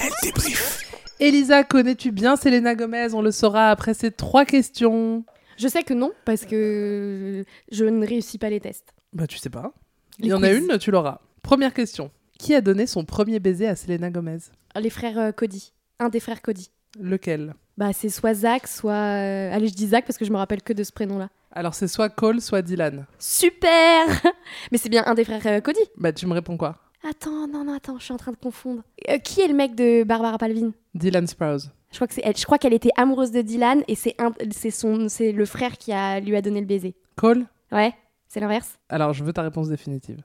Elle 0.00 0.12
débrief. 0.22 0.75
Elisa, 1.18 1.64
connais-tu 1.64 2.12
bien 2.12 2.36
Selena 2.36 2.74
Gomez? 2.74 3.14
On 3.14 3.22
le 3.22 3.30
saura 3.30 3.70
après 3.70 3.94
ces 3.94 4.10
trois 4.10 4.44
questions. 4.44 5.24
Je 5.56 5.66
sais 5.66 5.82
que 5.82 5.94
non 5.94 6.12
parce 6.26 6.44
que 6.44 7.44
je 7.72 7.84
ne 7.86 8.06
réussis 8.06 8.36
pas 8.36 8.50
les 8.50 8.60
tests. 8.60 8.92
Bah, 9.14 9.26
tu 9.26 9.38
sais 9.38 9.48
pas. 9.48 9.72
Il 10.18 10.26
y 10.26 10.34
en 10.34 10.42
a 10.42 10.52
une, 10.52 10.76
tu 10.78 10.90
l'auras. 10.90 11.20
Première 11.42 11.72
question. 11.72 12.10
Qui 12.38 12.54
a 12.54 12.60
donné 12.60 12.86
son 12.86 13.06
premier 13.06 13.40
baiser 13.40 13.66
à 13.66 13.76
Selena 13.76 14.10
Gomez? 14.10 14.38
Les 14.78 14.90
frères 14.90 15.18
euh, 15.18 15.32
Cody, 15.32 15.72
un 15.98 16.10
des 16.10 16.20
frères 16.20 16.42
Cody. 16.42 16.70
Lequel? 17.00 17.54
Bah 17.78 17.92
c'est 17.94 18.10
soit 18.10 18.34
Zach, 18.34 18.66
soit 18.66 18.92
euh, 18.92 19.54
allez 19.54 19.68
je 19.68 19.74
dis 19.74 19.88
Zach 19.88 20.04
parce 20.06 20.18
que 20.18 20.24
je 20.26 20.32
me 20.32 20.36
rappelle 20.36 20.62
que 20.62 20.74
de 20.74 20.82
ce 20.84 20.92
prénom-là. 20.92 21.30
Alors, 21.52 21.74
c'est 21.74 21.88
soit 21.88 22.10
Cole, 22.10 22.42
soit 22.42 22.60
Dylan. 22.60 23.06
Super 23.18 24.06
Mais 24.70 24.76
c'est 24.76 24.90
bien 24.90 25.04
un 25.06 25.14
des 25.14 25.24
frères 25.24 25.46
euh, 25.46 25.60
Cody. 25.60 25.80
Bah, 25.96 26.12
tu 26.12 26.26
me 26.26 26.34
réponds 26.34 26.58
quoi? 26.58 26.76
Attends, 27.08 27.46
non, 27.46 27.64
non, 27.64 27.74
attends, 27.74 27.98
je 27.98 28.04
suis 28.04 28.12
en 28.12 28.16
train 28.16 28.32
de 28.32 28.36
confondre. 28.36 28.82
Euh, 29.08 29.18
qui 29.18 29.40
est 29.40 29.46
le 29.46 29.54
mec 29.54 29.76
de 29.76 30.02
Barbara 30.02 30.38
Palvin? 30.38 30.72
Dylan 30.94 31.26
Sprouse. 31.28 31.70
Je 31.92 31.96
crois 31.96 32.08
que 32.08 32.14
c'est 32.14 32.22
elle. 32.24 32.36
Je 32.36 32.44
crois 32.44 32.58
qu'elle 32.58 32.74
était 32.74 32.90
amoureuse 32.96 33.30
de 33.30 33.42
Dylan 33.42 33.84
et 33.86 33.94
c'est 33.94 34.16
un, 34.18 34.32
c'est 34.50 34.72
son, 34.72 35.08
c'est 35.08 35.30
le 35.30 35.46
frère 35.46 35.78
qui 35.78 35.92
a 35.92 36.18
lui 36.18 36.34
a 36.34 36.42
donné 36.42 36.58
le 36.58 36.66
baiser. 36.66 36.96
Cole? 37.14 37.46
Ouais, 37.70 37.94
c'est 38.26 38.40
l'inverse. 38.40 38.78
Alors, 38.88 39.12
je 39.12 39.22
veux 39.22 39.32
ta 39.32 39.42
réponse 39.42 39.68
définitive. 39.68 40.20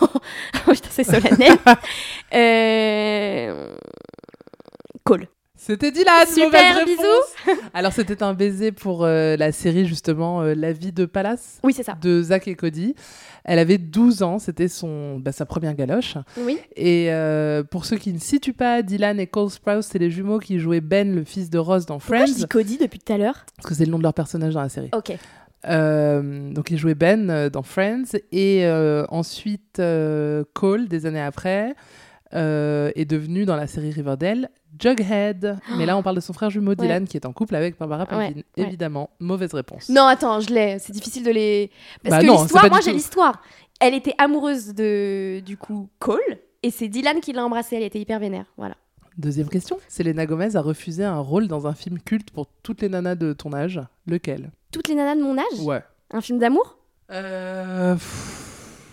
Oh, 0.00 0.70
putain, 0.70 0.88
c'est 0.90 1.02
solennel. 1.02 1.56
euh... 2.34 3.74
Cole. 5.02 5.26
C'était 5.64 5.92
Dylan 5.92 6.26
Super, 6.26 6.84
bisous. 6.84 7.54
Alors, 7.72 7.92
c'était 7.92 8.24
un 8.24 8.34
baiser 8.34 8.72
pour 8.72 9.04
euh, 9.04 9.36
la 9.36 9.52
série, 9.52 9.86
justement, 9.86 10.42
euh, 10.42 10.54
La 10.56 10.72
vie 10.72 10.90
de 10.90 11.04
Palace. 11.04 11.60
Oui, 11.62 11.72
c'est 11.72 11.84
ça. 11.84 11.96
de 12.02 12.20
Zach 12.20 12.48
et 12.48 12.56
Cody. 12.56 12.96
Elle 13.44 13.60
avait 13.60 13.78
12 13.78 14.24
ans, 14.24 14.40
c'était 14.40 14.66
son, 14.66 15.20
bah, 15.20 15.30
sa 15.30 15.46
première 15.46 15.76
galoche. 15.76 16.16
Oui. 16.38 16.58
Et 16.74 17.12
euh, 17.12 17.62
pour 17.62 17.84
ceux 17.84 17.96
qui 17.96 18.12
ne 18.12 18.18
situent 18.18 18.52
pas, 18.52 18.82
Dylan 18.82 19.20
et 19.20 19.28
Cole 19.28 19.50
Sprouse, 19.50 19.86
c'est 19.86 20.00
les 20.00 20.10
jumeaux 20.10 20.40
qui 20.40 20.58
jouaient 20.58 20.80
Ben, 20.80 21.14
le 21.14 21.22
fils 21.22 21.48
de 21.48 21.58
Ross, 21.58 21.86
dans 21.86 21.98
Pourquoi 21.98 22.26
je 22.26 22.32
Friends, 22.32 22.38
dis 22.38 22.48
Cody 22.48 22.78
depuis 22.78 22.98
tout 22.98 23.12
à 23.12 23.18
l'heure? 23.18 23.46
Parce 23.56 23.68
que 23.68 23.74
c'est 23.76 23.84
le 23.84 23.92
nom 23.92 23.98
de 23.98 24.02
leur 24.02 24.14
personnage 24.14 24.54
dans 24.54 24.62
la 24.62 24.68
série. 24.68 24.90
Ok. 24.92 25.16
Euh, 25.68 26.50
donc 26.52 26.72
ils 26.72 26.78
jouaient 26.78 26.96
Ben 26.96 27.30
euh, 27.30 27.48
dans 27.48 27.62
Friends, 27.62 28.16
et 28.32 28.66
euh, 28.66 29.04
ensuite 29.10 29.80
Cole, 30.54 30.88
des 30.88 31.06
années 31.06 31.22
après, 31.22 31.74
euh, 32.34 32.90
est 32.94 33.04
devenu 33.04 33.44
dans 33.44 33.56
la 33.56 33.66
série 33.66 33.90
Riverdale 33.90 34.50
Jughead. 34.78 35.58
Mais 35.76 35.86
là, 35.86 35.96
on 35.96 36.02
parle 36.02 36.16
de 36.16 36.20
son 36.20 36.32
frère 36.32 36.50
jumeau 36.50 36.74
Dylan, 36.74 37.06
qui 37.06 37.16
est 37.16 37.26
en 37.26 37.32
couple 37.32 37.54
avec 37.54 37.78
Barbara 37.78 38.06
Palvin. 38.06 38.28
Ouais, 38.28 38.34
ouais. 38.36 38.44
Évidemment, 38.56 39.10
mauvaise 39.20 39.52
réponse. 39.54 39.88
Non, 39.88 40.04
attends, 40.04 40.40
je 40.40 40.52
l'ai. 40.52 40.78
C'est 40.78 40.92
difficile 40.92 41.24
de 41.24 41.30
les. 41.30 41.70
Parce 42.02 42.16
Bah 42.16 42.20
que 42.22 42.30
l'histoire, 42.30 42.68
moi 42.68 42.80
j'ai 42.80 42.92
l'histoire. 42.92 43.42
Elle 43.80 43.94
était 43.94 44.14
amoureuse 44.18 44.74
de 44.74 45.40
du 45.40 45.56
coup 45.56 45.88
Cole 45.98 46.20
et 46.62 46.70
c'est 46.70 46.88
Dylan 46.88 47.20
qui 47.20 47.32
l'a 47.32 47.44
embrassée. 47.44 47.76
Elle 47.76 47.82
était 47.82 48.00
hyper 48.00 48.20
vénère. 48.20 48.46
Voilà. 48.56 48.76
Deuxième 49.18 49.48
question. 49.48 49.78
Selena 49.88 50.24
Gomez 50.24 50.56
a 50.56 50.60
refusé 50.62 51.04
un 51.04 51.18
rôle 51.18 51.46
dans 51.48 51.66
un 51.66 51.74
film 51.74 51.98
culte 51.98 52.30
pour 52.30 52.46
toutes 52.62 52.80
les 52.80 52.88
nanas 52.88 53.14
de 53.16 53.32
ton 53.32 53.52
âge. 53.52 53.80
Lequel? 54.06 54.52
Toutes 54.70 54.88
les 54.88 54.94
nanas 54.94 55.16
de 55.16 55.22
mon 55.22 55.36
âge? 55.36 55.60
Ouais. 55.60 55.82
Un 56.10 56.20
film 56.22 56.38
d'amour? 56.38 56.78
Euh, 57.10 57.94
pff, 57.94 58.88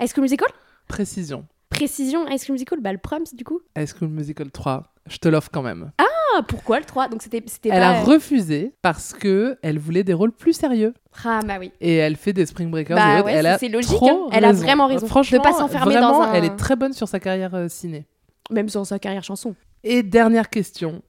High 0.00 0.08
School 0.08 0.22
Musical? 0.22 0.48
précision. 0.88 1.46
Précision. 1.72 2.26
High 2.28 2.38
School 2.38 2.52
Musical. 2.54 2.80
Bah 2.80 2.92
le 2.92 2.98
proms 2.98 3.24
du 3.32 3.44
coup. 3.44 3.60
High 3.76 3.86
School 3.88 4.08
Musical 4.08 4.50
3. 4.50 4.84
Je 5.08 5.16
te 5.18 5.28
l'offre 5.28 5.50
quand 5.52 5.62
même. 5.62 5.90
Ah 5.98 6.42
pourquoi 6.48 6.78
le 6.78 6.84
3 6.86 7.08
Donc 7.08 7.20
c'était 7.22 7.42
c'était 7.46 7.68
Elle 7.70 7.80
pas. 7.80 7.88
a 7.88 8.02
refusé 8.04 8.72
parce 8.80 9.12
que 9.12 9.58
elle 9.62 9.78
voulait 9.78 10.04
des 10.04 10.14
rôles 10.14 10.32
plus 10.32 10.52
sérieux. 10.54 10.94
Ah 11.24 11.40
bah 11.46 11.56
oui. 11.60 11.72
Et 11.80 11.96
elle 11.96 12.16
fait 12.16 12.32
des 12.32 12.46
Spring 12.46 12.70
Breakers. 12.70 12.96
Bah 12.96 13.16
et 13.16 13.18
autres. 13.18 13.26
ouais, 13.26 13.32
elle 13.34 13.46
a 13.46 13.58
c'est 13.58 13.68
logique, 13.68 13.90
trop 13.96 14.26
hein. 14.26 14.30
Elle 14.32 14.44
a 14.44 14.52
vraiment 14.52 14.86
raison. 14.86 15.06
Franchement, 15.06 15.38
De 15.38 15.42
pas 15.42 15.52
s'enfermer 15.52 15.92
vraiment, 15.94 16.12
dans 16.18 16.20
un- 16.22 16.32
Elle 16.34 16.44
est 16.44 16.56
très 16.56 16.76
bonne 16.76 16.92
sur 16.92 17.08
sa 17.08 17.20
carrière 17.20 17.54
euh, 17.54 17.68
ciné. 17.68 18.06
Même 18.50 18.68
sans 18.68 18.84
sa 18.84 18.98
carrière 18.98 19.24
chanson. 19.24 19.54
Et 19.84 20.02
dernière 20.02 20.48
question. 20.48 21.02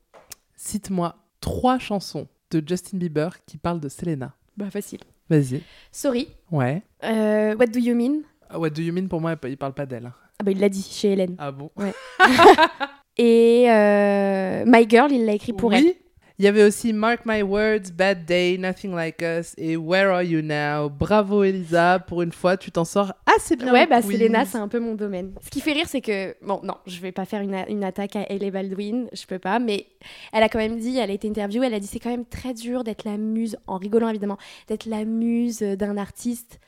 Cite-moi 0.55 1.15
trois 1.39 1.77
chansons 1.79 2.27
de 2.51 2.63
Justin 2.67 2.97
Bieber 2.97 3.43
qui 3.45 3.57
parlent 3.57 3.79
de 3.79 3.89
Selena. 3.89 4.33
Bah 4.57 4.69
facile. 4.69 4.99
Vas-y. 5.29 5.61
Sorry. 5.91 6.27
Ouais. 6.51 6.83
Euh, 7.03 7.55
What 7.55 7.67
do 7.67 7.79
you 7.79 7.95
mean? 7.95 8.21
Ah, 8.49 8.59
What 8.59 8.71
do 8.71 8.81
you 8.81 8.93
mean 8.93 9.07
pour 9.07 9.21
moi 9.21 9.35
Il 9.47 9.57
parle 9.57 9.73
pas 9.73 9.85
d'elle. 9.85 10.11
Ah 10.39 10.43
bah 10.43 10.51
il 10.51 10.59
l'a 10.59 10.69
dit 10.69 10.83
chez 10.83 11.11
Hélène. 11.11 11.35
Ah 11.37 11.51
bon 11.51 11.69
Et 13.17 13.65
euh, 13.69 14.63
My 14.65 14.87
Girl, 14.89 15.11
il 15.11 15.25
l'a 15.25 15.33
écrit 15.33 15.53
pour 15.53 15.69
oui. 15.69 15.95
Il 16.39 16.45
y 16.45 16.47
avait 16.47 16.63
aussi 16.63 16.93
Mark 16.93 17.21
My 17.27 17.43
Words, 17.43 17.91
Bad 17.93 18.25
Day, 18.25 18.57
Nothing 18.57 18.95
Like 18.95 19.21
Us 19.21 19.53
et 19.55 19.77
Where 19.77 20.09
Are 20.09 20.23
You 20.23 20.41
Now? 20.41 20.89
Bravo 20.89 21.43
Elisa, 21.43 21.99
pour 21.99 22.23
une 22.23 22.31
fois, 22.31 22.57
tu 22.57 22.71
t'en 22.71 22.85
sors 22.85 23.13
assez 23.37 23.55
bien. 23.55 23.71
Ouais, 23.71 23.85
bah. 23.85 24.01
Selena, 24.01 24.43
c'est 24.43 24.57
un 24.57 24.67
peu 24.67 24.79
mon 24.79 24.95
domaine. 24.95 25.35
Ce 25.43 25.51
qui 25.51 25.61
fait 25.61 25.73
rire, 25.73 25.85
c'est 25.87 26.01
que, 26.01 26.35
bon, 26.41 26.59
non, 26.63 26.73
je 26.87 26.99
vais 27.01 27.11
pas 27.11 27.25
faire 27.25 27.41
une, 27.41 27.55
une 27.69 27.83
attaque 27.83 28.15
à 28.15 28.25
Ellie 28.31 28.49
Baldwin, 28.49 29.09
je 29.13 29.27
peux 29.27 29.37
pas, 29.37 29.59
mais 29.59 29.85
elle 30.31 30.41
a 30.41 30.49
quand 30.49 30.57
même 30.57 30.79
dit, 30.79 30.97
elle 30.97 31.11
a 31.11 31.13
été 31.13 31.29
interviewée, 31.29 31.67
elle 31.67 31.75
a 31.75 31.79
dit 31.79 31.87
c'est 31.87 31.99
quand 31.99 32.09
même 32.09 32.25
très 32.25 32.55
dur 32.55 32.83
d'être 32.83 33.03
la 33.03 33.17
muse, 33.17 33.55
en 33.67 33.77
rigolant 33.77 34.09
évidemment, 34.09 34.39
d'être 34.67 34.87
la 34.87 35.05
muse 35.05 35.59
d'un 35.59 35.97
artiste. 35.97 36.59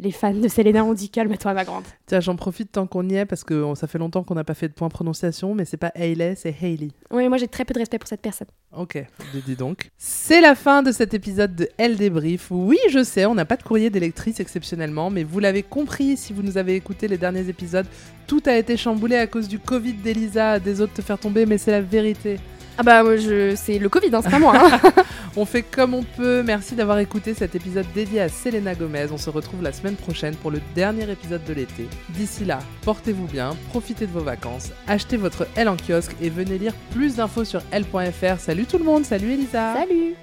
Les 0.00 0.12
fans 0.12 0.32
de 0.32 0.46
Selena 0.46 0.84
ont 0.84 0.94
dit 0.94 1.08
calme-toi, 1.10 1.54
ma 1.54 1.64
grande. 1.64 1.82
Tiens, 2.06 2.20
j'en 2.20 2.36
profite 2.36 2.70
tant 2.70 2.86
qu'on 2.86 3.08
y 3.08 3.16
est 3.16 3.26
parce 3.26 3.42
que 3.42 3.74
ça 3.74 3.88
fait 3.88 3.98
longtemps 3.98 4.22
qu'on 4.22 4.36
n'a 4.36 4.44
pas 4.44 4.54
fait 4.54 4.68
de 4.68 4.72
point 4.72 4.88
prononciation, 4.88 5.54
mais 5.56 5.64
c'est 5.64 5.76
pas 5.76 5.90
Hailey, 5.96 6.34
c'est 6.36 6.54
Hailey. 6.62 6.90
Oui, 7.10 7.28
moi 7.28 7.36
j'ai 7.36 7.48
très 7.48 7.64
peu 7.64 7.74
de 7.74 7.80
respect 7.80 7.98
pour 7.98 8.08
cette 8.08 8.20
personne. 8.22 8.46
Ok, 8.76 9.04
dis- 9.34 9.42
dis 9.44 9.56
donc. 9.56 9.90
C'est 9.98 10.40
la 10.40 10.54
fin 10.54 10.82
de 10.84 10.92
cet 10.92 11.14
épisode 11.14 11.56
de 11.56 11.68
Elle 11.78 11.96
débrief. 11.96 12.48
Oui, 12.52 12.78
je 12.90 13.02
sais, 13.02 13.26
on 13.26 13.34
n'a 13.34 13.44
pas 13.44 13.56
de 13.56 13.62
courrier 13.64 13.90
d'électrice 13.90 14.38
exceptionnellement, 14.38 15.10
mais 15.10 15.24
vous 15.24 15.40
l'avez 15.40 15.64
compris 15.64 16.16
si 16.16 16.32
vous 16.32 16.42
nous 16.42 16.58
avez 16.58 16.76
écouté 16.76 17.08
les 17.08 17.18
derniers 17.18 17.48
épisodes. 17.48 17.86
Tout 18.28 18.42
a 18.46 18.56
été 18.56 18.76
chamboulé 18.76 19.16
à 19.16 19.26
cause 19.26 19.48
du 19.48 19.58
Covid 19.58 19.94
d'Elisa, 19.94 20.60
des 20.60 20.80
autres 20.80 20.92
te 20.94 21.02
faire 21.02 21.18
tomber, 21.18 21.44
mais 21.44 21.58
c'est 21.58 21.72
la 21.72 21.80
vérité. 21.80 22.38
Ah 22.78 22.82
bah, 22.84 23.02
moi, 23.02 23.16
je... 23.16 23.54
c'est 23.56 23.78
le 23.78 23.88
Covid, 23.88 24.08
hein, 24.14 24.20
c'est 24.22 24.30
pas 24.30 24.38
moi. 24.38 24.52
hein. 24.56 24.80
On 25.36 25.44
fait 25.44 25.62
comme 25.62 25.94
on 25.94 26.02
peut. 26.02 26.42
Merci 26.44 26.74
d'avoir 26.74 26.98
écouté 26.98 27.32
cet 27.34 27.54
épisode 27.54 27.86
dédié 27.94 28.20
à 28.20 28.28
Selena 28.28 28.74
Gomez. 28.74 29.06
On 29.12 29.18
se 29.18 29.30
retrouve 29.30 29.62
la 29.62 29.72
semaine 29.72 29.94
prochaine 29.94 30.34
pour 30.34 30.50
le 30.50 30.60
dernier 30.74 31.08
épisode 31.10 31.44
de 31.44 31.52
l'été. 31.52 31.86
D'ici 32.08 32.44
là, 32.44 32.58
portez-vous 32.82 33.26
bien, 33.26 33.54
profitez 33.68 34.06
de 34.06 34.12
vos 34.12 34.22
vacances, 34.24 34.70
achetez 34.88 35.16
votre 35.16 35.46
L 35.54 35.68
en 35.68 35.76
kiosque 35.76 36.16
et 36.20 36.28
venez 36.30 36.58
lire 36.58 36.72
plus 36.92 37.16
d'infos 37.16 37.44
sur 37.44 37.60
L.fr. 37.70 38.40
Salut 38.40 38.64
tout 38.64 38.78
le 38.78 38.84
monde, 38.84 39.04
salut 39.04 39.32
Elisa. 39.32 39.74
Salut 39.74 40.14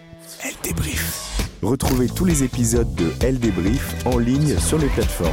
Elle 0.44 0.56
débrief. 0.63 1.48
Retrouvez 1.62 2.08
tous 2.10 2.26
les 2.26 2.44
épisodes 2.44 2.94
de 2.96 3.10
Elle 3.22 3.39
débrief 3.39 3.96
en 4.06 4.18
ligne 4.18 4.58
sur 4.60 4.78
les 4.78 4.88
plateformes. 4.88 5.32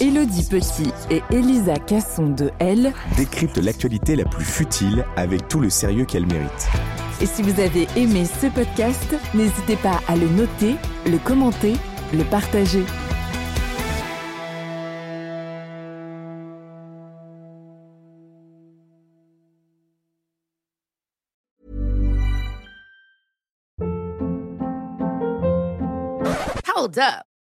Elodie 0.00 0.44
Petit 0.44 0.92
et 1.10 1.22
Elisa 1.30 1.76
Casson 1.78 2.28
de 2.28 2.50
Elle. 2.58 2.92
Décrypte 3.16 3.56
l'actualité 3.58 4.14
la 4.16 4.24
plus 4.24 4.44
futile 4.44 5.04
avec 5.16 5.48
tout 5.48 5.60
le 5.60 5.70
sérieux 5.70 6.04
qu'elle 6.04 6.26
mérite. 6.26 6.68
Et 7.20 7.26
si 7.26 7.42
vous 7.42 7.60
avez 7.60 7.86
aimé 7.96 8.26
ce 8.26 8.48
podcast, 8.48 9.16
n'hésitez 9.34 9.76
pas 9.76 10.00
à 10.06 10.16
le 10.16 10.28
noter, 10.28 10.76
le 11.06 11.18
commenter, 11.18 11.74
le 12.12 12.24
partager. 12.24 12.84
Hold 26.76 26.98
up. 26.98 27.35